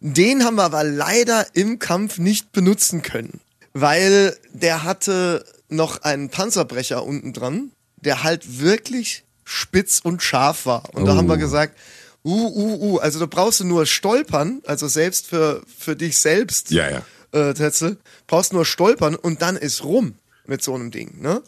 [0.00, 3.40] Den haben wir aber leider im Kampf nicht benutzen können,
[3.80, 10.94] weil der hatte noch einen Panzerbrecher unten dran, der halt wirklich spitz und scharf war.
[10.94, 11.16] Und da Oh.
[11.16, 11.76] haben wir gesagt,
[12.24, 16.70] uh, uh, uh, also da brauchst du nur stolpern, also selbst für, für dich selbst,
[16.70, 17.02] Ja, ja.
[17.32, 20.14] äh, Tetzel, brauchst nur stolpern und dann ist rum
[20.46, 21.42] mit so einem Ding, ne?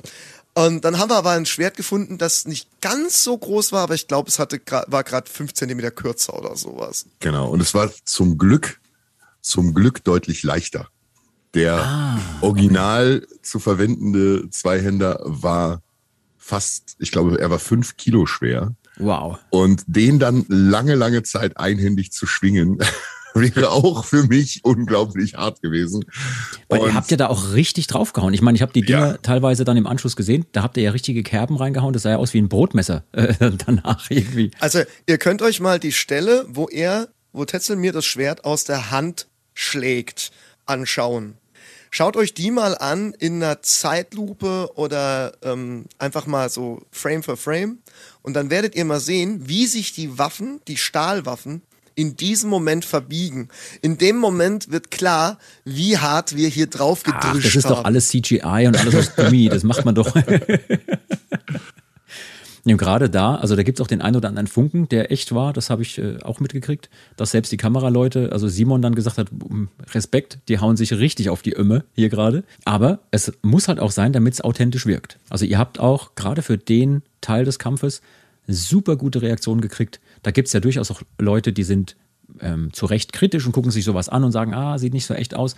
[0.54, 3.94] Und dann haben wir aber ein Schwert gefunden, das nicht ganz so groß war, aber
[3.94, 7.06] ich glaube, es hatte war gerade fünf Zentimeter kürzer oder sowas.
[7.20, 7.48] Genau.
[7.48, 8.80] Und es war zum Glück,
[9.40, 10.88] zum Glück deutlich leichter.
[11.54, 15.82] Der original zu verwendende Zweihänder war
[16.36, 18.74] fast, ich glaube, er war fünf Kilo schwer.
[18.98, 19.38] Wow.
[19.50, 22.78] Und den dann lange, lange Zeit einhändig zu schwingen,
[23.34, 26.04] wäre auch für mich unglaublich hart gewesen.
[26.68, 28.34] Weil ihr Und- habt ja da auch richtig draufgehauen.
[28.34, 29.16] Ich meine, ich habe die Dinger Ja.
[29.18, 30.44] teilweise dann im Anschluss gesehen.
[30.52, 31.92] Da habt ihr ja richtige Kerben reingehauen.
[31.92, 33.34] Das sah ja aus wie ein Brotmesser äh,
[33.66, 34.50] danach irgendwie.
[34.58, 38.64] Also, ihr könnt euch mal die Stelle, wo er, wo Tetzel mir das Schwert aus
[38.64, 40.30] der Hand schlägt,
[40.66, 41.37] anschauen.
[41.90, 47.36] Schaut euch die mal an in einer Zeitlupe oder ähm, einfach mal so Frame für
[47.36, 47.78] Frame.
[48.22, 51.62] Und dann werdet ihr mal sehen, wie sich die Waffen, die Stahlwaffen,
[51.98, 53.48] in diesem Moment verbiegen.
[53.82, 57.74] In dem Moment wird klar, wie hart wir hier drauf gedrischt Ach, das ist haben.
[57.74, 59.48] doch alles CGI und alles aus Gummi.
[59.48, 60.14] Das macht man doch.
[62.68, 65.52] Ja, gerade da, also da gibt's auch den einen oder anderen Funken, der echt war,
[65.52, 69.28] das habe ich äh, auch mitgekriegt, dass selbst die Kameraleute, also Simon dann gesagt hat,
[69.94, 72.44] Respekt, die hauen sich richtig auf die Ömme hier gerade.
[72.64, 75.18] Aber es muss halt auch sein, damit es authentisch wirkt.
[75.30, 78.02] Also ihr habt auch gerade für den Teil des Kampfes
[78.46, 80.00] super gute Reaktionen gekriegt.
[80.22, 81.96] Da gibt's ja durchaus auch Leute, die sind
[82.40, 85.14] ähm, zu Recht kritisch und gucken sich sowas an und sagen, ah, sieht nicht so
[85.14, 85.56] echt aus.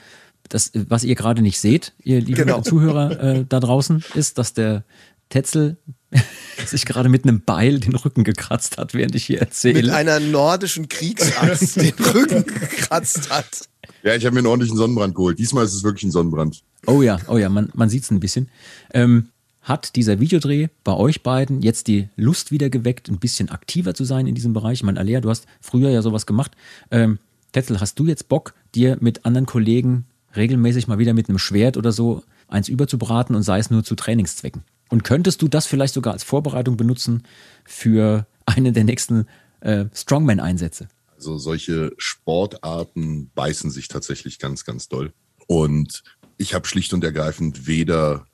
[0.48, 2.60] Das, was ihr gerade nicht seht, ihr lieben Genau.
[2.62, 4.84] Zuhörer äh, da draußen, ist, dass der
[5.28, 5.76] Tetzel
[6.66, 9.94] sich gerade mit einem Beil den Rücken gekratzt hat, während ich hier mit erzähle.
[9.94, 13.68] einer nordischen Kriegsaxt den Rücken gekratzt hat.
[14.02, 15.38] Ja, ich habe mir einen ordentlichen Sonnenbrand geholt.
[15.38, 16.62] Diesmal ist es wirklich ein Sonnenbrand.
[16.86, 18.48] Oh ja, oh ja, man, man sieht es ein bisschen.
[18.94, 19.28] Ähm,
[19.62, 24.04] hat dieser Videodreh bei euch beiden jetzt die Lust wieder geweckt, ein bisschen aktiver zu
[24.04, 24.78] sein in diesem Bereich?
[24.78, 26.52] Ich meine, Alea, du hast früher ja sowas gemacht.
[26.90, 27.18] Ähm,
[27.52, 31.76] Tetzel, hast du jetzt Bock, dir mit anderen Kollegen regelmäßig mal wieder mit einem Schwert
[31.76, 34.62] oder so eins überzubraten und sei es nur zu Trainingszwecken?
[34.90, 37.22] Und könntest du das vielleicht sogar als Vorbereitung benutzen
[37.64, 39.26] für einen der nächsten
[39.60, 40.88] äh, Strongman-Einsätze?
[41.14, 45.12] Also solche Sportarten beißen sich tatsächlich ganz, ganz doll.
[45.46, 46.02] Und
[46.36, 48.26] ich habe schlicht und ergreifend weder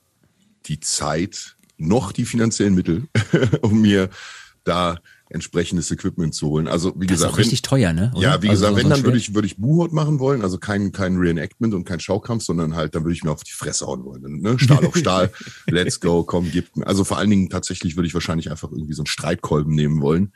[0.67, 3.09] die Zeit noch die finanziellen Mittel,
[3.61, 4.09] um mir
[4.65, 6.69] da entsprechendes Equipment zu holen.
[6.69, 8.13] Also wie Das ist gesagt, auch richtig teuer, ne?
[8.15, 8.23] Oder?
[8.23, 10.43] Ja, wie Also gesagt, so wenn, ein dann würde ich, würde ich Buhot machen wollen,
[10.43, 13.53] also kein, kein Reenactment und kein Schaukampf, sondern halt, dann würde ich mir auf die
[13.53, 14.41] Fresse hauen wollen.
[14.41, 14.59] Ne?
[14.59, 15.33] Stahl auf Stahl,
[15.67, 16.87] let's go, komm, gib mir.
[16.87, 20.33] Also vor allen Dingen tatsächlich würde ich wahrscheinlich einfach irgendwie so einen Streitkolben nehmen wollen.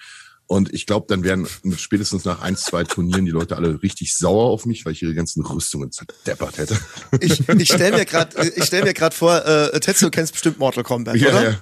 [0.47, 4.13] Und ich glaube, dann wären mit spätestens nach ein, zwei Turnieren die Leute alle richtig
[4.15, 6.77] sauer auf mich, weil ich ihre ganzen Rüstungen zerdeppert hätte.
[7.21, 10.59] Ich, ich stelle mir gerade ich stell mir gerade vor, äh, Tetsu, du kennst bestimmt
[10.59, 11.51] Mortal Kombat, oder?
[11.51, 11.61] ja.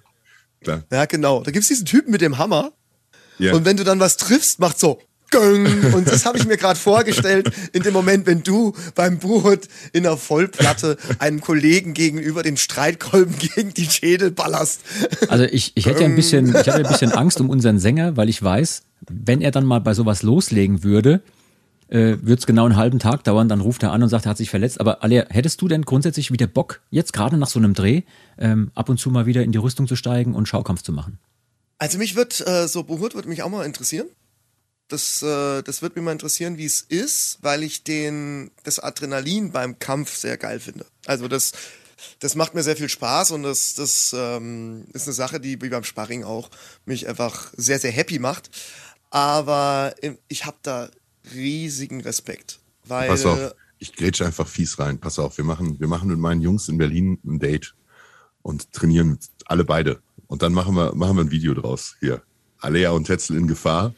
[0.62, 0.84] Klar.
[0.90, 1.42] Ja, genau.
[1.42, 2.72] Da gibt's diesen Typen mit dem Hammer.
[3.38, 3.54] Ja.
[3.54, 4.98] Und wenn du dann was triffst, macht so
[5.30, 5.94] Göng.
[5.94, 10.04] Und das habe ich mir gerade vorgestellt, in dem Moment, wenn du beim Buhut in
[10.04, 14.80] der Vollplatte einem Kollegen gegenüber den Streitkolben gegen die Schädel ballerst.
[15.28, 18.16] Also ich, ich hätte ja ein bisschen, ich hatte ein bisschen Angst um unseren Sänger,
[18.16, 21.20] weil ich weiß, wenn er dann mal bei sowas loslegen würde,
[21.88, 24.30] äh, würde es genau einen halben Tag dauern, dann ruft er an und sagt, er
[24.30, 24.80] hat sich verletzt.
[24.80, 28.02] Aber Alia, hättest du denn grundsätzlich wieder Bock, jetzt gerade nach so einem Dreh,
[28.38, 31.18] ähm, ab und zu mal wieder in die Rüstung zu steigen und Schaukampf zu machen?
[31.78, 34.08] Also mich wird, äh, so Buhut würde mich auch mal interessieren.
[34.88, 39.52] Das, äh, das wird mich mal interessieren, wie es ist, weil ich den, das Adrenalin
[39.52, 40.86] beim Kampf sehr geil finde.
[41.06, 41.52] Also das,
[42.20, 45.68] das macht mir sehr viel Spaß und das, das ähm, ist eine Sache, die wie
[45.68, 46.50] beim Sparring auch
[46.84, 48.50] mich einfach sehr, sehr happy macht.
[49.10, 50.90] Aber ähm, ich habe da
[51.34, 52.58] riesigen Respekt.
[52.84, 54.98] Weil Pass auf, ich grätsche einfach fies rein.
[54.98, 57.74] Pass auf, wir machen, wir machen mit meinen Jungs in Berlin ein Date
[58.42, 60.00] und trainieren alle beide.
[60.28, 61.96] Und dann machen wir, machen wir ein Video draus.
[62.00, 62.22] Hier.
[62.60, 63.94] Alea und Tetzel in Gefahr.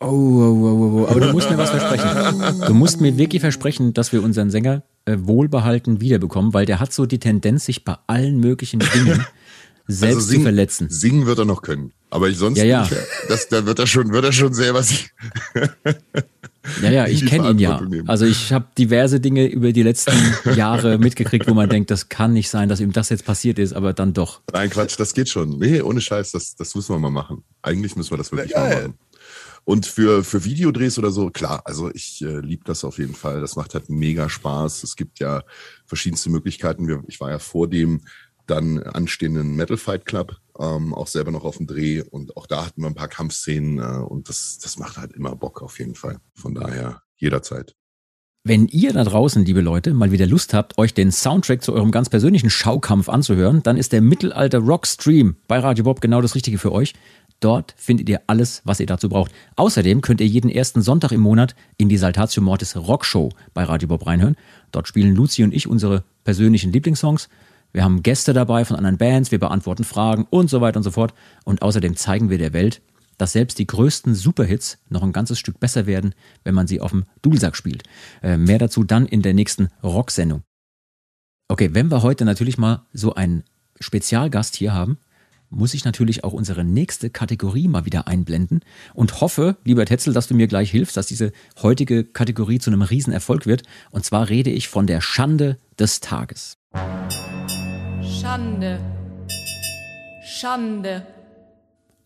[0.00, 1.06] Oh, oh, oh, oh, oh.
[1.08, 2.66] aber du musst mir was versprechen.
[2.66, 6.92] Du musst mir wirklich versprechen, dass wir unseren Sänger äh, wohlbehalten wiederbekommen, weil der hat
[6.92, 9.24] so die Tendenz, sich bei allen möglichen Dingen
[9.86, 10.86] selbst also singen, zu verletzen.
[10.90, 11.92] Singen wird er noch können.
[12.10, 12.82] Aber ich sonst ja, ja.
[12.82, 12.96] Nicht,
[13.28, 15.10] das, da wird er schon, wird er schon selber sich.
[16.82, 17.80] ja, ja, ich kenne ihn ja.
[17.80, 18.08] Nehmen.
[18.08, 20.12] Also ich habe diverse Dinge über die letzten
[20.56, 23.72] Jahre mitgekriegt, wo man denkt, das kann nicht sein, dass ihm das jetzt passiert ist,
[23.72, 24.40] aber dann doch.
[24.52, 25.58] Nein, Quatsch, das geht schon.
[25.58, 27.44] Nee, ohne Scheiß, das, das müssen wir mal machen.
[27.62, 28.94] Eigentlich müssen wir das wirklich ja, mal machen.
[29.64, 33.40] Und für, für Videodrehs oder so, klar, also ich äh, liebe das auf jeden Fall.
[33.40, 34.82] Das macht halt mega Spaß.
[34.82, 35.42] Es gibt ja
[35.86, 37.02] verschiedenste Möglichkeiten.
[37.08, 38.02] Ich war ja vor dem
[38.46, 42.66] dann anstehenden Metal Fight Club, ähm, auch selber noch auf dem Dreh und auch da
[42.66, 45.94] hatten wir ein paar Kampfszenen äh, und das, das macht halt immer Bock auf jeden
[45.94, 46.18] Fall.
[46.34, 47.74] Von daher jederzeit.
[48.46, 51.90] Wenn ihr da draußen, liebe Leute, mal wieder Lust habt, euch den Soundtrack zu eurem
[51.90, 56.34] ganz persönlichen Schaukampf anzuhören, dann ist der Mittelalter Rock Stream bei Radio Bob genau das
[56.34, 56.92] Richtige für euch.
[57.40, 59.32] Dort findet ihr alles, was ihr dazu braucht.
[59.56, 63.64] Außerdem könnt ihr jeden ersten Sonntag im Monat in die Saltatio Mortis Rock Show bei
[63.64, 64.36] Radio Bob reinhören.
[64.72, 67.30] Dort spielen Luzi und ich unsere persönlichen Lieblingssongs
[67.74, 70.92] wir haben Gäste dabei von anderen Bands, wir beantworten Fragen und so weiter und so
[70.92, 71.12] fort.
[71.44, 72.80] Und außerdem zeigen wir der Welt,
[73.18, 76.14] dass selbst die größten Superhits noch ein ganzes Stück besser werden,
[76.44, 77.82] wenn man sie auf dem Dudelsack spielt.
[78.22, 80.42] Äh, mehr dazu dann in der nächsten Rocksendung.
[81.48, 83.42] Okay, wenn wir heute natürlich mal so einen
[83.80, 84.98] Spezialgast hier haben,
[85.50, 88.60] muss ich natürlich auch unsere nächste Kategorie mal wieder einblenden
[88.94, 92.82] und hoffe, lieber Tetzel, dass du mir gleich hilfst, dass diese heutige Kategorie zu einem
[92.82, 93.64] Riesenerfolg wird.
[93.90, 96.56] Und zwar rede ich von der Schande des Tages.
[98.24, 98.80] Schande.
[100.24, 101.06] Schande.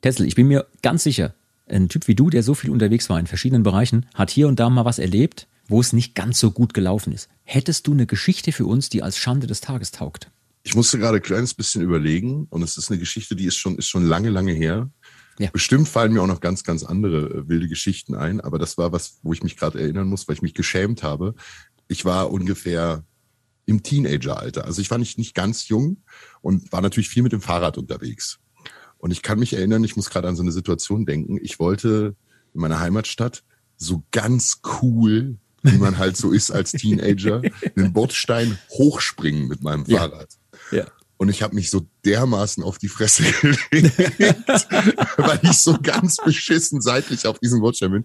[0.00, 1.32] Tessel, ich bin mir ganz sicher,
[1.68, 4.58] ein Typ wie du, der so viel unterwegs war in verschiedenen Bereichen, hat hier und
[4.58, 7.28] da mal was erlebt, wo es nicht ganz so gut gelaufen ist.
[7.44, 10.28] Hättest du eine Geschichte für uns, die als Schande des Tages taugt?
[10.64, 13.78] Ich musste gerade ein kleines bisschen überlegen und es ist eine Geschichte, die ist schon,
[13.78, 14.90] ist schon lange, lange her.
[15.38, 15.50] Ja.
[15.52, 18.90] Bestimmt fallen mir auch noch ganz, ganz andere äh, wilde Geschichten ein, aber das war
[18.90, 21.36] was, wo ich mich gerade erinnern muss, weil ich mich geschämt habe.
[21.86, 23.04] Ich war ungefähr
[23.68, 24.64] im Teenageralter.
[24.64, 25.98] Also ich war nicht, nicht ganz jung
[26.40, 28.38] und war natürlich viel mit dem Fahrrad unterwegs.
[28.96, 31.38] Und ich kann mich erinnern, ich muss gerade an so eine Situation denken.
[31.42, 32.16] Ich wollte
[32.54, 33.44] in meiner Heimatstadt
[33.76, 37.42] so ganz cool, wie man halt so ist als Teenager,
[37.76, 40.30] den Bordstein hochspringen mit meinem Fahrrad.
[40.72, 40.78] Ja.
[40.78, 40.86] ja.
[41.18, 43.22] Und ich habe mich so dermaßen auf die Fresse
[43.70, 44.48] gelegt,
[45.18, 48.04] weil ich so ganz beschissen seitlich auf diesem Bordstein bin.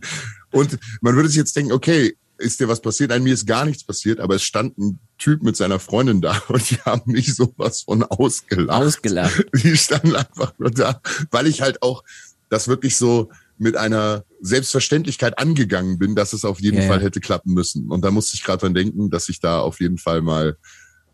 [0.52, 3.10] Und man würde sich jetzt denken, okay, ist dir was passiert?
[3.10, 6.42] Nein, mir ist gar nichts passiert, aber es stand ein Typ mit seiner Freundin da
[6.50, 8.84] und die haben mich sowas von ausgelacht.
[8.84, 9.46] Ausgelacht.
[9.56, 11.02] Die standen einfach nur da,
[11.32, 12.04] weil ich halt auch
[12.50, 17.20] das wirklich so mit einer Selbstverständlichkeit angegangen bin, dass es auf jeden ja, Fall hätte
[17.20, 17.90] klappen müssen.
[17.90, 20.58] Und da musste ich gerade dran denken, dass ich da auf jeden Fall mal,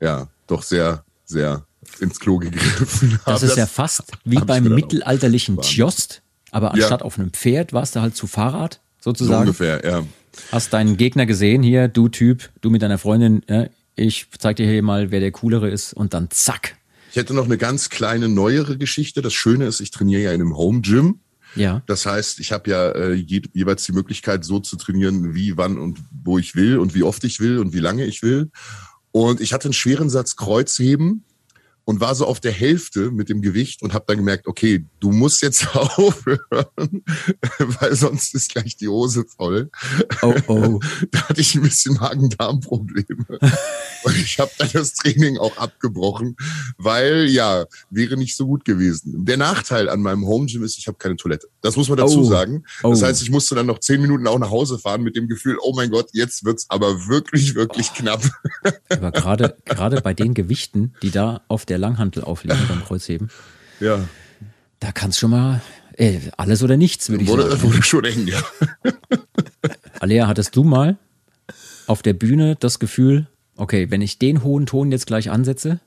[0.01, 1.65] ja, doch sehr, sehr
[1.99, 3.31] ins Klo gegriffen habe.
[3.31, 7.05] Das ist ja fast wie beim mittelalterlichen Tjost, aber anstatt ja.
[7.05, 9.35] auf einem Pferd warst du halt zu Fahrrad sozusagen.
[9.35, 10.03] So ungefähr, ja.
[10.51, 14.65] Hast deinen Gegner gesehen hier, du Typ, du mit deiner Freundin, ja, ich zeig dir
[14.65, 16.77] hier mal, wer der coolere ist und dann zack.
[17.11, 19.21] Ich hätte noch eine ganz kleine neuere Geschichte.
[19.21, 21.19] Das Schöne ist, ich trainiere ja in einem Home Gym.
[21.55, 21.81] Ja.
[21.87, 25.79] Das heißt, ich habe ja äh, je, jeweils die Möglichkeit, so zu trainieren, wie, wann
[25.79, 28.51] und wo ich will und wie oft ich will und wie lange ich will.
[29.11, 31.23] Und ich hatte einen schweren Satz Kreuzheben
[31.89, 35.11] und war so auf der Hälfte mit dem Gewicht und habe dann gemerkt, okay, du
[35.11, 37.01] musst jetzt aufhören,
[37.57, 39.71] weil sonst ist gleich die Hose voll.
[40.21, 40.79] Oh, oh.
[41.09, 43.25] Da hatte ich ein bisschen Magen-Darm-Probleme.
[44.03, 46.35] und ich habe dann das Training auch abgebrochen,
[46.77, 49.25] weil ja, wäre nicht so gut gewesen.
[49.25, 51.47] Der Nachteil an meinem Home Gym ist, ich habe keine Toilette.
[51.61, 52.23] Das muss man dazu oh.
[52.23, 52.63] sagen.
[52.81, 53.05] Das oh.
[53.05, 55.73] heißt, ich musste dann noch zehn Minuten auch nach Hause fahren mit dem Gefühl, oh
[55.75, 57.97] mein Gott, jetzt wird's aber wirklich, wirklich oh.
[57.97, 58.23] knapp.
[58.89, 63.29] aber gerade, gerade bei den Gewichten, die da auf der Langhantel auflegen beim Kreuzheben.
[63.79, 64.07] Ja.
[64.79, 65.61] Da kannst schon mal
[65.97, 67.63] äh, alles oder nichts, würde ich wurde, sagen.
[67.63, 68.41] Wurde schon eng, ja.
[69.99, 70.97] Alea, hattest du mal
[71.87, 73.27] auf der Bühne das Gefühl,
[73.59, 75.79] okay, wenn ich den hohen Ton jetzt gleich ansetze,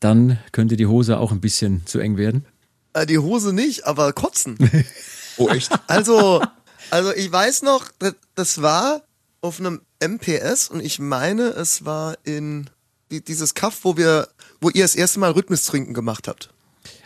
[0.00, 2.44] dann könnte die Hose auch ein bisschen zu eng werden?
[2.92, 4.56] Äh, die Hose nicht, aber kotzen.
[5.36, 5.70] oh, echt?
[5.86, 6.42] Also,
[6.90, 7.86] also ich weiß noch,
[8.34, 9.02] das war
[9.40, 12.70] auf einem MPS und ich meine, es war in
[13.10, 14.28] dieses Kaff, wo wir
[14.60, 16.50] wo ihr das erste Mal Rhythmustrinken gemacht habt?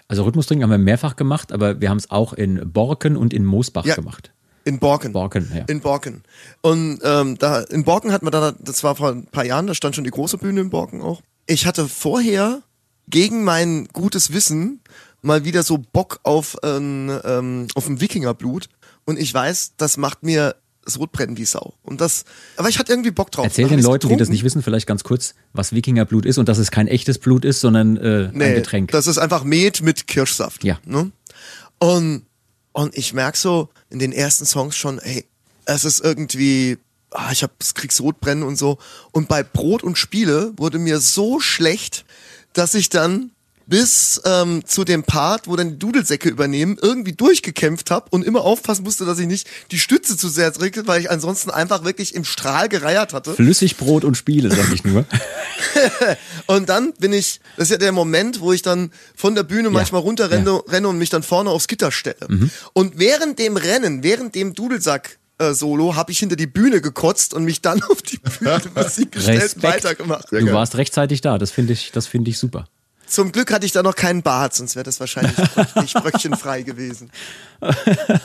[0.09, 3.44] Also Rhythmustrinken haben wir mehrfach gemacht, aber wir haben es auch in Borken und in
[3.44, 4.31] Moosbach ja, gemacht.
[4.64, 5.12] In Borken.
[5.12, 5.64] Borken, ja.
[5.64, 6.22] In Borken.
[6.60, 9.74] Und ähm, da in Borken hatten wir da, das war vor ein paar Jahren, da
[9.74, 11.22] stand schon die große Bühne in Borken auch.
[11.47, 12.62] Ich hatte vorher
[13.09, 14.80] gegen mein gutes Wissen
[15.22, 18.68] mal wieder so Bock auf, ähm, ähm, auf ein Wikingerblut.
[19.05, 21.74] Und ich weiß, das macht mir Sodbrennen wie Sau.
[21.82, 22.24] Und das,
[22.56, 23.44] aber ich hatte irgendwie Bock drauf.
[23.44, 26.59] Erzähl den Leuten, die das nicht wissen, vielleicht ganz kurz, was Wikingerblut ist und dass
[26.59, 28.90] es kein echtes Blut ist, sondern äh, nee, ein Getränk.
[28.90, 30.64] Das ist einfach Met mit Kirschsaft.
[30.64, 30.78] Ja.
[30.84, 31.12] Ne?
[31.78, 32.26] Und,
[32.72, 35.24] und ich merk so in den ersten Songs schon, hey,
[35.66, 36.78] es ist irgendwie
[37.14, 38.78] ah, ich habe Kriegssodbrennen und so.
[39.12, 42.05] Und bei Brot und Spiele wurde mir so schlecht,
[42.52, 43.31] dass ich dann
[43.66, 48.43] bis ähm, zu dem Part, wo dann die Dudelsäcke übernehmen, irgendwie durchgekämpft habe und immer
[48.43, 52.14] aufpassen musste, dass ich nicht die Stütze zu sehr drücke, weil ich ansonsten einfach wirklich
[52.14, 53.34] im Strahl gereiert hatte.
[53.34, 55.05] Flüssigbrot und Spiele, sag ich nur.
[56.47, 59.68] und dann bin ich, das ist ja der Moment, wo ich dann von der Bühne
[59.68, 59.70] ja.
[59.70, 60.72] manchmal runterrenne ja.
[60.72, 62.26] renne und mich dann vorne aufs Gitter stelle.
[62.28, 62.51] Mhm.
[62.72, 67.34] Und während dem Rennen, während dem Dudelsack äh, Solo habe ich hinter die Bühne gekotzt
[67.34, 70.30] und mich dann auf die Bühne Musik gestellt und weitergemacht.
[70.30, 72.66] Du warst rechtzeitig da, das finde ich, das finde ich super.
[73.12, 75.36] Zum Glück hatte ich da noch keinen Bart, sonst wäre das wahrscheinlich
[75.76, 77.10] nicht bröckchenfrei gewesen.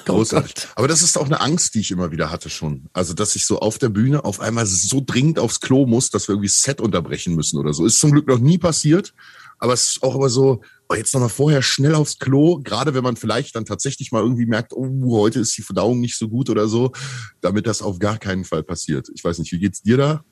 [0.05, 0.53] Großartig.
[0.59, 2.85] Oh Aber das ist auch eine Angst, die ich immer wieder hatte schon.
[2.93, 6.30] Also, dass ich so auf der Bühne auf einmal so dringend aufs Klo muss, dass
[6.30, 7.85] wir irgendwie Set unterbrechen müssen oder so.
[7.85, 9.14] Ist zum Glück noch nie passiert.
[9.59, 13.03] Aber es ist auch immer so, oh, jetzt nochmal vorher schnell aufs Klo, gerade wenn
[13.03, 16.49] man vielleicht dann tatsächlich mal irgendwie merkt, oh, heute ist die Verdauung nicht so gut
[16.49, 16.93] oder so,
[17.41, 19.09] damit das auf gar keinen Fall passiert.
[19.14, 20.23] Ich weiß nicht, wie geht's dir da?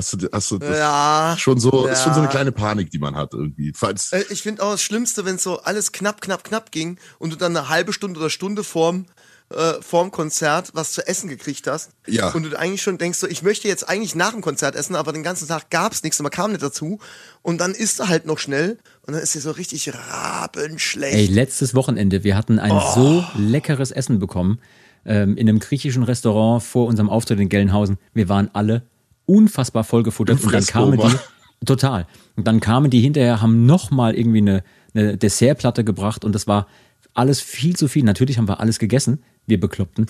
[0.00, 1.92] Hast du, hast du das ja, schon so, ja.
[1.92, 3.70] ist schon so eine kleine Panik, die man hat irgendwie.
[3.76, 7.34] Falls äh, ich finde auch das Schlimmste, wenn so alles knapp, knapp, knapp ging und
[7.34, 9.04] du dann eine halbe Stunde oder Stunde vorm,
[9.50, 11.90] äh, vorm Konzert was zu essen gekriegt hast.
[12.06, 12.30] Ja.
[12.30, 15.12] Und du eigentlich schon denkst, so, ich möchte jetzt eigentlich nach dem Konzert essen, aber
[15.12, 16.98] den ganzen Tag gab es nichts und man kam nicht dazu.
[17.42, 21.14] Und dann isst du halt noch schnell und dann ist dir so richtig rabenschlecht.
[21.14, 22.94] Ey, letztes Wochenende, wir hatten ein oh.
[22.94, 24.60] so leckeres Essen bekommen
[25.04, 27.98] ähm, in einem griechischen Restaurant vor unserem Auftritt in Gelnhausen.
[28.14, 28.82] Wir waren alle
[29.30, 34.14] unfassbar vollgefuttert und dann kamen die total und dann kamen die hinterher haben noch mal
[34.14, 36.66] irgendwie eine, eine Dessertplatte gebracht und das war
[37.14, 38.04] alles viel zu viel.
[38.04, 40.06] Natürlich haben wir alles gegessen, wir Bekloppten.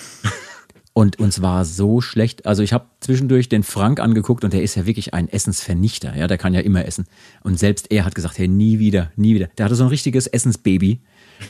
[0.92, 2.46] Und uns war so schlecht.
[2.46, 6.16] Also ich habe zwischendurch den Frank angeguckt und der ist ja wirklich ein Essensvernichter.
[6.16, 7.06] Ja, der kann ja immer essen.
[7.42, 9.48] Und selbst er hat gesagt, hey, nie wieder, nie wieder.
[9.56, 11.00] Der hatte so ein richtiges Essensbaby.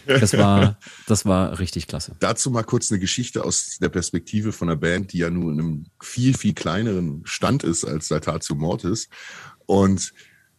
[0.07, 2.17] Das war, das war richtig klasse.
[2.21, 5.61] Dazu mal kurz eine Geschichte aus der Perspektive von einer Band, die ja nun in
[5.61, 9.09] einem viel, viel kleineren Stand ist als Saltatio Mortis.
[9.67, 10.13] Und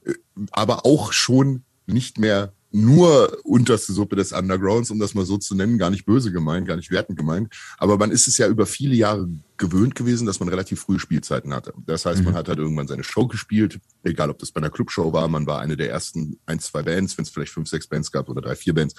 [0.06, 0.14] äh,
[0.52, 5.56] aber auch schon nicht mehr nur unterste Suppe des Undergrounds, um das mal so zu
[5.56, 7.54] nennen, gar nicht böse gemeint, gar nicht wertend gemeint.
[7.78, 9.28] Aber man ist es ja über viele Jahre
[9.58, 11.74] gewöhnt gewesen, dass man relativ frühe Spielzeiten hatte.
[11.86, 12.26] Das heißt, mhm.
[12.26, 15.46] man hat halt irgendwann seine Show gespielt, egal ob das bei einer Clubshow war, man
[15.46, 18.42] war eine der ersten ein, zwei Bands, wenn es vielleicht fünf, sechs Bands gab oder
[18.42, 18.96] drei, vier Bands.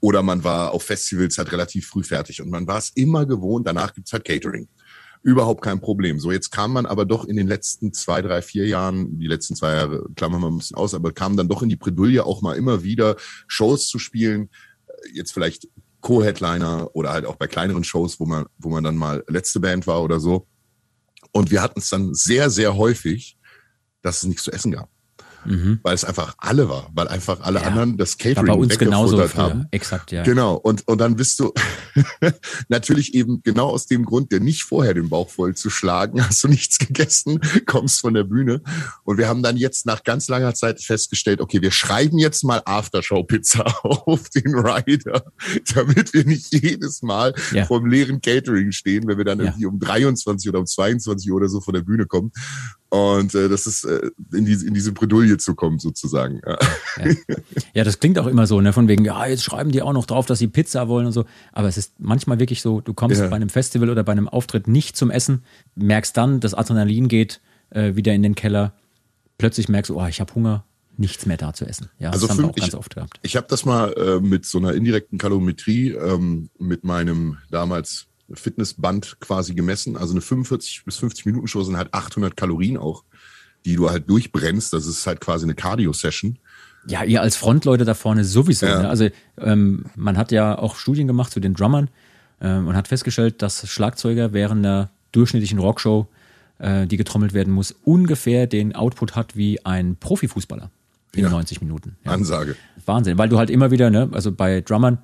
[0.00, 3.66] Oder man war auf Festivals halt relativ früh fertig und man war es immer gewohnt,
[3.66, 4.68] danach gibt's halt Catering
[5.24, 6.20] überhaupt kein Problem.
[6.20, 9.56] So, jetzt kam man aber doch in den letzten zwei, drei, vier Jahren, die letzten
[9.56, 12.42] zwei Jahre klammern wir ein bisschen aus, aber kam dann doch in die Bredouille auch
[12.42, 13.16] mal immer wieder
[13.48, 14.50] Shows zu spielen.
[15.12, 15.68] Jetzt vielleicht
[16.02, 19.86] Co-Headliner oder halt auch bei kleineren Shows, wo man, wo man dann mal letzte Band
[19.86, 20.46] war oder so.
[21.32, 23.38] Und wir hatten es dann sehr, sehr häufig,
[24.02, 24.93] dass es nichts zu essen gab
[25.46, 25.78] mhm.
[25.82, 27.66] weil es einfach alle war, weil einfach alle ja.
[27.66, 29.66] anderen das Catering war bei uns genauso haben.
[29.70, 30.22] Exakt, ja.
[30.22, 30.54] Genau.
[30.54, 31.52] Und, und dann bist du
[32.68, 36.42] natürlich eben genau aus dem Grund, der nicht vorher den Bauch voll zu schlagen, hast
[36.44, 38.62] du nichts gegessen, kommst von der Bühne.
[39.04, 42.62] Und wir haben dann jetzt nach ganz langer Zeit festgestellt, okay, wir schreiben jetzt mal
[42.64, 45.24] Aftershow-Pizza auf den Rider,
[45.74, 47.66] damit wir nicht jedes Mal ja.
[47.66, 49.46] vom leeren Catering stehen, wenn wir dann ja.
[49.46, 52.32] irgendwie um 23 oder um 22 Uhr oder so von der Bühne kommen.
[52.94, 56.40] Und äh, das ist äh, in, die, in diese Bredouille zu kommen, sozusagen.
[56.46, 56.58] Ja.
[56.98, 57.14] Ja.
[57.74, 57.84] ja.
[57.84, 58.72] das klingt auch immer so, ne?
[58.72, 61.24] Von wegen, ja, jetzt schreiben die auch noch drauf, dass sie Pizza wollen und so.
[61.52, 63.28] Aber es ist manchmal wirklich so, du kommst ja.
[63.28, 65.44] bei einem Festival oder bei einem Auftritt nicht zum Essen,
[65.74, 67.40] merkst dann, das Adrenalin geht
[67.70, 68.74] äh, wieder in den Keller.
[69.38, 70.64] Plötzlich merkst du, oh, ich habe Hunger,
[70.96, 71.90] nichts mehr da zu essen.
[71.98, 73.18] Ja, also das haben wir auch ich, ganz oft gehabt.
[73.22, 79.18] Ich habe das mal äh, mit so einer indirekten Kalorimetrie ähm, mit meinem damals Fitnessband
[79.20, 79.96] quasi gemessen.
[79.96, 83.04] Also eine 45 bis 50 Minuten Show sind halt 800 Kalorien auch,
[83.64, 84.72] die du halt durchbrennst.
[84.72, 86.38] Das ist halt quasi eine Cardio-Session.
[86.86, 88.66] Ja, ihr als Frontleute da vorne sowieso.
[88.66, 88.82] Ja.
[88.82, 88.88] Ne?
[88.88, 89.08] Also
[89.38, 91.88] ähm, man hat ja auch Studien gemacht zu den Drummern
[92.40, 96.08] ähm, und hat festgestellt, dass Schlagzeuger während einer durchschnittlichen Rockshow,
[96.58, 100.70] äh, die getrommelt werden muss, ungefähr den Output hat wie ein Profifußballer
[101.14, 101.30] in ja.
[101.30, 101.96] 90 Minuten.
[102.04, 102.12] Ja.
[102.12, 102.56] Ansage.
[102.84, 104.98] Wahnsinn, weil du halt immer wieder, ne, also bei Drummern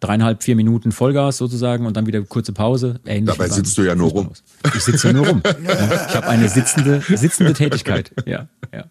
[0.00, 3.00] dreieinhalb, vier Minuten Vollgas sozusagen und dann wieder kurze Pause.
[3.06, 4.30] Ähnlich Dabei sitzt du ja nur rum.
[4.74, 5.42] Ich sitze ja nur rum.
[5.44, 8.12] ja, ich habe eine sitzende, sitzende Tätigkeit.
[8.26, 8.84] Ja, ja.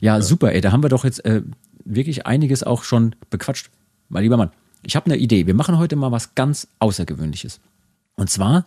[0.00, 0.60] ja, super, ey.
[0.60, 1.42] Da haben wir doch jetzt äh,
[1.84, 3.70] wirklich einiges auch schon bequatscht.
[4.08, 4.50] Mein lieber Mann,
[4.82, 5.46] ich habe eine Idee.
[5.46, 7.60] Wir machen heute mal was ganz Außergewöhnliches.
[8.16, 8.66] Und zwar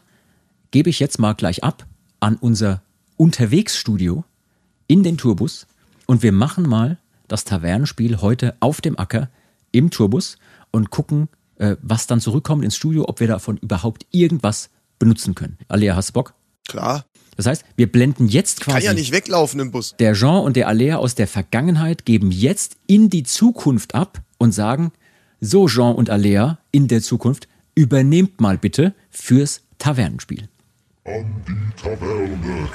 [0.71, 1.85] gebe ich jetzt mal gleich ab
[2.19, 2.81] an unser
[3.17, 4.23] Unterwegsstudio
[4.87, 5.67] in den Tourbus
[6.05, 6.97] und wir machen mal
[7.27, 9.29] das Tavernenspiel heute auf dem Acker
[9.71, 10.37] im Tourbus
[10.71, 11.29] und gucken,
[11.61, 15.57] äh, was dann zurückkommt ins Studio, ob wir davon überhaupt irgendwas benutzen können.
[15.67, 16.33] Alea, hast du Bock?
[16.67, 17.05] Klar.
[17.37, 18.77] Das heißt, wir blenden jetzt quasi.
[18.77, 19.95] Kann ja nicht weglaufen im Bus.
[19.99, 24.53] Der Jean und der Alea aus der Vergangenheit geben jetzt in die Zukunft ab und
[24.53, 24.91] sagen:
[25.39, 30.49] So, Jean und Alea, in der Zukunft, übernehmt mal bitte fürs Tavernenspiel.
[31.05, 32.69] An die Taverne.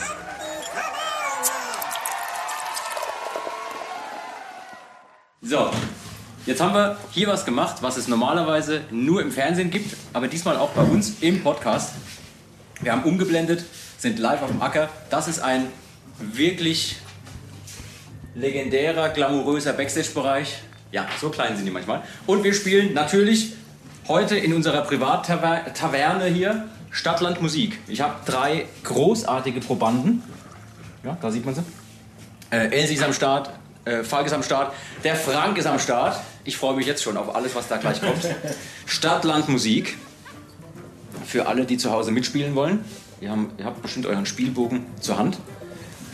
[5.43, 5.71] So,
[6.47, 10.57] jetzt haben wir hier was gemacht, was es normalerweise nur im Fernsehen gibt, aber diesmal
[10.57, 11.93] auch bei uns im Podcast.
[12.81, 13.65] Wir haben umgeblendet,
[13.99, 14.89] sind live auf dem Acker.
[15.11, 15.67] Das ist ein
[16.19, 16.97] wirklich
[18.35, 20.63] legendärer, glamouröser Backstage-Bereich.
[20.93, 22.03] Ja, so klein sind die manchmal.
[22.27, 23.55] Und wir spielen natürlich
[24.09, 27.79] heute in unserer Privattaverne hier Stadtland Musik.
[27.89, 30.23] Ich habe drei großartige Probanden.
[31.03, 31.63] Ja, da sieht man sie.
[32.51, 33.51] Äh, Elsie ist am Start,
[33.87, 36.21] äh, Falk ist am Start, der Frank ist am Start.
[36.45, 38.27] Ich freue mich jetzt schon auf alles, was da gleich kommt.
[38.87, 39.97] Stadtland Musik.
[41.25, 42.85] Für alle, die zu Hause mitspielen wollen.
[43.21, 45.39] Ihr, haben, ihr habt bestimmt euren Spielbogen zur Hand.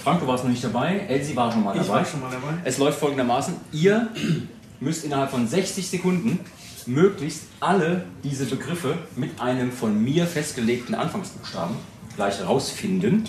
[0.03, 1.01] Frank, du warst noch nicht dabei.
[1.09, 1.85] Elsie war schon mal dabei.
[1.85, 2.55] Ich war schon mal dabei.
[2.65, 3.55] Es läuft folgendermaßen.
[3.73, 4.09] Ihr
[4.81, 6.41] müsst innerhalb von 60 Sekunden
[6.87, 11.77] möglichst alle diese Begriffe mit einem von mir festgelegten Anfangsbuchstaben
[12.17, 13.25] gleich rausfinden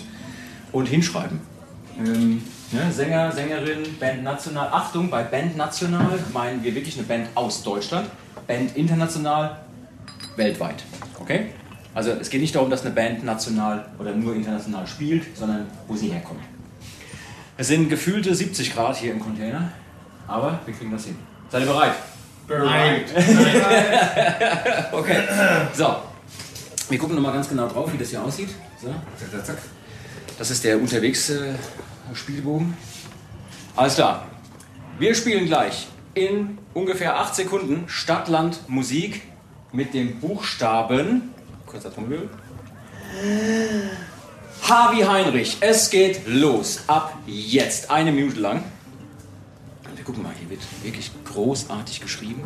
[0.72, 1.40] und hinschreiben.
[1.98, 2.42] Ähm,
[2.72, 4.68] ne, Sänger, Sängerin, Band national.
[4.68, 8.08] Achtung, bei Band national meinen wir wirklich eine Band aus Deutschland.
[8.46, 9.58] Band international,
[10.36, 10.84] weltweit.
[11.20, 11.46] Okay?
[11.94, 15.94] Also es geht nicht darum, dass eine Band national oder nur international spielt, sondern wo
[15.94, 16.42] sie herkommt.
[17.56, 19.70] Es sind gefühlte 70 Grad hier im Container,
[20.26, 21.16] aber wir kriegen das hin.
[21.50, 21.92] Seid ihr bereit?
[22.48, 23.06] Bereit.
[24.92, 25.22] Okay.
[25.72, 25.96] So.
[26.88, 28.50] Wir gucken nochmal ganz genau drauf, wie das hier aussieht.
[28.80, 28.88] So.
[28.88, 29.58] Zack, zack, zack.
[30.38, 31.54] Das ist der unterwegs äh,
[32.12, 32.76] Spielbogen.
[33.76, 34.26] Alles klar.
[34.98, 39.22] Wir spielen gleich in ungefähr 8 Sekunden Stadtland Musik
[39.72, 41.30] mit dem Buchstaben.
[41.66, 42.30] Kurzer Trommelwirbel.
[44.62, 45.56] Harvey Heinrich.
[45.60, 46.84] Es geht los.
[46.86, 47.90] Ab jetzt.
[47.90, 48.62] Eine Minute lang.
[49.94, 52.42] Wir gucken mal, hier wird wirklich großartig geschrieben.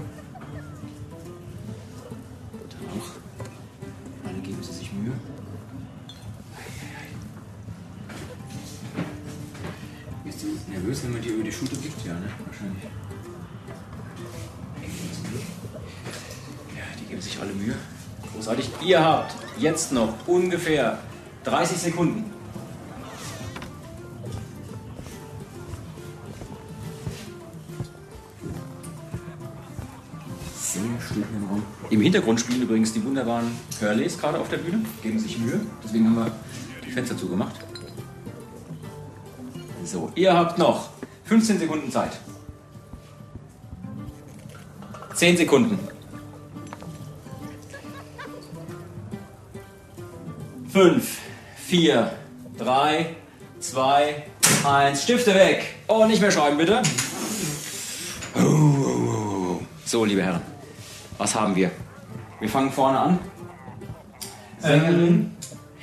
[10.68, 12.04] Nervös, wenn man dir über die Schulter gibt?
[12.06, 12.28] Ja, ne?
[12.46, 12.84] Wahrscheinlich.
[16.76, 17.74] Ja, die geben sich alle Mühe.
[18.32, 18.70] Großartig.
[18.84, 20.98] Ihr habt jetzt noch ungefähr
[21.44, 22.32] 30 Sekunden.
[31.90, 33.50] Im Hintergrund spielen übrigens die wunderbaren
[33.80, 35.60] Hurleys gerade auf der Bühne, geben sich Mühe.
[35.82, 36.30] Deswegen haben wir
[36.84, 37.67] die Fenster zugemacht.
[39.90, 40.90] So, ihr habt noch
[41.24, 42.10] 15 Sekunden Zeit.
[45.14, 45.78] 10 Sekunden.
[50.70, 51.18] 5,
[51.56, 52.12] 4,
[52.58, 53.16] 3,
[53.60, 54.24] 2,
[54.66, 55.02] 1.
[55.02, 55.64] Stifte weg.
[55.86, 56.82] Und nicht mehr schreiben, bitte.
[59.86, 60.42] So, liebe Herren,
[61.16, 61.70] was haben wir?
[62.40, 63.18] Wir fangen vorne an.
[64.62, 65.37] Ähm,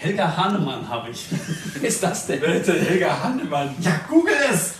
[0.05, 1.25] Helga Hahnemann habe ich.
[1.79, 2.39] Wer ist das denn?
[2.41, 3.75] Wer ist denn Helga Hahnemann?
[3.81, 4.75] Ja, google es!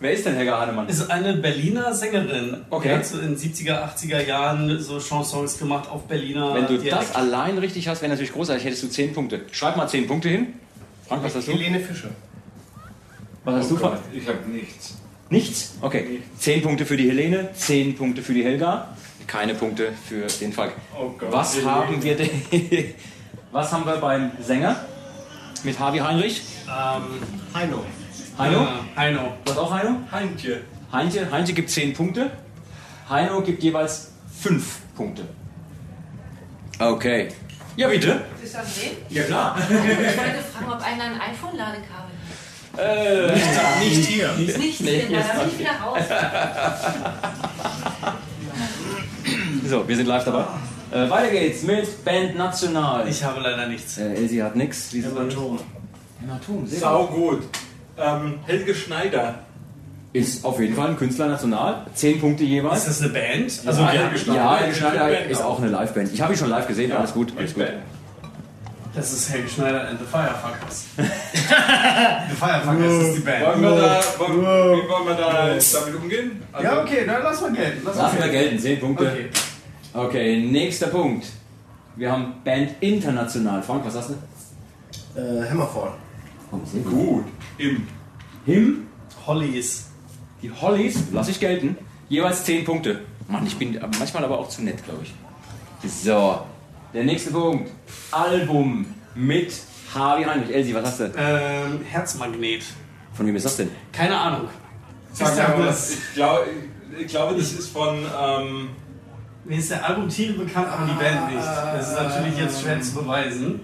[0.00, 0.88] Wer ist denn Helga Hahnemann?
[0.88, 2.64] Ist eine Berliner Sängerin.
[2.70, 2.88] Okay.
[2.88, 6.78] Die hat so in den 70er, 80er Jahren so Chansons gemacht auf Berliner Wenn du
[6.78, 6.92] Dialekt.
[6.92, 8.64] das allein richtig hast, wäre natürlich großartig.
[8.64, 9.42] Hättest du 10 Punkte.
[9.52, 10.54] Schreib mal 10 Punkte hin.
[11.06, 11.52] Frank, was hast du?
[11.52, 12.08] Helene Fischer.
[13.44, 13.76] Was hast du?
[13.76, 13.98] Frank?
[14.12, 14.96] Ich habe nichts.
[15.30, 15.74] Nichts?
[15.80, 16.22] Okay.
[16.38, 18.88] 10 Punkte für die Helene, 10 Punkte für die Helga,
[19.26, 20.72] keine Punkte für den Falk.
[20.98, 21.32] Oh Gott.
[21.32, 21.70] Was Helene.
[21.72, 22.30] haben wir denn?
[23.52, 24.76] Was haben wir beim Sänger?
[25.62, 26.42] Mit Harvey Heinrich?
[26.66, 27.02] Ähm,
[27.54, 27.84] Heino.
[28.38, 28.62] Heino?
[28.62, 28.66] äh,
[28.96, 29.32] Heino.
[29.44, 30.00] Du hast auch Heino?
[30.12, 30.60] Heintje.
[30.92, 32.30] Heintje, Heintje gibt 10 Punkte.
[33.08, 35.22] Heino gibt jeweils 5 Punkte.
[36.78, 37.28] Okay.
[37.76, 38.22] Ja, bitte.
[38.42, 38.96] Ist das sehen?
[39.08, 39.56] Ja, klar.
[39.58, 42.12] Ich wollte fragen, ob einer ein iPhone-Ladekabel
[42.72, 42.78] hat.
[42.78, 43.32] Äh,
[43.88, 44.32] Nicht hier.
[44.34, 45.98] Nichts, Nee, denn da bin ich wieder raus.
[49.66, 50.44] so, wir sind live dabei.
[50.92, 53.08] Äh, weiter geht's mit Band National.
[53.08, 53.98] Ich habe leider nichts.
[53.98, 54.92] äh, Elsie hat nix.
[54.92, 55.58] Wie Hämatom.
[56.20, 57.42] Hämatom, sehr Sau gut.
[57.98, 59.36] Ähm, Helge Schneider.
[60.12, 61.86] Ist auf jeden Fall ein Künstler national.
[61.94, 62.84] Zehn Punkte Ist jeweils.
[62.86, 63.60] das eine Band?
[63.66, 64.40] Also ja, Helge Schneider.
[64.40, 65.58] Ja, Helge Schneider ist auch.
[65.60, 66.12] eine Liveband.
[66.12, 67.64] Ich habe ihn schon live gesehen, alles gut, alles gut.
[67.66, 67.78] Band.
[68.94, 70.84] das ist Helge Schneider and the Firefuckers.
[70.96, 73.44] the Firefuckers ist die Band.
[73.46, 76.42] Wollen wir da, wollen, wie wollen wir da damit umgehen?
[76.52, 77.82] Also, Ja, okay, dann lass mal gelten.
[77.84, 79.04] Lass Lassen wir mal gelten, zehn Punkte.
[79.04, 79.28] Okay.
[79.96, 81.26] Okay, nächster Punkt.
[81.96, 83.62] Wir haben Band international.
[83.62, 85.18] Frank, was hast du?
[85.18, 85.92] Äh, Hammerfall.
[86.52, 86.92] Oh, sehr gut.
[86.92, 87.24] Gut.
[87.56, 87.88] Im.
[88.44, 88.86] Him,
[89.26, 89.86] Hollies.
[90.42, 91.78] die Hollies, lasse ich gelten.
[92.10, 93.00] Jeweils 10 Punkte.
[93.26, 95.90] Mann, ich bin manchmal aber auch zu nett, glaube ich.
[95.90, 96.40] So,
[96.92, 97.70] der nächste Punkt.
[98.12, 99.52] Album mit
[99.94, 100.54] Harvey Heinrich.
[100.54, 101.04] Elsie, was hast du?
[101.16, 102.62] Ähm, Herzmagnet.
[103.14, 103.70] Von wem ist das denn?
[103.92, 104.48] Keine Ahnung.
[105.14, 106.44] Sag das- ich, glaube,
[107.00, 107.96] ich glaube, das ist von.
[108.20, 108.68] Ähm,
[109.46, 111.46] Mir ist der Albumtitel bekannt, aber die Band nicht.
[111.46, 113.60] Das ist natürlich jetzt schwer zu beweisen.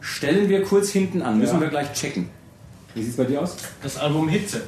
[0.00, 2.30] Stellen wir kurz hinten an, müssen wir gleich checken.
[2.94, 3.56] Wie sieht es bei dir aus?
[3.82, 4.62] Das Album Hitze.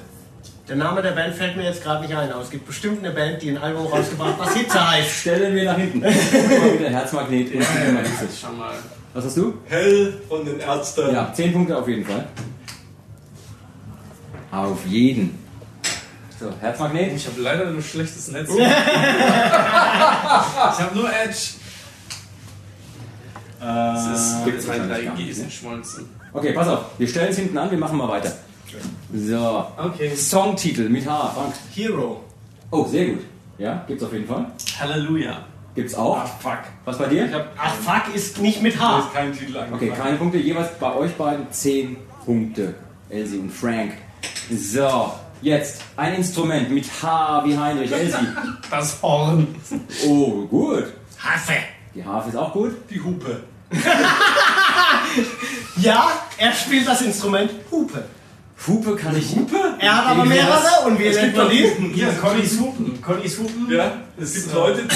[0.69, 3.15] Der Name der Band fällt mir jetzt gerade nicht ein, aber es gibt bestimmt eine
[3.15, 5.09] Band, die ein Album rausgebracht hat, was Hitze heißt.
[5.09, 6.03] Stellen wir nach hinten.
[6.03, 8.75] Guck mal wieder Herzmagnet in Schau mal.
[9.15, 9.55] Was hast du?
[9.67, 11.13] Hell von den Ärzten.
[11.15, 12.27] Ja, 10 Punkte auf jeden Fall.
[14.51, 15.46] Auf jeden.
[16.39, 17.13] So, Herzmagnet.
[17.17, 18.51] Ich habe leider ein schlechtes Netz.
[18.55, 18.69] ich habe
[20.95, 21.55] nur Edge.
[23.59, 26.05] Das ist wahrscheinlich drei gar nicht, Gs ne?
[26.33, 26.85] Okay, pass auf.
[26.99, 28.31] Wir stellen es hinten an, wir machen mal weiter.
[29.15, 29.67] So.
[29.79, 30.15] Okay.
[30.15, 31.55] Songtitel mit H, Frank.
[31.75, 32.23] Hero.
[32.71, 33.25] Oh, sehr gut.
[33.57, 34.45] Ja, gibt's auf jeden Fall.
[34.79, 35.43] Halleluja.
[35.75, 36.19] Gibt's auch.
[36.19, 36.59] Ah, fuck.
[36.85, 37.25] Was bei dir?
[37.27, 38.99] Ich habe Ach fuck, ist nicht mit H.
[38.99, 39.95] ist kein Titel Okay, eingefallen.
[39.97, 40.37] keine Punkte.
[40.39, 42.75] Jeweils bei euch beiden 10 Punkte.
[43.09, 43.95] Elsie und Frank.
[44.51, 47.93] So, jetzt ein Instrument mit H wie Heinrich.
[47.93, 48.17] Elsie.
[48.71, 49.55] das Horn.
[50.07, 50.85] Oh, gut.
[51.19, 51.55] Hasse.
[51.95, 52.73] Die Harfe ist auch gut.
[52.91, 53.43] Die Hupe.
[55.77, 58.05] Ja, er spielt das Instrument Hupe.
[58.67, 59.35] Hupe kann ich.
[59.37, 59.57] Hupe?
[59.79, 61.63] Er hat aber mehrere und wir Es nennt gibt man doch die?
[61.63, 63.03] diesen- Hier, Connys Hupen.
[63.03, 63.71] Connys Hupen.
[63.71, 64.89] Ja, es gibt Leute, die,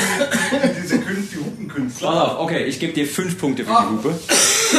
[0.77, 2.09] die diese Künstler, die Hupenkünstler.
[2.11, 4.19] Pass auf, okay, ich gebe dir 5 Punkte für die Hupe.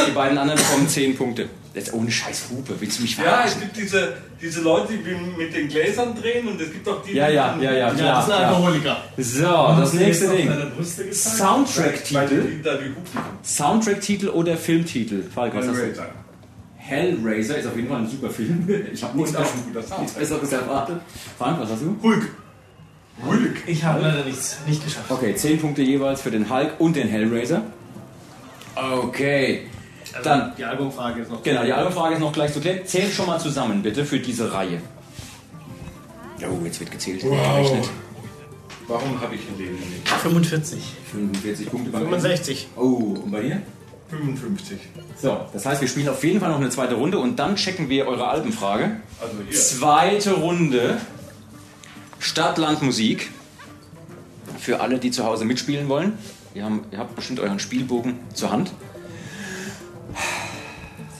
[0.08, 1.48] Die beiden anderen bekommen 10 Punkte.
[1.74, 3.60] Jetzt ohne scheiß Hupe, willst du mich Ja, es verarschen?
[3.62, 7.12] gibt diese, diese Leute, die mit den Gläsern drehen und es gibt auch die.
[7.14, 8.16] Ja, ja, die- ja, ja, Ja, klar.
[8.16, 8.34] das sind.
[8.34, 8.96] Alkoholiker.
[9.16, 10.50] So, das nächste Ding.
[11.12, 12.60] Soundtrack-Titel.
[13.42, 15.22] Soundtrack-Titel oder Filmtitel?
[15.34, 16.02] Falk, was hast du?
[16.84, 17.58] Hellraiser.
[17.58, 18.66] Ist auf jeden Fall ein super Film.
[18.92, 19.32] Ich habe nichts,
[20.00, 20.12] nichts.
[20.14, 21.00] Besseres erwartet.
[21.38, 21.96] Frank, was hast du?
[22.02, 22.28] Hulk.
[23.24, 23.56] Hulk.
[23.66, 25.10] Ich habe leider nichts nicht geschafft.
[25.10, 27.62] Okay, 10 Punkte jeweils für den Hulk und den Hellraiser.
[28.74, 29.68] Okay.
[30.24, 31.42] Dann, Die Albumfrage ist noch.
[31.42, 32.80] genau, die Albumfrage ist noch gleich zu klären.
[32.84, 34.80] Zählt schon mal zusammen, bitte, für diese Reihe.
[36.44, 37.20] Oh, jetzt wird gezählt.
[37.22, 37.88] Gerechnet.
[38.88, 40.08] Warum habe ich ein Leben nicht?
[40.08, 40.82] 45.
[41.12, 42.68] 45 Punkte beim 65.
[42.76, 43.62] Oh, und bei dir?
[44.12, 44.78] 55.
[45.20, 47.88] So, das heißt, wir spielen auf jeden Fall noch eine zweite Runde und dann checken
[47.88, 49.00] wir eure Albenfrage.
[49.20, 49.58] Also hier.
[49.58, 50.98] Zweite Runde.
[52.18, 53.30] Stadt, Land, Musik.
[54.58, 56.18] Für alle, die zu Hause mitspielen wollen.
[56.54, 58.72] Ihr, haben, ihr habt bestimmt euren Spielbogen zur Hand.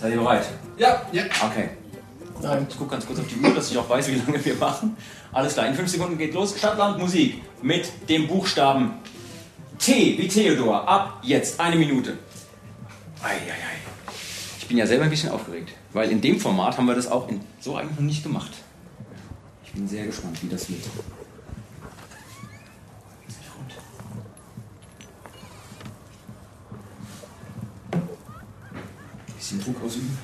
[0.01, 0.47] Seid ihr bereit?
[0.77, 1.23] Ja, ja.
[1.25, 1.71] Okay.
[2.43, 2.67] Nein.
[2.69, 4.97] Ich gucke ganz kurz auf die Uhr, dass ich auch weiß, wie lange wir machen.
[5.33, 6.59] Alles klar, in 5 Sekunden geht los.
[6.59, 8.93] Stadt, Land, Musik mit dem Buchstaben
[9.79, 10.87] T wie Theodor.
[10.87, 12.19] Ab jetzt, eine Minute.
[13.23, 13.55] Eieiei.
[14.59, 17.29] Ich bin ja selber ein bisschen aufgeregt, weil in dem Format haben wir das auch
[17.61, 18.53] so eigentlich noch nicht gemacht.
[19.65, 20.83] Ich bin sehr gespannt, wie das wird.
[29.37, 30.19] Bisschen Druck ausüben.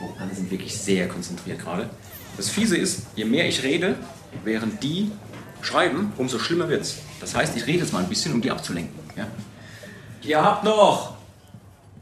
[0.00, 1.88] Oh, alle sind wirklich sehr konzentriert gerade.
[2.36, 3.96] Das Fiese ist, je mehr ich rede,
[4.44, 5.10] während die
[5.60, 6.98] schreiben, umso schlimmer wird's.
[7.22, 8.98] Das heißt, ich rede jetzt mal ein bisschen, um die abzulenken.
[9.16, 9.26] Ja?
[10.22, 11.14] Ihr habt noch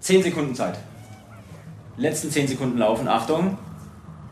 [0.00, 0.78] 10 Sekunden Zeit.
[1.98, 3.06] Letzten 10 Sekunden laufen.
[3.06, 3.58] Achtung.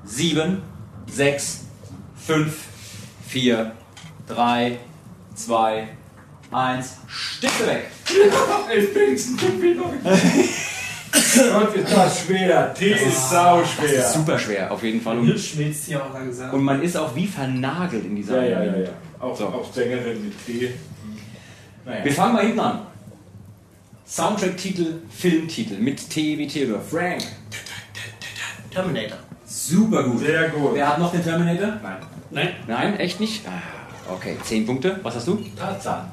[0.05, 0.63] 7,
[1.07, 1.61] 6,
[2.27, 2.57] 5,
[3.29, 3.73] 4,
[4.27, 4.79] 3,
[5.35, 5.89] 2,
[6.51, 6.97] 1.
[7.07, 7.87] Stifte weg.
[8.77, 9.29] Ich bin's.
[11.53, 12.75] Gott, ist das schwer.
[12.75, 14.03] T ist sau schwer.
[14.09, 15.19] Super schwer, auf jeden Fall.
[15.19, 16.53] Und, schmilzt hier auch langsam.
[16.53, 18.89] und man ist auch wie vernagelt in dieser Ja, ja, ja, ja.
[19.21, 19.47] Auch, So.
[19.49, 20.73] auch Sängerin mit T.
[21.85, 22.05] Naja.
[22.05, 22.81] Wir fangen mal hinten an.
[24.07, 26.81] Soundtrack-Titel, Filmtitel mit T wie Theodor.
[26.81, 27.23] Frank.
[28.71, 29.19] Terminator.
[29.45, 30.21] Super gut.
[30.21, 30.75] Sehr gut.
[30.75, 31.75] Wer hat noch den Terminator?
[31.83, 31.97] Nein.
[32.31, 32.49] Nein.
[32.67, 33.47] Nein, echt nicht?
[33.47, 33.61] Ah,
[34.11, 34.99] Okay, 10 Punkte.
[35.03, 35.39] Was hast du?
[35.55, 36.11] Tarzan.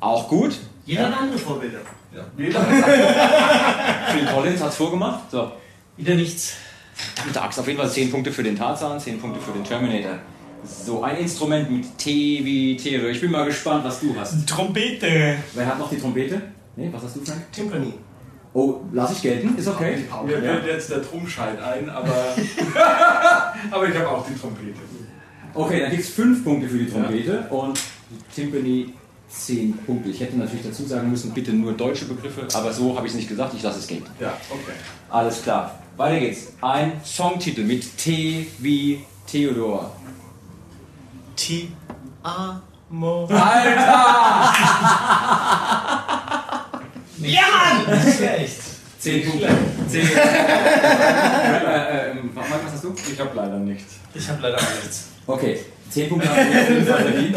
[0.00, 0.56] Auch gut.
[0.86, 1.80] Jeder hat andere Vorbilder.
[2.14, 2.24] Ja.
[2.38, 2.60] Jeder
[4.12, 5.30] Phil Collins hat es vorgemacht.
[5.30, 5.52] So.
[5.98, 6.54] Wieder nichts.
[6.94, 7.58] Verdammte Axt.
[7.58, 10.18] Auf jeden Fall 10 Punkte für den Tarzan, 10 Punkte für den Terminator.
[10.66, 13.10] So, ein Instrument mit T wie Theodor.
[13.10, 14.46] Ich bin mal gespannt, was du hast.
[14.48, 15.36] Trompete.
[15.54, 16.42] Wer hat noch die Trompete?
[16.74, 17.50] Nee, was hast du, Frank?
[17.52, 17.94] Timpani.
[18.52, 19.56] Oh, lass ich gelten.
[19.56, 19.98] Ist okay.
[20.24, 22.08] Mir fällt jetzt der Trumschein ein, aber,
[23.70, 24.78] aber ich habe auch die Trompete.
[25.54, 27.78] Okay, dann gibt es 5 Punkte für die Trompete und
[28.34, 28.92] Timpani
[29.28, 30.10] 10 Punkte.
[30.10, 33.16] Ich hätte natürlich dazu sagen müssen, bitte nur deutsche Begriffe, aber so habe ich es
[33.16, 34.10] nicht gesagt, ich lasse es gelten.
[34.20, 34.72] Ja, okay.
[35.10, 35.78] Alles klar.
[35.96, 36.52] Weiter geht's.
[36.60, 39.92] Ein Songtitel mit T wie Theodor.
[41.36, 41.70] Ti.
[42.22, 43.28] Amo.
[43.30, 44.52] Alter!
[47.18, 47.82] Ja!
[47.88, 48.60] Nicht schlecht.
[48.98, 49.48] 10 Punkte.
[49.88, 52.94] 10 äh, äh, ähm, was hast du?
[53.10, 53.94] Ich habe leider nichts.
[54.14, 55.08] Ich habe leider auch nichts.
[55.26, 55.60] Okay,
[55.90, 57.36] 10 Punkte haben wir auf jeden Fall verdient.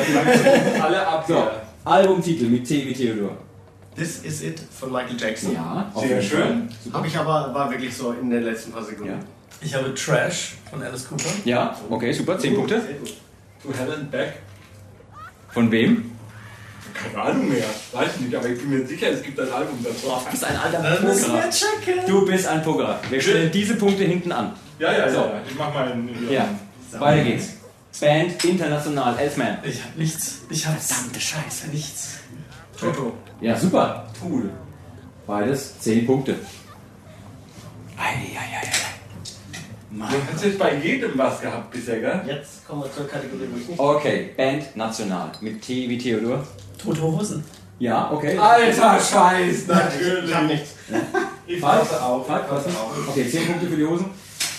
[0.82, 1.26] Alle ab.
[1.28, 1.48] So,
[1.86, 3.38] Albumtitel mit T wie Theodor.
[3.96, 5.54] This is it von Michael Jackson.
[5.54, 6.70] Ja, Sehr schön.
[6.92, 9.14] Habe ich aber, war wirklich so in den letzten paar Sekunden.
[9.14, 9.20] Ja.
[9.62, 11.30] Ich habe Trash von Alice Cooper.
[11.46, 12.38] Ja, okay, super.
[12.38, 12.82] 10 Punkte.
[12.82, 13.14] Sehr gut.
[13.64, 14.34] To Hell and Back.
[15.50, 16.12] Von wem?
[16.94, 17.66] Keine Ahnung mehr.
[17.94, 20.08] Weiß ich nicht, aber ich bin mir sicher, es gibt ein Album dazu.
[20.08, 21.44] Du bist ein alter Dann müssen Pokerer.
[21.46, 22.06] wir checken.
[22.08, 23.00] Du bist ein Pokerer.
[23.10, 24.54] Wir stellen diese Punkte hinten an.
[24.80, 25.18] Ja, ja, So.
[25.20, 25.42] ja.
[25.48, 26.30] Ich mach mal einen.
[26.30, 26.48] Ja,
[26.98, 27.50] weiter geht's.
[28.00, 29.58] Band international, Elfman.
[29.64, 30.42] Ich hab nichts.
[30.50, 31.68] Ich hab Verdammte Scheiße.
[31.70, 32.20] nichts.
[32.80, 33.14] Toto.
[33.42, 34.08] Ja, super.
[34.24, 34.50] Cool.
[35.26, 36.36] Beides 10 Punkte.
[39.92, 40.10] Eieiei.
[40.12, 42.22] Du hast jetzt bei jedem was gehabt bisher, gell?
[42.28, 43.80] Jetzt kommen wir zur Kategorie, wo ich nicht.
[43.80, 45.32] Okay, Band national.
[45.42, 46.44] Mit T wie Theodor.
[46.82, 47.44] Tote Hosen.
[47.80, 48.38] Ja, okay.
[48.38, 49.64] Alter Scheiß,
[50.28, 50.76] Ich hab nichts.
[51.48, 52.28] Ich passe auf.
[52.28, 52.78] falsch, was nicht?
[53.08, 54.06] Okay, 10 Punkte für die Hosen.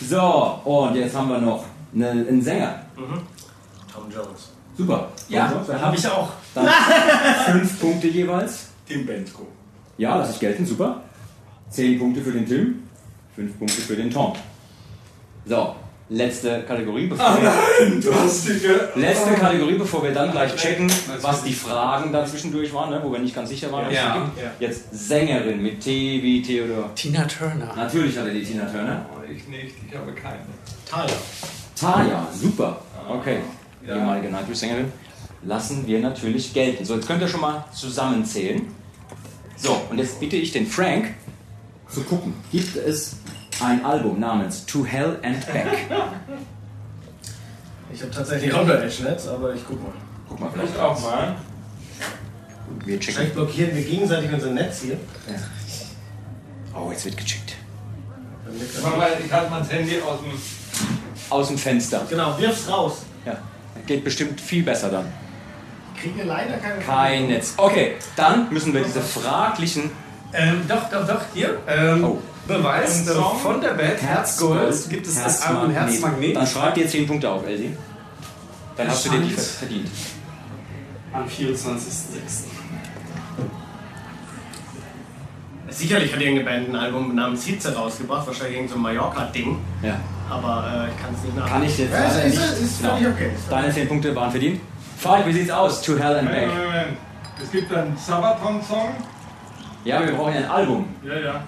[0.09, 2.81] So, und jetzt haben wir noch eine, einen Sänger.
[2.97, 4.51] Tom Jones.
[4.77, 5.09] Super.
[5.29, 6.31] Ja, dann habe ich auch.
[6.55, 6.67] Dann
[7.53, 8.69] 5 Punkte jeweils.
[8.89, 9.47] Tim Bensko.
[9.99, 11.03] Ja, lasse ich gelten, super.
[11.69, 12.83] 10 Punkte für den Tim,
[13.37, 14.33] 5 Punkte für den Tom.
[15.47, 15.75] So,
[16.09, 17.51] letzte Kategorie, bevor Ah wir,
[17.89, 20.91] nein, du hast dich ge- letzte Kategorie, bevor wir dann gleich checken,
[21.23, 23.87] was die Fragen da zwischendurch waren, ne, wo wir nicht ganz sicher waren.
[23.87, 24.15] ob es Ja.
[24.35, 24.61] die gibt.
[24.61, 25.91] Jetzt Sängerin mit T
[26.23, 26.95] wie Theodor.
[26.95, 27.73] Tina Turner.
[27.75, 29.07] Natürlich hatte die Tina Turner.
[29.13, 30.39] Oh, Ich nicht, ich habe keine.
[30.89, 31.15] Talia.
[31.79, 32.81] Taya, super.
[33.09, 33.39] Okay,
[33.87, 34.93] ehemalige Nightwish-Sängerin.
[35.45, 36.85] Lassen wir natürlich gelten.
[36.85, 38.67] So, jetzt könnt ihr schon mal zusammenzählen.
[39.57, 41.15] So, und jetzt bitte ich den Frank
[41.89, 42.35] zu gucken.
[42.53, 43.17] Gibt es
[43.63, 45.67] ein Album namens To Hell and Back?
[47.93, 49.93] Ich habe tatsächlich auch noch Edge-Netz, aber ich guck mal.
[50.29, 51.37] Guck mal, Ich vielleicht auch mal.
[52.85, 53.15] wir checken.
[53.17, 54.97] Vielleicht blockieren wir gegenseitig unser Netz hier.
[56.75, 57.55] Oh, jetzt wird gecheckt.
[58.47, 60.33] Das- ich halte mein Handy aus dem.
[61.31, 62.05] Aus dem Fenster.
[62.09, 63.03] Genau, wirf's raus.
[63.25, 63.37] Ja,
[63.87, 65.07] geht bestimmt viel besser dann.
[66.01, 67.55] Kriege leider keine Kein Netz.
[67.57, 69.91] Okay, dann müssen wir diese fraglichen
[70.33, 71.59] Ähm, doch, doch, doch, hier.
[71.69, 72.19] Ähm, Oh.
[72.59, 73.39] Beweis äh, Song?
[73.39, 77.47] von der Band Herzgold gibt es das Album Herzmagnet Dann schreib dir 10 Punkte auf,
[77.47, 77.77] Elsie.
[78.77, 79.89] Dann hast du dir die verdient.
[81.13, 82.45] am 24.06.
[85.69, 90.01] Sicherlich hat irgendeine Band ein Album namens Hitze rausgebracht, wahrscheinlich irgendein so Mallorca-Ding, Ja.
[90.29, 91.47] aber äh, ich kann es nicht nach.
[91.49, 92.53] Kann ich jetzt ja, leider ist, nicht.
[92.53, 92.95] ist, ist Genau.
[92.97, 93.31] völlig okay.
[93.49, 94.61] Deine 10 Punkte waren verdient.
[94.99, 95.81] Falk, wie sieht's aus?
[95.83, 96.49] To Hell and Moment, Back.
[96.49, 96.97] Moment, Moment.
[97.43, 98.89] Es gibt einen Sabaton-Song.
[99.85, 100.87] Ja, wir brauchen ein Album.
[101.05, 101.45] Ja, ja.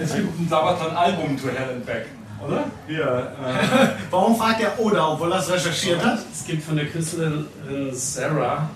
[0.00, 2.06] Es gibt ein Sabaton-Album to Hell and Back,
[2.46, 2.64] oder?
[2.86, 3.32] Hier.
[3.44, 6.18] Äh, Warum fragt er oder, obwohl er es recherchiert hat?
[6.32, 7.46] Es gibt von der Künstlerin
[7.92, 8.68] Sarah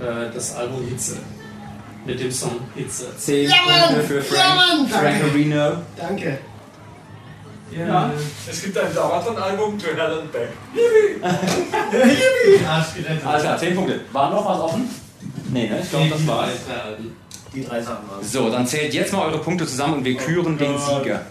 [0.00, 1.16] äh, das Album Hitze.
[2.06, 3.16] Mit dem Song Hitze.
[3.16, 3.88] 10 Ja, Mann!
[3.94, 4.38] Punkte für Frank.
[4.42, 4.88] Ja, Mann!
[4.88, 5.24] Frank Danke.
[5.30, 5.76] Areno.
[5.96, 6.38] Danke.
[7.74, 8.10] ja.
[8.50, 10.48] Es gibt ein Sabaton-Album to Hell and Back.
[12.68, 13.26] Arsch gerettet.
[13.26, 14.00] Alles klar, 10 Punkte.
[14.12, 14.88] War noch was offen?
[15.50, 15.80] Nee, ne?
[15.82, 16.50] Ich glaube, das war's.
[17.54, 20.58] Die drei Sachen waren So, dann zählt jetzt mal eure Punkte zusammen und wir küren
[20.58, 21.24] den Sieger.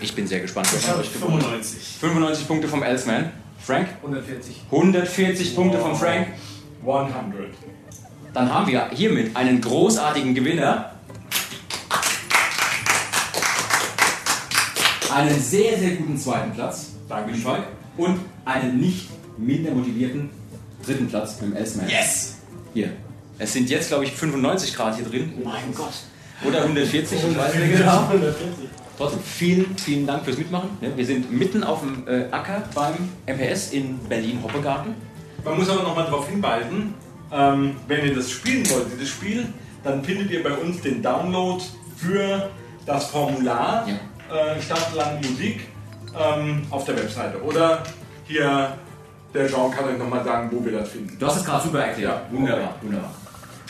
[0.00, 1.64] Ich bin sehr gespannt, Ich von habe euch gewonnen hat.
[1.64, 1.98] 95.
[2.00, 3.30] 95 Punkte vom Elsman.
[3.58, 3.88] Frank?
[4.02, 4.56] 140.
[4.70, 6.28] 140 Punkte von Frank.
[6.82, 7.48] 100.
[8.34, 10.90] Dann haben wir hiermit einen großartigen Gewinner.
[15.14, 16.88] Einen sehr, sehr guten zweiten Platz.
[17.08, 17.64] Danke, Falk.
[17.96, 19.08] Und einen nicht
[19.38, 20.28] minder motivierten
[20.84, 21.88] dritten Platz mit dem Elsman.
[21.88, 22.36] Yes!
[22.74, 22.92] Hier.
[23.38, 25.32] Es sind jetzt, glaube ich, 95 Grad hier drin.
[25.42, 25.92] Mein Gott.
[26.46, 28.10] Oder 140, ich weiß nicht genau.
[28.96, 30.70] Trotzdem, vielen, vielen Dank fürs Mitmachen.
[30.80, 32.94] Wir sind mitten auf dem äh, Acker beim
[33.26, 34.94] MPS in Berlin-Hoppegarten.
[35.44, 36.94] Man muss aber noch mal darauf hinweisen,
[37.32, 39.46] ähm, wenn ihr das spielen wollt, dieses Spiel,
[39.82, 41.62] dann findet ihr bei uns den Download
[41.96, 42.50] für
[42.86, 45.68] das Formular äh, Stadtland Musik
[46.18, 47.42] ähm, auf der Webseite.
[47.42, 47.82] Oder
[48.26, 48.78] hier,
[49.34, 51.16] der Jean kann euch nochmal sagen, wo wir das finden.
[51.18, 52.30] Du hast es gerade super erklärt.
[52.30, 53.23] Wunderbar, wunderbar.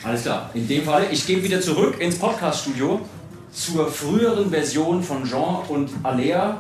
[0.05, 0.51] Alles klar.
[0.55, 3.01] In dem Fall, ich gehe wieder zurück ins Podcast-Studio
[3.53, 6.59] zur früheren Version von Jean und Alea.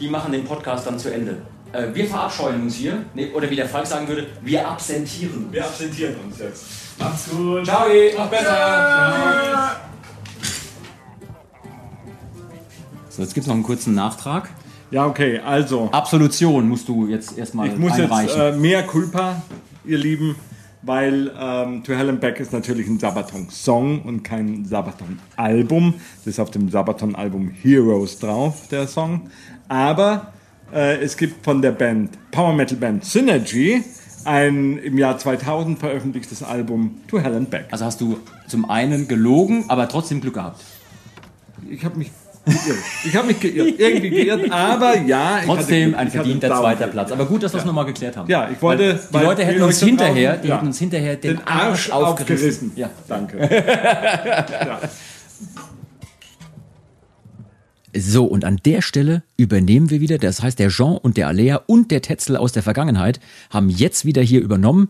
[0.00, 1.42] Die machen den Podcast dann zu Ende.
[1.72, 3.04] Äh, wir verabscheuen uns hier.
[3.14, 5.46] Nee, oder wie der Falk sagen würde, wir absentieren.
[5.50, 6.64] Wir absentieren uns jetzt.
[6.98, 7.64] Macht's gut.
[7.64, 7.86] Ciao!
[8.18, 9.76] Noch besser!
[13.08, 14.48] So, jetzt gibt es noch einen kurzen Nachtrag.
[14.90, 15.88] Ja, okay, also.
[15.92, 18.28] Absolution musst du jetzt erstmal Ich muss einreichen.
[18.28, 19.40] jetzt äh, mehr Culpa,
[19.84, 20.36] ihr Lieben,
[20.82, 25.94] weil ähm, To Hell and Back ist natürlich ein Sabaton-Song und kein Sabaton-Album.
[26.18, 29.30] Das ist auf dem Sabaton-Album Heroes drauf, der Song.
[29.68, 30.32] Aber
[30.72, 33.82] äh, es gibt von der Band, Power Metal Band Synergy,
[34.24, 37.66] ein im Jahr 2000 veröffentlichtes Album To Hell and Back.
[37.70, 40.62] also hast du zum einen gelogen, aber trotzdem Glück gehabt.
[41.72, 42.10] Ich habe mich
[42.44, 42.78] geirrt.
[43.04, 45.38] Ich habe mich geirrt, irgendwie geirrt, aber ja.
[45.38, 47.12] ich Trotzdem hatte- ein verdienter zweiter Platz.
[47.12, 48.28] Aber gut, dass wir es nochmal geklärt haben.
[48.28, 49.00] Ja, ich wollte.
[49.10, 50.56] Weil die Leute hätten uns hinterher, die ja.
[50.56, 52.72] hätten uns hinterher den, den Arsch aufgerissen.
[52.72, 52.72] aufgerissen.
[52.76, 52.90] Ja.
[53.08, 53.38] Danke.
[54.66, 54.80] ja.
[57.94, 60.16] So, und an der Stelle übernehmen wir wieder.
[60.16, 63.20] Das heißt, der Jean und der Alea und der Tetzel aus der Vergangenheit
[63.50, 64.88] haben jetzt wieder hier übernommen.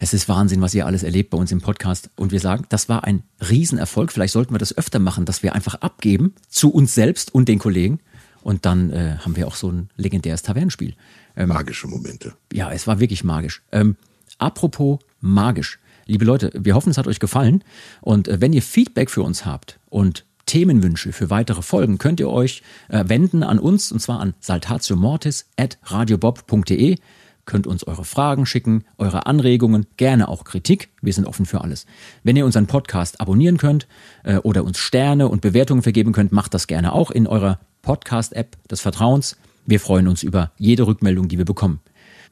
[0.00, 2.10] Es ist Wahnsinn, was ihr alles erlebt bei uns im Podcast.
[2.16, 4.12] Und wir sagen, das war ein Riesenerfolg.
[4.12, 7.58] Vielleicht sollten wir das öfter machen, dass wir einfach abgeben zu uns selbst und den
[7.58, 8.00] Kollegen.
[8.42, 10.94] Und dann äh, haben wir auch so ein legendäres Tavernenspiel.
[11.36, 12.32] Ähm, Magische Momente.
[12.50, 13.62] Ja, es war wirklich magisch.
[13.72, 13.96] Ähm,
[14.38, 15.78] apropos magisch.
[16.06, 17.62] Liebe Leute, wir hoffen, es hat euch gefallen.
[18.00, 22.28] Und äh, wenn ihr Feedback für uns habt und Themenwünsche für weitere Folgen könnt ihr
[22.28, 26.96] euch äh, wenden an uns und zwar an saltatiomortis@radiobob.de.
[27.44, 30.90] Könnt uns eure Fragen schicken, eure Anregungen, gerne auch Kritik.
[31.00, 31.86] Wir sind offen für alles.
[32.22, 33.86] Wenn ihr unseren Podcast abonnieren könnt
[34.24, 38.56] äh, oder uns Sterne und Bewertungen vergeben könnt, macht das gerne auch in eurer Podcast-App
[38.68, 39.36] des Vertrauens.
[39.64, 41.80] Wir freuen uns über jede Rückmeldung, die wir bekommen.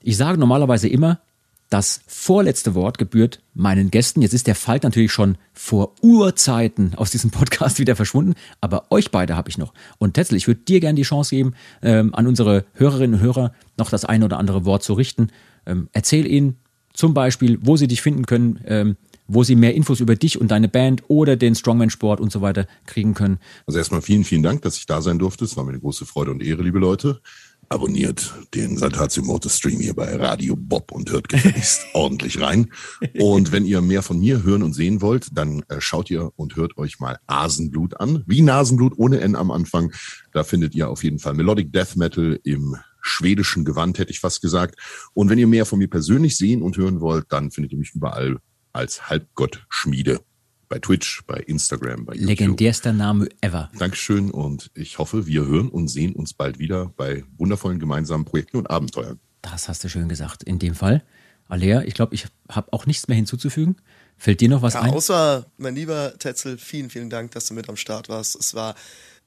[0.02, 1.20] Ich sage normalerweise immer,
[1.68, 4.22] das vorletzte Wort gebührt meinen Gästen.
[4.22, 9.10] Jetzt ist der Falk natürlich schon vor Urzeiten aus diesem Podcast wieder verschwunden, aber euch
[9.10, 9.74] beide habe ich noch.
[9.98, 13.52] Und Tetzel, ich würde dir gerne die Chance geben, ähm, an unsere Hörerinnen und Hörer
[13.76, 15.28] noch das eine oder andere Wort zu richten.
[15.66, 16.56] Ähm, erzähl ihnen
[16.93, 18.97] zum Beispiel, wo sie dich finden können, ähm,
[19.28, 22.66] wo sie mehr Infos über dich und deine Band oder den Strongman-Sport und so weiter
[22.86, 23.38] kriegen können.
[23.66, 25.44] Also erstmal vielen, vielen Dank, dass ich da sein durfte.
[25.44, 27.20] Es war mir eine große Freude und Ehre, liebe Leute
[27.68, 32.72] abonniert den Saltatio Mortis Stream hier bei Radio Bob und hört gefälligst ordentlich rein.
[33.18, 36.56] Und wenn ihr mehr von mir hören und sehen wollt, dann äh, schaut ihr und
[36.56, 38.22] hört euch mal Asenblut an.
[38.26, 39.93] Wie Nasenblut ohne N am Anfang.
[40.32, 44.43] Da findet ihr auf jeden Fall Melodic Death Metal im schwedischen Gewand, hätte ich fast
[44.43, 44.78] gesagt.
[45.14, 47.94] Und wenn ihr mehr von mir persönlich sehen und hören wollt, dann findet ihr mich
[47.94, 48.38] überall
[48.72, 50.20] als Halbgott-Schmiede
[50.68, 52.28] bei Twitch, bei Instagram, bei YouTube.
[52.28, 53.70] Legendärster Name ever.
[53.78, 58.56] Dankeschön und ich hoffe, wir hören und sehen uns bald wieder bei wundervollen gemeinsamen Projekten
[58.56, 59.20] und Abenteuern.
[59.43, 60.43] Das hast du schön gesagt.
[60.43, 61.05] In dem Fall,
[61.48, 63.76] Alea, ich glaube, ich habe auch nichts mehr hinzuzufügen.
[64.16, 64.90] Fällt dir noch was ja, ein?
[64.90, 68.34] Außer, mein lieber Tetzel, vielen, vielen Dank, dass du mit am Start warst.
[68.36, 68.74] Es war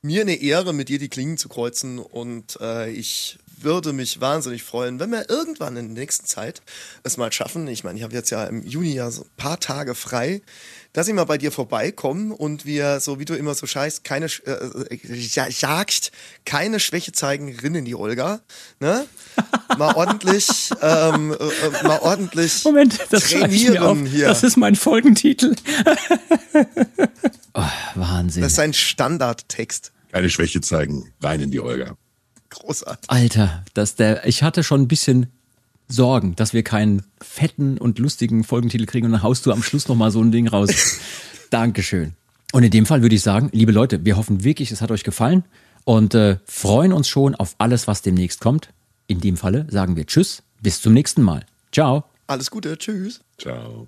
[0.02, 4.64] mir eine Ehre, mit dir die Klingen zu kreuzen und äh, ich würde mich wahnsinnig
[4.64, 6.62] freuen, wenn wir irgendwann in der nächsten Zeit
[7.04, 7.68] es mal schaffen.
[7.68, 10.42] Ich meine, ich habe jetzt ja im Juni ja so ein paar Tage frei
[10.94, 14.26] dass ich mal bei dir vorbeikomme und wir, so wie du immer so scheißt, keine
[14.26, 16.12] äh, äh jagst,
[16.46, 18.42] keine Schwäche zeigen, rinnen die Olga.
[18.80, 19.06] Ne?
[19.78, 20.48] Mal ordentlich,
[20.82, 24.28] ähm, äh, äh, mal ordentlich Moment, das trainieren hier.
[24.28, 25.56] Das ist mein Folgentitel.
[27.54, 27.64] oh,
[27.96, 28.42] Wahnsinn.
[28.42, 29.92] Das ist ein Standardtext.
[30.12, 31.96] Keine Schwäche zeigen, rein in die Olga.
[32.50, 33.10] Großartig.
[33.10, 35.28] Alter, dass der, ich hatte schon ein bisschen
[35.88, 39.88] sorgen, dass wir keinen fetten und lustigen Folgentitel kriegen und dann haust du am Schluss
[39.88, 40.70] nochmal so ein Ding raus.
[41.50, 42.14] Dankeschön.
[42.52, 45.04] Und in dem Fall würde ich sagen, liebe Leute, wir hoffen wirklich, es hat euch
[45.04, 45.44] gefallen
[45.84, 48.70] und äh, freuen uns schon auf alles, was demnächst kommt.
[49.08, 51.46] In dem Falle sagen wir Tschüss, bis zum nächsten Mal.
[51.72, 52.06] Ciao.
[52.28, 53.22] Alles Gute, Tschüss.
[53.38, 53.88] Ciao.